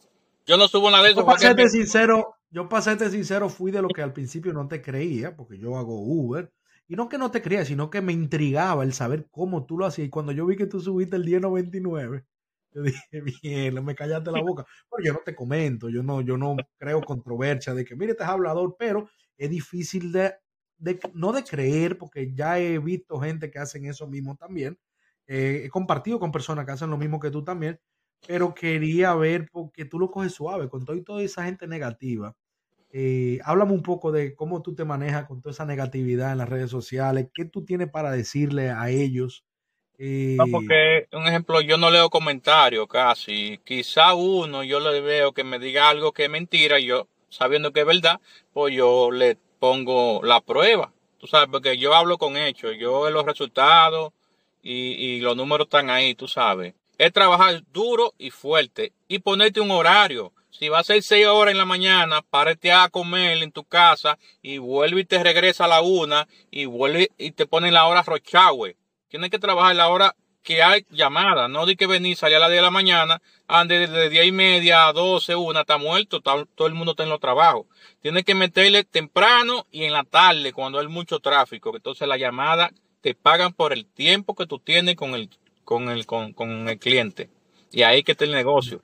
Yo 0.47 0.57
no 0.57 0.69
subo 0.69 0.93
nada 0.93 1.03
de 1.03 1.11
eso 1.11 1.25
para 1.27 1.39
porque 1.41 1.47
serte 1.49 1.69
sincero, 1.69 2.36
yo 2.57 2.71
para 2.71 2.81
serte 2.81 3.11
sincero 3.11 3.51
fui 3.51 3.71
de 3.71 3.83
lo 3.83 3.89
que 3.89 4.01
al 4.01 4.15
principio 4.15 4.51
no 4.55 4.67
te 4.67 4.81
creía, 4.81 5.37
porque 5.37 5.59
yo 5.59 5.77
hago 5.77 6.01
Uber. 6.01 6.51
Y 6.89 6.97
no 6.97 7.07
que 7.07 7.19
no 7.19 7.31
te 7.31 7.43
creía, 7.43 7.67
sino 7.67 7.91
que 7.91 8.01
me 8.01 8.15
intrigaba 8.15 8.83
el 8.83 8.95
saber 8.95 9.29
cómo 9.31 9.67
tú 9.67 9.77
lo 9.77 9.85
hacías. 9.85 10.07
Y 10.07 10.11
cuando 10.11 10.33
yo 10.33 10.47
vi 10.47 10.57
que 10.57 10.65
tú 10.67 10.81
subiste 10.81 11.17
el 11.17 11.25
1099, 11.25 12.25
yo 12.73 12.83
dije, 13.13 13.21
bien, 13.21 13.85
me 13.85 13.95
callaste 13.95 14.33
la 14.33 14.41
boca. 14.41 14.65
Pero 14.91 15.05
yo 15.05 15.13
no 15.13 15.19
te 15.23 15.35
comento, 15.35 15.91
yo 15.91 16.03
no, 16.03 16.23
yo 16.23 16.39
no 16.39 16.57
creo 16.79 17.03
controversia 17.03 17.75
de 17.75 17.85
que, 17.85 17.95
mire, 17.95 18.13
este 18.13 18.25
es 18.25 18.31
hablador, 18.31 18.75
pero 18.79 19.07
es 19.37 19.51
difícil 19.51 20.11
de, 20.11 20.37
no 21.13 21.33
de 21.33 21.45
creer, 21.45 21.99
porque 21.99 22.33
ya 22.33 22.59
he 22.59 22.79
visto 22.79 23.21
gente 23.21 23.51
que 23.51 23.59
hacen 23.59 23.85
eso 23.85 24.07
mismo 24.07 24.35
también. 24.35 24.79
Eh, 25.27 25.65
he 25.67 25.69
compartido 25.69 26.19
con 26.19 26.33
personas 26.33 26.65
que 26.65 26.73
hacen 26.73 26.89
lo 26.89 26.97
mismo 26.97 27.21
que 27.21 27.31
tú 27.31 27.45
también, 27.45 27.79
pero 28.27 28.55
quería 28.55 29.15
ver 29.15 29.51
porque 29.53 29.85
tú 29.85 29.99
lo 29.99 30.11
coges 30.11 30.33
suave 30.33 30.71
con 30.71 30.87
todo 30.87 30.97
y 30.97 31.05
toda 31.05 31.23
esa 31.23 31.45
gente 31.45 31.67
negativa. 31.67 32.35
Eh, 32.99 33.41
háblame 33.45 33.75
un 33.75 33.83
poco 33.83 34.11
de 34.11 34.35
cómo 34.35 34.63
tú 34.63 34.75
te 34.75 34.87
manejas 34.87 35.27
con 35.27 35.43
toda 35.43 35.53
esa 35.53 35.67
negatividad 35.67 36.33
en 36.33 36.39
las 36.39 36.49
redes 36.49 36.71
sociales, 36.71 37.29
qué 37.35 37.45
tú 37.45 37.63
tienes 37.63 37.91
para 37.91 38.11
decirle 38.11 38.71
a 38.71 38.89
ellos. 38.89 39.45
No, 39.99 40.45
Eh, 40.45 40.51
porque, 40.51 41.07
un 41.13 41.27
ejemplo, 41.27 41.61
yo 41.61 41.77
no 41.77 41.91
leo 41.91 42.09
comentarios 42.09 42.87
casi. 42.89 43.61
Quizá 43.65 44.15
uno 44.15 44.63
yo 44.63 44.81
le 44.81 45.03
veo 45.03 45.33
que 45.33 45.45
me 45.45 45.59
diga 45.59 45.91
algo 45.91 46.13
que 46.13 46.25
es 46.25 46.31
mentira, 46.31 46.81
y 46.81 46.87
yo, 46.87 47.07
sabiendo 47.29 47.71
que 47.71 47.81
es 47.81 47.87
verdad, 47.87 48.19
pues 48.55 48.75
yo 48.75 49.11
le 49.11 49.37
pongo 49.59 50.23
la 50.23 50.41
prueba. 50.41 50.91
Tú 51.19 51.27
sabes, 51.27 51.49
porque 51.53 51.77
yo 51.77 51.95
hablo 51.95 52.17
con 52.17 52.39
hechos, 52.39 52.77
yo 52.79 53.03
veo 53.03 53.11
los 53.11 53.27
resultados 53.27 54.15
y, 54.63 54.73
y 54.73 55.21
los 55.21 55.37
números 55.37 55.67
están 55.67 55.91
ahí, 55.91 56.15
tú 56.15 56.29
sabes. 56.29 56.73
Es 56.97 57.13
trabajar 57.13 57.63
duro 57.75 58.15
y 58.17 58.31
fuerte 58.31 58.95
y 59.07 59.19
ponerte 59.19 59.61
un 59.61 59.71
horario. 59.71 60.33
Si 60.59 60.71
va 60.71 60.79
a 60.79 60.85
ser 60.85 61.03
seis 61.03 61.27
horas 61.27 61.53
en 61.53 61.59
la 61.59 61.67
mañana, 61.67 62.23
párate 62.23 62.73
a 62.73 62.89
comer 62.89 63.43
en 63.43 63.53
tu 63.53 63.65
casa 63.65 64.19
y 64.41 64.57
vuelve 64.57 65.03
y 65.03 65.05
te 65.05 65.23
regresa 65.23 65.67
a 65.67 65.69
la 65.69 65.83
una 65.83 66.29
y 66.51 66.65
vuelve 66.65 67.11
y 67.19 67.33
te 67.33 67.47
pone 67.47 67.71
la 67.71 67.87
hora 67.87 68.03
rochagüe. 68.03 68.79
Tienes 69.09 69.29
que 69.29 69.39
trabajar 69.39 69.77
la 69.77 69.89
hora 69.89 70.17
que 70.43 70.63
hay 70.63 70.87
llamada, 70.91 71.47
no 71.49 71.67
de 71.67 71.77
que 71.77 71.87
venir, 71.87 72.17
salir 72.17 72.37
a 72.37 72.41
las 72.41 72.49
10 72.49 72.61
de 72.61 72.63
la 72.63 72.71
mañana, 72.71 73.21
ande 73.47 73.87
de 73.87 74.09
10 74.09 74.29
y 74.29 74.33
media 74.33 74.87
a 74.87 74.95
12, 74.95 75.35
una, 75.35 75.61
está 75.61 75.77
muerto, 75.77 76.23
todo 76.23 76.67
el 76.67 76.75
mundo 76.75 76.93
está 76.93 77.03
en 77.03 77.11
los 77.11 77.21
trabajos. 77.21 77.67
Tienes 78.01 78.25
que 78.25 78.35
meterle 78.35 78.85
temprano 78.85 79.67
y 79.71 79.85
en 79.85 79.93
la 79.93 80.05
tarde 80.05 80.55
cuando 80.55 80.79
hay 80.79 80.89
mucho 80.89 81.19
tráfico, 81.19 81.77
entonces 81.77 82.09
la 82.09 82.17
llamada 82.17 82.71
te 83.03 83.15
pagan 83.15 83.53
por 83.53 83.75
el 83.75 83.85
tiempo 83.85 84.35
que 84.35 84.47
tú 84.47 84.59
tienes 84.59 84.97
con 84.97 85.15
el, 85.15 85.29
con 85.65 85.91
el, 85.91 86.07
con, 86.07 86.69
el 86.69 86.79
cliente. 86.79 87.29
Y 87.73 87.83
ahí 87.83 88.03
que 88.03 88.13
está 88.13 88.25
el 88.25 88.33
negocio. 88.33 88.83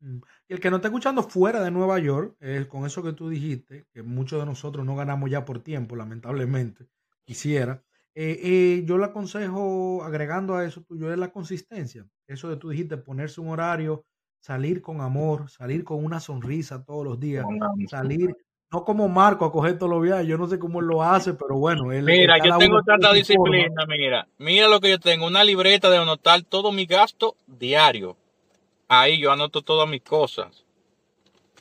Mm. 0.00 0.20
Y 0.48 0.54
el 0.54 0.60
que 0.60 0.70
no 0.70 0.76
está 0.76 0.88
escuchando 0.88 1.22
fuera 1.22 1.62
de 1.62 1.70
Nueva 1.70 1.98
York, 1.98 2.36
con 2.68 2.86
eso 2.86 3.02
que 3.02 3.12
tú 3.12 3.28
dijiste, 3.28 3.86
que 3.92 4.02
muchos 4.02 4.38
de 4.38 4.46
nosotros 4.46 4.86
no 4.86 4.94
ganamos 4.94 5.30
ya 5.30 5.44
por 5.44 5.60
tiempo, 5.60 5.96
lamentablemente, 5.96 6.86
quisiera, 7.24 7.82
eh, 8.18 8.40
eh, 8.42 8.82
yo 8.86 8.96
le 8.96 9.04
aconsejo, 9.04 10.02
agregando 10.02 10.54
a 10.54 10.64
eso 10.64 10.80
tuyo, 10.80 11.12
es 11.12 11.18
la 11.18 11.30
consistencia. 11.30 12.06
Eso 12.26 12.48
de 12.48 12.56
tú 12.56 12.70
dijiste, 12.70 12.96
ponerse 12.96 13.42
un 13.42 13.50
horario, 13.50 14.06
salir 14.40 14.80
con 14.80 15.02
amor, 15.02 15.50
salir 15.50 15.84
con 15.84 16.02
una 16.02 16.18
sonrisa 16.18 16.82
todos 16.82 17.04
los 17.04 17.20
días, 17.20 17.44
salir, 17.90 18.34
no 18.72 18.86
como 18.86 19.06
Marco 19.08 19.44
a 19.44 19.52
coger 19.52 19.76
todos 19.76 19.90
los 19.90 20.02
viajes, 20.02 20.26
yo 20.26 20.38
no 20.38 20.48
sé 20.48 20.58
cómo 20.58 20.80
él 20.80 20.86
lo 20.86 21.02
hace, 21.02 21.34
pero 21.34 21.58
bueno, 21.58 21.92
él... 21.92 22.06
Mira, 22.06 22.38
yo 22.42 22.56
tengo 22.56 22.82
tanta 22.82 23.12
disciplina, 23.12 23.84
mira, 23.86 24.26
mira 24.38 24.68
lo 24.68 24.80
que 24.80 24.88
yo 24.88 24.98
tengo, 24.98 25.26
una 25.26 25.44
libreta 25.44 25.90
de 25.90 25.98
anotar 25.98 26.40
todo 26.42 26.72
mi 26.72 26.86
gasto 26.86 27.36
diario. 27.46 28.16
Ahí 28.88 29.18
yo 29.18 29.32
anoto 29.32 29.62
todas 29.62 29.88
mis 29.88 30.02
cosas. 30.02 30.64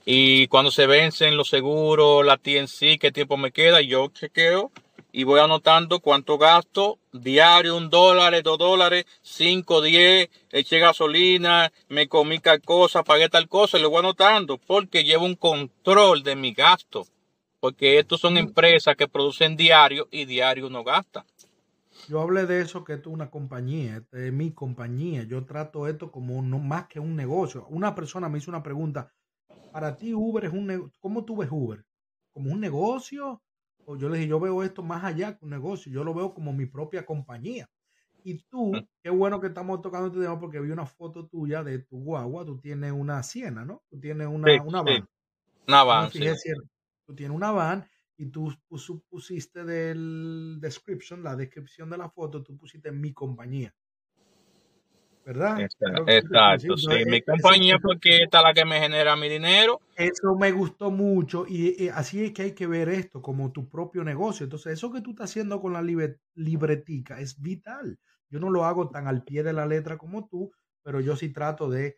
Y 0.05 0.47
cuando 0.47 0.69
se 0.69 0.86
vencen 0.86 1.36
los 1.36 1.49
seguros, 1.49 2.26
la 2.26 2.38
TNC, 2.38 2.99
qué 2.99 3.11
tiempo 3.11 3.38
me 3.38 3.51
queda, 3.51 3.82
yo 3.82 4.07
chequeo 4.09 4.71
y 5.11 5.23
voy 5.23 5.39
anotando 5.39 6.01
cuánto 6.01 6.38
gasto 6.38 6.99
diario, 7.13 7.78
un 7.78 7.89
dólar, 7.89 8.43
dos 8.43 8.57
dólares, 8.57 9.05
cinco, 9.21 9.82
diez, 9.82 10.30
eché 10.51 10.80
gasolina, 10.80 11.71
me 11.88 12.09
comí 12.09 12.39
tal 12.39 12.61
cosa, 12.61 13.01
pagué 13.01 13.30
tal 13.30 13.47
cosa, 13.47 13.78
y 13.78 13.82
lo 13.82 13.89
voy 13.89 13.99
anotando 13.99 14.57
porque 14.57 15.05
llevo 15.05 15.23
un 15.23 15.36
control 15.36 16.21
de 16.21 16.36
mi 16.36 16.53
gasto. 16.53 17.07
Porque 17.61 17.97
estos 17.97 18.19
son 18.19 18.38
empresas 18.38 18.97
que 18.97 19.07
producen 19.07 19.55
diario 19.55 20.09
y 20.11 20.26
diario 20.26 20.67
uno 20.67 20.84
gasta. 20.84 21.26
Yo 22.08 22.22
hablé 22.22 22.45
de 22.45 22.62
eso 22.62 22.84
que 22.84 22.93
esto 22.93 23.10
es 23.10 23.14
una 23.14 23.30
compañía, 23.30 24.03
es 24.12 24.34
mi 24.34 24.51
compañía. 24.51 25.24
Yo 25.24 25.45
trato 25.45 25.88
esto 25.88 26.12
como 26.12 26.41
no, 26.41 26.60
más 26.60 26.88
que 26.88 26.99
un 26.99 27.16
negocio. 27.16 27.66
Una 27.70 27.95
persona 27.95 28.30
me 28.30 28.38
hizo 28.38 28.51
una 28.51 28.64
pregunta, 28.64 29.12
para 29.72 29.95
ti 29.95 30.14
Uber 30.14 30.45
es 30.45 30.53
un 30.53 30.68
negocio, 30.68 30.93
¿cómo 30.99 31.26
tú 31.26 31.38
ves 31.38 31.49
Uber? 31.51 31.84
¿Como 32.32 32.51
un 32.51 32.60
negocio? 32.60 33.41
yo 33.88 34.10
le 34.10 34.18
dije, 34.18 34.30
yo 34.30 34.39
veo 34.39 34.64
esto 34.64 34.82
más 34.82 35.03
allá 35.03 35.38
que 35.38 35.45
un 35.45 35.51
negocio, 35.51 35.91
yo 35.91 36.03
lo 36.03 36.14
veo 36.14 36.34
como 36.34 36.51
mi 36.53 36.66
propia 36.66 37.06
compañía. 37.06 37.70
Y 38.24 38.39
tú, 38.49 38.74
mm. 38.74 38.88
qué 39.03 39.10
bueno 39.12 39.39
que 39.39 39.47
estamos 39.47 39.82
tocando 39.82 40.08
este 40.08 40.22
tema 40.22 40.39
porque 40.39 40.60
vi 40.60 40.72
una 40.72 40.88
foto 40.88 41.28
tuya 41.28 41.64
de 41.64 41.80
tu 41.80 42.03
guagua, 42.03 42.43
tú 42.43 42.60
tienes 42.60 42.91
una 42.91 43.22
siena, 43.22 43.64
¿no? 43.64 43.84
Tú 43.89 43.99
tienes 43.99 44.28
una, 44.28 44.64
una 44.64 44.82
van. 44.82 45.08
Una 45.68 45.84
van, 45.84 46.10
Tú 47.06 47.14
tienes 47.14 47.36
una 47.36 47.51
van 47.51 47.86
y 48.18 48.28
tú 48.28 48.53
pusiste 49.09 49.63
del 49.63 50.57
description, 50.59 51.24
la 51.24 51.36
descripción 51.36 51.89
de 51.89 51.97
la 51.97 52.09
foto, 52.09 52.43
tú 52.43 52.55
pusiste 52.57 52.91
mi 52.91 53.13
compañía. 53.13 53.74
¿verdad? 55.26 55.59
Exacto, 55.59 56.78
sí. 56.78 57.03
mi 57.07 57.20
compañía 57.24 57.80
porque 57.80 58.22
esta 58.24 58.38
es 58.38 58.43
la 58.43 58.53
que 58.53 58.63
me 58.63 58.80
genera 58.80 59.16
mi 59.16 59.28
dinero. 59.28 59.82
Eso 59.95 60.36
me 60.39 60.51
gustó 60.51 60.91
mucho 60.91 61.45
y, 61.47 61.89
así 61.89 62.24
es 62.24 62.32
que 62.32 62.43
hay 62.43 62.51
que 62.51 62.68
ver 62.68 62.89
esto 62.89 63.24
como 63.24 63.51
tu 63.51 63.68
propio 63.68 64.03
negocio. 64.03 64.43
Entonces, 64.43 64.74
eso 64.74 64.91
que 64.91 65.01
tú 65.01 65.11
estás 65.11 65.32
haciendo 65.32 65.59
con 65.59 65.74
la 65.74 65.82
libretica 66.36 67.20
es 67.20 67.41
vital. 67.41 67.97
Yo 68.30 68.39
no 68.39 68.51
lo 68.51 68.66
hago 68.66 68.89
tan 68.89 69.07
al 69.07 69.24
pie 69.24 69.41
de 69.41 69.53
la 69.53 69.66
letra 69.66 69.97
como 69.97 70.28
tú, 70.28 70.51
pero 70.84 70.99
yo 70.99 71.16
sí 71.16 71.30
trato 71.30 71.70
de 71.70 71.97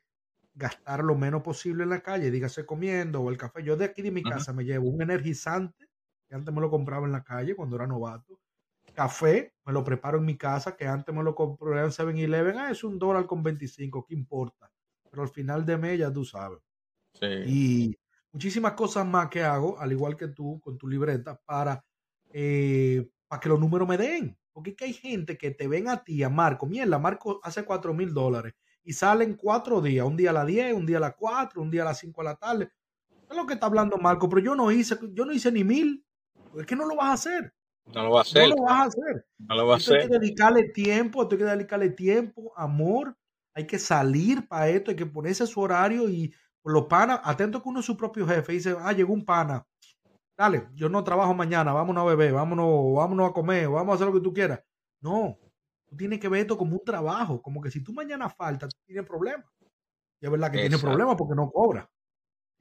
gastar 0.55 1.03
lo 1.03 1.15
menos 1.15 1.43
posible 1.43 1.83
en 1.83 1.89
la 1.89 2.01
calle, 2.01 2.31
dígase 2.31 2.65
comiendo 2.65 3.21
o 3.21 3.29
el 3.29 3.37
café. 3.37 3.61
Yo 3.61 3.75
de 3.75 3.85
aquí 3.85 4.01
de 4.01 4.11
mi 4.11 4.23
casa 4.23 4.53
me 4.53 4.63
llevo 4.63 4.89
un 4.89 5.01
energizante, 5.01 5.85
que 6.27 6.35
antes 6.35 6.53
me 6.53 6.61
lo 6.61 6.69
compraba 6.69 7.05
en 7.05 7.11
la 7.11 7.23
calle 7.23 7.55
cuando 7.55 7.75
era 7.75 7.87
novato, 7.87 8.39
Café, 8.93 9.53
me 9.63 9.73
lo 9.73 9.83
preparo 9.83 10.17
en 10.17 10.25
mi 10.25 10.37
casa, 10.37 10.75
que 10.75 10.87
antes 10.87 11.13
me 11.13 11.21
lo 11.21 11.35
compré 11.35 11.79
en 11.81 11.91
7-Eleven. 11.91 12.57
Ah, 12.57 12.71
es 12.71 12.83
un 12.83 12.97
dólar 12.97 13.27
con 13.27 13.43
25, 13.43 14.05
¿qué 14.07 14.15
importa? 14.15 14.71
Pero 15.11 15.21
al 15.21 15.29
final 15.29 15.65
de 15.65 15.77
mes 15.77 15.99
ya 15.99 16.11
tú 16.11 16.25
sabes. 16.25 16.59
Sí. 17.13 17.27
Y 17.45 17.99
muchísimas 18.31 18.73
cosas 18.73 19.05
más 19.05 19.29
que 19.29 19.43
hago, 19.43 19.79
al 19.79 19.91
igual 19.91 20.17
que 20.17 20.29
tú, 20.29 20.59
con 20.59 20.79
tu 20.79 20.87
libreta, 20.87 21.39
para, 21.45 21.85
eh, 22.31 23.07
para 23.27 23.39
que 23.39 23.49
los 23.49 23.59
números 23.59 23.87
me 23.87 23.97
den. 23.97 24.35
Porque 24.51 24.75
que 24.75 24.85
hay 24.85 24.93
gente 24.93 25.37
que 25.37 25.51
te 25.51 25.67
ven 25.67 25.89
a 25.89 26.03
ti, 26.03 26.23
a 26.23 26.29
Marco. 26.29 26.65
Mierda, 26.65 26.97
Marco 26.97 27.39
hace 27.43 27.63
4 27.63 27.93
mil 27.93 28.11
dólares 28.13 28.55
y 28.83 28.93
salen 28.93 29.35
cuatro 29.35 29.79
días. 29.79 30.07
Un 30.07 30.17
día 30.17 30.31
a 30.31 30.33
las 30.33 30.47
10, 30.47 30.73
un 30.73 30.87
día 30.87 30.97
a 30.97 31.01
las 31.01 31.15
4, 31.15 31.61
un 31.61 31.69
día 31.69 31.83
a 31.83 31.85
las 31.85 31.99
5 31.99 32.21
de 32.21 32.25
la 32.25 32.35
tarde. 32.35 32.71
Es 33.29 33.35
lo 33.35 33.45
que 33.45 33.53
está 33.53 33.67
hablando 33.67 33.97
Marco, 33.97 34.27
pero 34.27 34.41
yo 34.41 34.55
no 34.55 34.71
hice, 34.71 34.97
yo 35.11 35.25
no 35.25 35.33
hice 35.33 35.51
ni 35.51 35.63
mil. 35.63 36.03
Es 36.59 36.65
que 36.65 36.75
no 36.75 36.85
lo 36.85 36.95
vas 36.95 37.07
a 37.07 37.13
hacer. 37.13 37.53
No 37.93 38.03
lo 38.03 38.11
va 38.11 38.19
a 38.19 38.21
hacer. 38.23 38.49
No 38.49 38.55
lo 38.55 38.63
vas 38.63 38.71
a 38.71 38.83
hacer. 38.83 39.25
No 39.37 39.55
lo 39.55 39.67
va 39.67 39.73
a 39.73 39.77
hacer. 39.77 40.01
Hay 40.01 40.07
que 40.07 40.19
dedicarle 40.19 40.63
tiempo, 40.69 41.21
hay 41.21 41.37
que 41.37 41.43
dedicarle 41.43 41.89
tiempo, 41.89 42.53
amor. 42.55 43.15
Hay 43.53 43.65
que 43.65 43.79
salir 43.79 44.47
para 44.47 44.69
esto, 44.69 44.91
hay 44.91 44.97
que 44.97 45.05
ponerse 45.05 45.47
su 45.47 45.59
horario 45.59 46.07
y 46.09 46.31
los 46.63 46.85
panas, 46.85 47.21
atento 47.23 47.61
que 47.61 47.69
uno 47.69 47.79
es 47.79 47.85
su 47.85 47.95
propio 47.95 48.27
jefe, 48.27 48.53
dice, 48.53 48.75
ah, 48.79 48.91
llegó 48.91 49.13
un 49.13 49.25
pana. 49.25 49.65
Dale, 50.37 50.67
yo 50.75 50.89
no 50.89 51.03
trabajo 51.03 51.33
mañana, 51.33 51.73
vámonos 51.73 52.03
a 52.03 52.05
beber, 52.05 52.33
vámonos, 52.33 52.93
vámonos 52.95 53.29
a 53.29 53.33
comer, 53.33 53.69
vamos 53.69 53.93
a 53.93 53.95
hacer 53.95 54.07
lo 54.07 54.13
que 54.13 54.19
tú 54.19 54.33
quieras. 54.33 54.61
No, 55.01 55.37
tú 55.87 55.95
tienes 55.95 56.19
que 56.19 56.27
ver 56.27 56.41
esto 56.41 56.57
como 56.57 56.73
un 56.73 56.83
trabajo, 56.83 57.41
como 57.41 57.61
que 57.61 57.71
si 57.71 57.83
tú 57.83 57.93
mañana 57.93 58.29
falta, 58.29 58.67
tú 58.67 58.77
tienes 58.85 59.05
problemas. 59.05 59.45
Y 60.19 60.25
es 60.25 60.31
verdad 60.31 60.51
que 60.51 60.59
tienes 60.59 60.81
problemas 60.81 61.15
porque 61.15 61.35
no 61.35 61.49
cobra. 61.49 61.89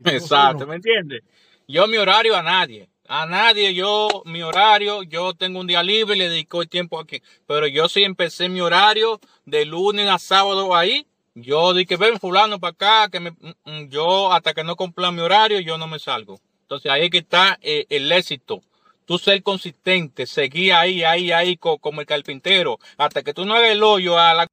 Exacto, 0.05 0.67
¿me 0.67 0.77
entiendes? 0.77 1.23
Yo 1.67 1.87
mi 1.87 1.97
horario 1.97 2.37
a 2.37 2.43
nadie 2.43 2.89
a 3.09 3.27
nadie, 3.27 3.75
yo, 3.75 4.23
mi 4.25 4.43
horario, 4.43 5.03
yo 5.03 5.35
tengo 5.35 5.61
un 5.61 5.67
día 5.67 5.83
libre 5.83 6.17
y 6.17 6.19
le 6.19 6.29
dedico 6.29 6.63
el 6.63 6.69
tiempo 6.69 6.99
aquí. 6.99 7.23
Pero 7.47 7.67
yo 7.67 7.89
sí 7.89 8.05
empecé 8.05 8.49
mi 8.49 8.61
horario 8.61 9.21
de 9.45 9.65
lunes 9.65 10.09
a 10.09 10.19
sábado 10.19 10.75
ahí. 10.75 11.07
Yo 11.35 11.75
dije, 11.75 11.97
ven 11.97 12.19
fulano 12.19 12.59
para 12.59 12.73
acá, 12.73 13.09
que 13.11 13.21
me, 13.21 13.31
mm, 13.33 13.53
mm, 13.65 13.89
yo 13.89 14.33
hasta 14.33 14.55
que 14.55 14.65
no 14.65 14.77
cumpla 14.77 15.13
mi 15.13 15.21
horario, 15.21 15.61
yo 15.61 15.77
no 15.77 15.87
me 15.87 15.99
salgo. 15.99 16.41
Entonces 16.63 16.91
ahí 16.91 17.11
que 17.11 17.19
está 17.19 17.59
eh, 17.63 17.87
el 17.91 18.11
éxito. 18.11 18.63
Tú 19.05 19.19
ser 19.19 19.43
consistente, 19.43 20.27
seguir 20.27 20.73
ahí, 20.73 21.05
ahí, 21.05 21.31
ahí, 21.31 21.57
como 21.57 22.01
el 22.01 22.07
carpintero, 22.07 22.79
hasta 22.97 23.23
que 23.23 23.33
tú 23.33 23.45
no 23.45 23.55
hagas 23.55 23.71
el 23.71 23.83
hoyo 23.83 24.19
a 24.19 24.35
la... 24.35 24.49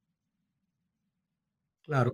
Claro. 1.82 2.12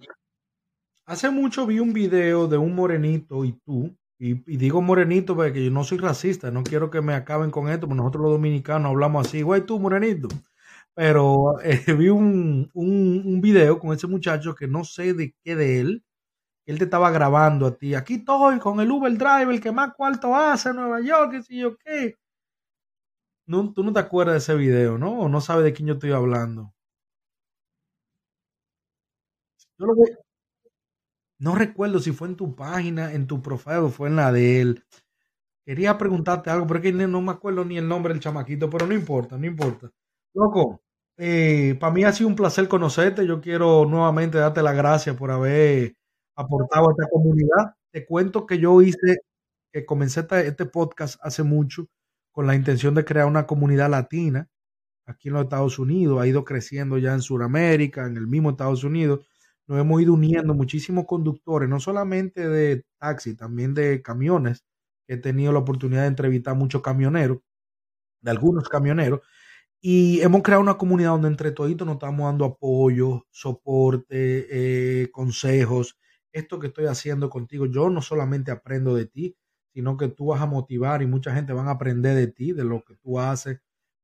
Hace 1.05 1.30
mucho 1.30 1.66
vi 1.66 1.80
un 1.80 1.93
video 1.93 2.47
de 2.47 2.57
un 2.57 2.74
morenito 2.74 3.45
y 3.45 3.53
tú 3.53 3.95
y, 4.21 4.35
digo 4.59 4.83
morenito 4.83 5.35
porque 5.35 5.64
yo 5.64 5.71
no 5.71 5.83
soy 5.83 5.99
racista, 5.99 6.51
no 6.51 6.62
quiero 6.62 6.91
que 6.91 7.01
me 7.01 7.14
acaben 7.14 7.51
con 7.51 7.71
esto, 7.71 7.87
porque 7.89 7.97
nosotros 7.97 8.25
los 8.25 8.33
dominicanos 8.33 8.91
hablamos 8.91 9.27
así, 9.27 9.41
güey, 9.43 9.62
tú 9.64 9.81
morenito. 9.81 10.29
Pero 10.95 11.61
eh, 11.62 11.83
vi 11.99 12.11
un, 12.11 12.71
un, 12.75 13.41
video 13.41 13.79
con 13.79 13.95
ese 13.95 14.07
muchacho 14.07 14.55
que 14.55 14.68
no 14.68 14.85
sé 14.85 15.14
de 15.14 15.35
qué 15.43 15.57
de 15.57 15.81
él, 15.81 16.05
él 16.66 16.79
te 16.79 16.85
estaba 16.85 17.11
grabando 17.11 17.66
a 17.66 17.77
ti. 17.77 17.95
Aquí 17.95 18.14
estoy 18.16 18.59
con 18.61 18.81
el 18.81 18.91
Uber 18.91 19.12
Driver, 19.16 19.51
el 19.51 19.61
que 19.61 19.73
más 19.73 19.95
cuarto 19.95 20.37
hace 20.37 20.71
en 20.71 20.77
Nueva 20.77 21.01
York, 21.03 21.33
qué 21.33 21.43
sé 21.43 21.57
yo 21.57 21.77
qué. 21.79 22.16
No, 23.47 23.71
tú 23.75 23.85
no 23.85 23.93
te 23.93 24.01
acuerdas 24.01 24.35
de 24.35 24.39
ese 24.39 24.55
video, 24.55 24.97
¿no? 24.99 25.12
O 25.21 25.29
no 25.29 25.41
sabes 25.43 25.64
de 25.64 25.73
quién 25.75 25.89
yo 25.89 25.95
estoy 25.95 26.12
hablando. 26.12 26.73
Yo 29.79 29.87
lo 29.87 29.95
voy, 29.97 30.09
no 31.41 31.55
recuerdo 31.55 31.99
si 32.01 32.12
fue 32.12 32.28
en 32.28 32.36
tu 32.36 32.55
página, 32.55 33.14
en 33.14 33.26
tu 33.26 33.43
profile 33.43 33.78
o 33.78 33.88
fue 33.88 34.09
en 34.09 34.16
la 34.16 34.30
de 34.30 34.61
él. 34.61 34.84
Quería 35.64 35.97
preguntarte 35.97 36.51
algo, 36.51 36.66
pero 36.66 36.82
que 36.82 36.93
no 36.93 37.22
me 37.22 37.32
acuerdo 37.32 37.64
ni 37.64 37.78
el 37.78 37.88
nombre 37.88 38.12
del 38.12 38.22
chamaquito, 38.22 38.68
pero 38.68 38.86
no 38.86 38.95
importa, 38.95 39.38
no 39.38 39.47
importa. 39.47 39.91
Loco, 40.34 40.82
eh, 41.16 41.76
para 41.80 41.93
mí 41.95 42.05
ha 42.05 42.12
sido 42.12 42.28
un 42.28 42.36
placer 42.36 42.68
conocerte. 42.68 43.26
Yo 43.26 43.41
quiero 43.41 43.86
nuevamente 43.86 44.36
darte 44.36 44.62
las 44.62 44.76
gracias 44.76 45.16
por 45.16 45.30
haber 45.30 45.97
aportado 46.36 46.91
a 46.91 46.93
esta 46.93 47.09
comunidad. 47.11 47.74
Te 47.91 48.05
cuento 48.05 48.47
que 48.47 48.59
yo 48.59 48.82
hice, 48.82 49.20
que 49.72 49.86
comencé 49.86 50.26
este 50.45 50.66
podcast 50.66 51.18
hace 51.22 51.43
mucho 51.43 51.86
con 52.32 52.47
la 52.47 52.55
intención 52.55 52.95
de 52.95 53.05
crear 53.05 53.26
una 53.26 53.47
comunidad 53.47 53.91
latina 53.91 54.47
aquí 55.07 55.28
en 55.28 55.34
los 55.34 55.45
Estados 55.45 55.78
Unidos. 55.78 56.20
Ha 56.20 56.26
ido 56.26 56.45
creciendo 56.45 56.99
ya 56.99 57.14
en 57.14 57.22
Sudamérica, 57.22 58.07
en 58.07 58.18
el 58.18 58.26
mismo 58.26 58.51
Estados 58.51 58.84
Unidos 58.84 59.20
nos 59.71 59.79
hemos 59.79 60.03
ido 60.03 60.14
uniendo 60.14 60.53
muchísimos 60.53 61.07
conductores, 61.07 61.68
no 61.68 61.79
solamente 61.79 62.49
de 62.49 62.85
taxi, 62.99 63.37
también 63.37 63.73
de 63.73 64.03
camiones. 64.03 64.64
He 65.07 65.16
tenido 65.16 65.53
la 65.53 65.61
oportunidad 65.61 66.03
de 66.03 66.09
entrevistar 66.09 66.57
muchos 66.57 66.83
camioneros, 66.83 67.39
de 68.21 68.33
algunos 68.33 68.68
camioneros, 68.68 69.21
y 69.81 70.23
hemos 70.23 70.43
creado 70.43 70.61
una 70.61 70.77
comunidad 70.77 71.11
donde 71.11 71.29
entre 71.29 71.53
toditos 71.53 71.87
nos 71.87 71.97
estamos 71.97 72.27
dando 72.27 72.47
apoyo, 72.47 73.29
soporte, 73.31 75.03
eh, 75.05 75.11
consejos, 75.12 75.97
esto 76.33 76.59
que 76.59 76.66
estoy 76.66 76.87
haciendo 76.87 77.31
contigo, 77.31 77.66
yo 77.66 77.91
no 77.91 78.03
solamente 78.03 78.51
aprendo 78.51 78.97
de 78.97 79.07
ti, 79.07 79.37
sino 79.73 79.97
que 79.97 80.09
tú 80.09 80.27
vas 80.27 80.43
a 80.43 80.47
motivar 80.47 81.01
y 81.01 81.07
mucha 81.07 81.33
gente 81.33 81.53
van 81.53 81.68
a 81.68 81.73
aprender 81.73 82.16
de 82.16 82.27
ti, 82.27 82.53
de 82.53 82.64
lo 82.64 82.83
que 82.83 82.97
tú 82.97 83.21
haces, 83.21 83.61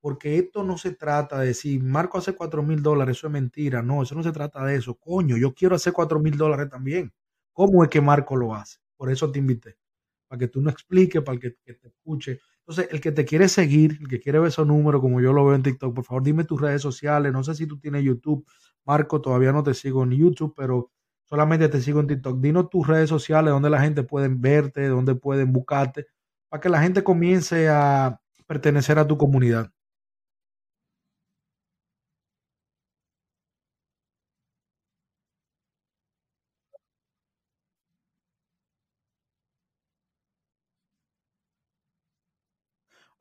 porque 0.06 0.38
esto 0.38 0.62
no 0.62 0.78
se 0.78 0.92
trata 0.92 1.40
de 1.40 1.48
decir, 1.48 1.82
Marco 1.82 2.16
hace 2.18 2.32
cuatro 2.32 2.62
mil 2.62 2.80
dólares, 2.80 3.16
eso 3.16 3.26
es 3.26 3.32
mentira, 3.32 3.82
no, 3.82 4.04
eso 4.04 4.14
no 4.14 4.22
se 4.22 4.30
trata 4.30 4.64
de 4.64 4.76
eso, 4.76 4.94
coño, 4.94 5.36
yo 5.36 5.52
quiero 5.52 5.74
hacer 5.74 5.92
cuatro 5.92 6.20
mil 6.20 6.36
dólares 6.36 6.68
también. 6.70 7.12
¿Cómo 7.52 7.82
es 7.82 7.90
que 7.90 8.00
Marco 8.00 8.36
lo 8.36 8.54
hace? 8.54 8.78
Por 8.96 9.10
eso 9.10 9.32
te 9.32 9.40
invité, 9.40 9.76
para 10.28 10.38
que 10.38 10.46
tú 10.46 10.60
no 10.60 10.70
expliques, 10.70 11.20
para 11.22 11.40
que, 11.40 11.56
que 11.60 11.74
te 11.74 11.88
escuche. 11.88 12.38
Entonces, 12.60 12.86
el 12.92 13.00
que 13.00 13.10
te 13.10 13.24
quiere 13.24 13.48
seguir, 13.48 13.98
el 14.00 14.06
que 14.06 14.20
quiere 14.20 14.38
ver 14.38 14.46
esos 14.46 14.64
números, 14.64 15.00
como 15.00 15.20
yo 15.20 15.32
lo 15.32 15.44
veo 15.44 15.56
en 15.56 15.64
TikTok, 15.64 15.92
por 15.92 16.04
favor, 16.04 16.22
dime 16.22 16.44
tus 16.44 16.60
redes 16.60 16.82
sociales. 16.82 17.32
No 17.32 17.42
sé 17.42 17.56
si 17.56 17.66
tú 17.66 17.76
tienes 17.76 18.04
YouTube. 18.04 18.46
Marco, 18.84 19.20
todavía 19.20 19.50
no 19.50 19.64
te 19.64 19.74
sigo 19.74 20.04
en 20.04 20.12
YouTube, 20.12 20.54
pero 20.56 20.92
solamente 21.24 21.68
te 21.68 21.80
sigo 21.80 21.98
en 21.98 22.06
TikTok. 22.06 22.40
Dinos 22.40 22.70
tus 22.70 22.86
redes 22.86 23.08
sociales, 23.08 23.50
donde 23.50 23.70
la 23.70 23.80
gente 23.80 24.04
puede 24.04 24.28
verte, 24.28 24.86
donde 24.86 25.16
pueden 25.16 25.52
buscarte, 25.52 26.06
para 26.48 26.60
que 26.60 26.68
la 26.68 26.80
gente 26.80 27.02
comience 27.02 27.68
a 27.68 28.20
pertenecer 28.46 29.00
a 29.00 29.06
tu 29.08 29.18
comunidad. 29.18 29.72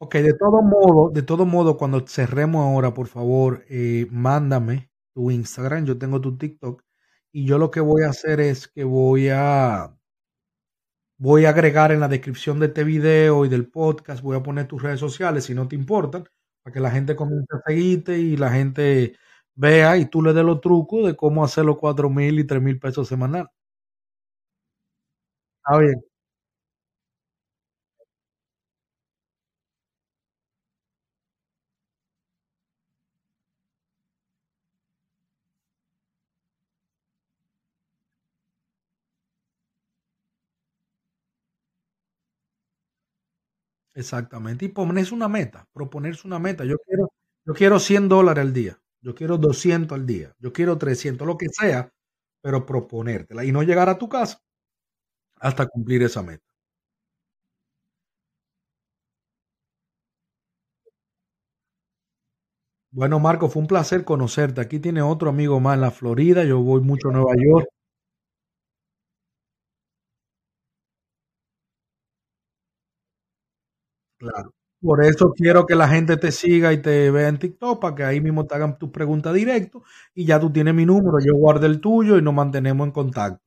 Ok, 0.02 0.16
de 0.16 0.34
todo 0.34 0.62
modo, 0.62 1.10
de 1.10 1.22
todo 1.24 1.46
modo, 1.46 1.78
cuando 1.78 2.06
cerremos 2.06 2.66
ahora, 2.66 2.94
por 2.94 3.08
favor, 3.08 3.64
eh, 3.70 4.08
mándame 4.12 4.90
tu 5.14 5.32
Instagram, 5.32 5.86
yo 5.86 5.98
tengo 5.98 6.20
tu 6.20 6.38
TikTok, 6.38 6.84
y 7.32 7.46
yo 7.46 7.58
lo 7.58 7.72
que 7.72 7.80
voy 7.80 8.04
a 8.04 8.10
hacer 8.10 8.42
es 8.42 8.68
que 8.68 8.84
voy 8.84 9.30
a, 9.32 9.96
voy 11.18 11.46
a 11.46 11.50
agregar 11.50 11.92
en 11.92 12.00
la 12.02 12.08
descripción 12.08 12.60
de 12.60 12.68
este 12.68 12.84
video 12.84 13.46
y 13.46 13.50
del 13.50 13.68
podcast, 13.70 14.22
voy 14.22 14.38
a 14.38 14.44
poner 14.44 14.68
tus 14.68 14.82
redes 14.84 15.00
sociales, 15.00 15.46
si 15.46 15.54
no 15.54 15.68
te 15.68 15.76
importan, 15.76 16.26
para 16.64 16.74
que 16.74 16.80
la 16.82 16.92
gente 16.92 17.16
comience 17.16 17.48
a 17.56 17.62
seguirte 17.70 18.18
y 18.20 18.38
la 18.38 18.52
gente 18.52 19.16
vea 19.56 19.98
y 19.98 20.06
tú 20.08 20.22
le 20.22 20.34
des 20.34 20.44
los 20.46 20.60
trucos 20.62 21.06
de 21.06 21.16
cómo 21.16 21.44
hacer 21.46 21.66
los 21.66 21.78
cuatro 21.78 22.10
mil 22.10 22.40
y 22.40 22.44
tres 22.46 22.62
mil 22.62 22.80
pesos 22.80 23.08
semanal. 23.08 23.50
Está 25.64 25.78
bien. 25.80 26.06
Exactamente. 43.96 44.66
Y 44.66 44.68
ponerse 44.70 45.14
una 45.14 45.30
meta, 45.30 45.66
proponerse 45.74 46.28
una 46.28 46.38
meta. 46.38 46.66
Yo 46.66 46.76
quiero, 46.86 47.12
yo 47.46 47.54
quiero 47.54 47.80
100 47.80 48.10
dólares 48.10 48.42
al 48.42 48.52
día, 48.54 48.78
yo 49.02 49.16
quiero 49.16 49.38
200 49.38 49.98
al 49.98 50.06
día, 50.06 50.34
yo 50.38 50.52
quiero 50.52 50.78
300, 50.78 51.26
lo 51.26 51.38
que 51.38 51.48
sea, 51.50 51.90
pero 52.42 52.66
proponértela 52.66 53.46
y 53.46 53.52
no 53.54 53.64
llegar 53.64 53.88
a 53.90 53.98
tu 53.98 54.10
casa 54.10 54.40
hasta 55.40 55.68
cumplir 55.68 56.04
esa 56.04 56.22
meta. 56.24 56.42
Bueno, 62.92 63.20
Marco, 63.20 63.50
fue 63.50 63.62
un 63.62 63.68
placer 63.68 64.06
conocerte. 64.06 64.62
Aquí 64.62 64.80
tiene 64.80 65.02
otro 65.02 65.30
amigo 65.30 65.60
más 65.60 65.76
en 65.76 65.82
la 65.82 65.92
Florida. 65.92 66.44
Yo 66.46 66.60
voy 66.62 66.82
mucho 66.82 67.10
a 67.10 67.12
Nueva 67.12 67.34
York. 67.36 67.68
Claro. 74.32 74.54
Por 74.82 75.04
eso 75.04 75.34
quiero 75.36 75.66
que 75.66 75.76
la 75.76 75.88
gente 75.88 76.18
te 76.18 76.32
siga 76.32 76.72
y 76.74 76.82
te 76.82 77.10
vea 77.10 77.28
en 77.30 77.40
TikTok 77.40 77.82
para 77.82 77.96
que 77.96 78.04
ahí 78.04 78.22
mismo 78.22 78.46
te 78.46 78.56
hagan 78.56 78.78
tus 78.78 78.92
preguntas 78.92 79.34
directo 79.34 79.84
y 80.14 80.26
ya 80.26 80.40
tú 80.40 80.52
tienes 80.52 80.76
mi 80.76 80.86
número, 80.86 81.18
yo 81.20 81.34
guardo 81.36 81.66
el 81.66 81.80
tuyo 81.80 82.18
y 82.18 82.22
nos 82.22 82.34
mantenemos 82.34 82.86
en 82.86 82.92
contacto. 82.92 83.42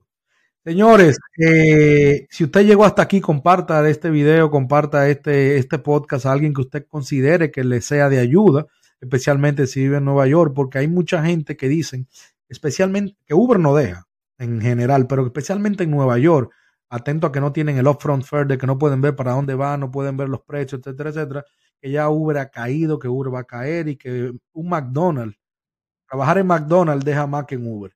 Señores, 0.64 1.18
eh, 1.38 2.26
si 2.30 2.44
usted 2.44 2.66
llegó 2.66 2.84
hasta 2.84 3.02
aquí, 3.02 3.20
comparta 3.20 3.88
este 3.88 4.10
video, 4.10 4.50
comparta 4.50 5.08
este, 5.08 5.56
este 5.56 5.78
podcast 5.78 6.26
a 6.26 6.32
alguien 6.32 6.52
que 6.52 6.60
usted 6.62 6.86
considere 6.88 7.50
que 7.50 7.64
le 7.64 7.80
sea 7.80 8.08
de 8.08 8.18
ayuda, 8.18 8.66
especialmente 9.00 9.66
si 9.66 9.80
vive 9.80 9.98
en 9.98 10.04
Nueva 10.04 10.26
York, 10.26 10.52
porque 10.54 10.78
hay 10.78 10.88
mucha 10.88 11.24
gente 11.24 11.56
que 11.56 11.68
dicen, 11.68 12.08
especialmente, 12.48 13.16
que 13.26 13.34
Uber 13.34 13.58
no 13.60 13.74
deja 13.74 14.06
en 14.38 14.60
general, 14.60 15.06
pero 15.06 15.24
especialmente 15.24 15.84
en 15.84 15.90
Nueva 15.90 16.18
York, 16.18 16.52
atento 16.90 17.26
a 17.26 17.32
que 17.32 17.40
no 17.40 17.52
tienen 17.52 17.78
el 17.78 17.86
upfront 17.86 18.24
fare, 18.24 18.46
de 18.46 18.58
que 18.58 18.66
no 18.66 18.78
pueden 18.78 19.00
ver 19.00 19.16
para 19.16 19.32
dónde 19.32 19.54
va, 19.54 19.76
no 19.76 19.90
pueden 19.90 20.16
ver 20.16 20.28
los 20.28 20.42
precios, 20.42 20.80
etcétera, 20.80 21.10
etcétera, 21.10 21.44
que 21.80 21.90
ya 21.90 22.08
Uber 22.08 22.38
ha 22.38 22.50
caído, 22.50 22.98
que 22.98 23.08
Uber 23.08 23.34
va 23.34 23.40
a 23.40 23.44
caer 23.44 23.88
y 23.88 23.96
que 23.96 24.32
un 24.52 24.68
McDonald's, 24.68 25.38
trabajar 26.08 26.38
en 26.38 26.46
McDonald's 26.48 27.04
deja 27.04 27.26
más 27.26 27.46
que 27.46 27.56
en 27.56 27.66
Uber. 27.66 27.92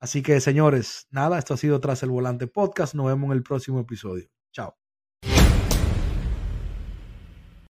Así 0.00 0.22
que, 0.22 0.40
señores, 0.40 1.06
nada, 1.10 1.38
esto 1.38 1.54
ha 1.54 1.56
sido 1.58 1.80
Tras 1.80 2.02
el 2.02 2.10
Volante 2.10 2.46
Podcast. 2.46 2.94
Nos 2.94 3.06
vemos 3.06 3.30
en 3.30 3.36
el 3.36 3.42
próximo 3.42 3.80
episodio. 3.80 4.28
Chao. 4.52 4.79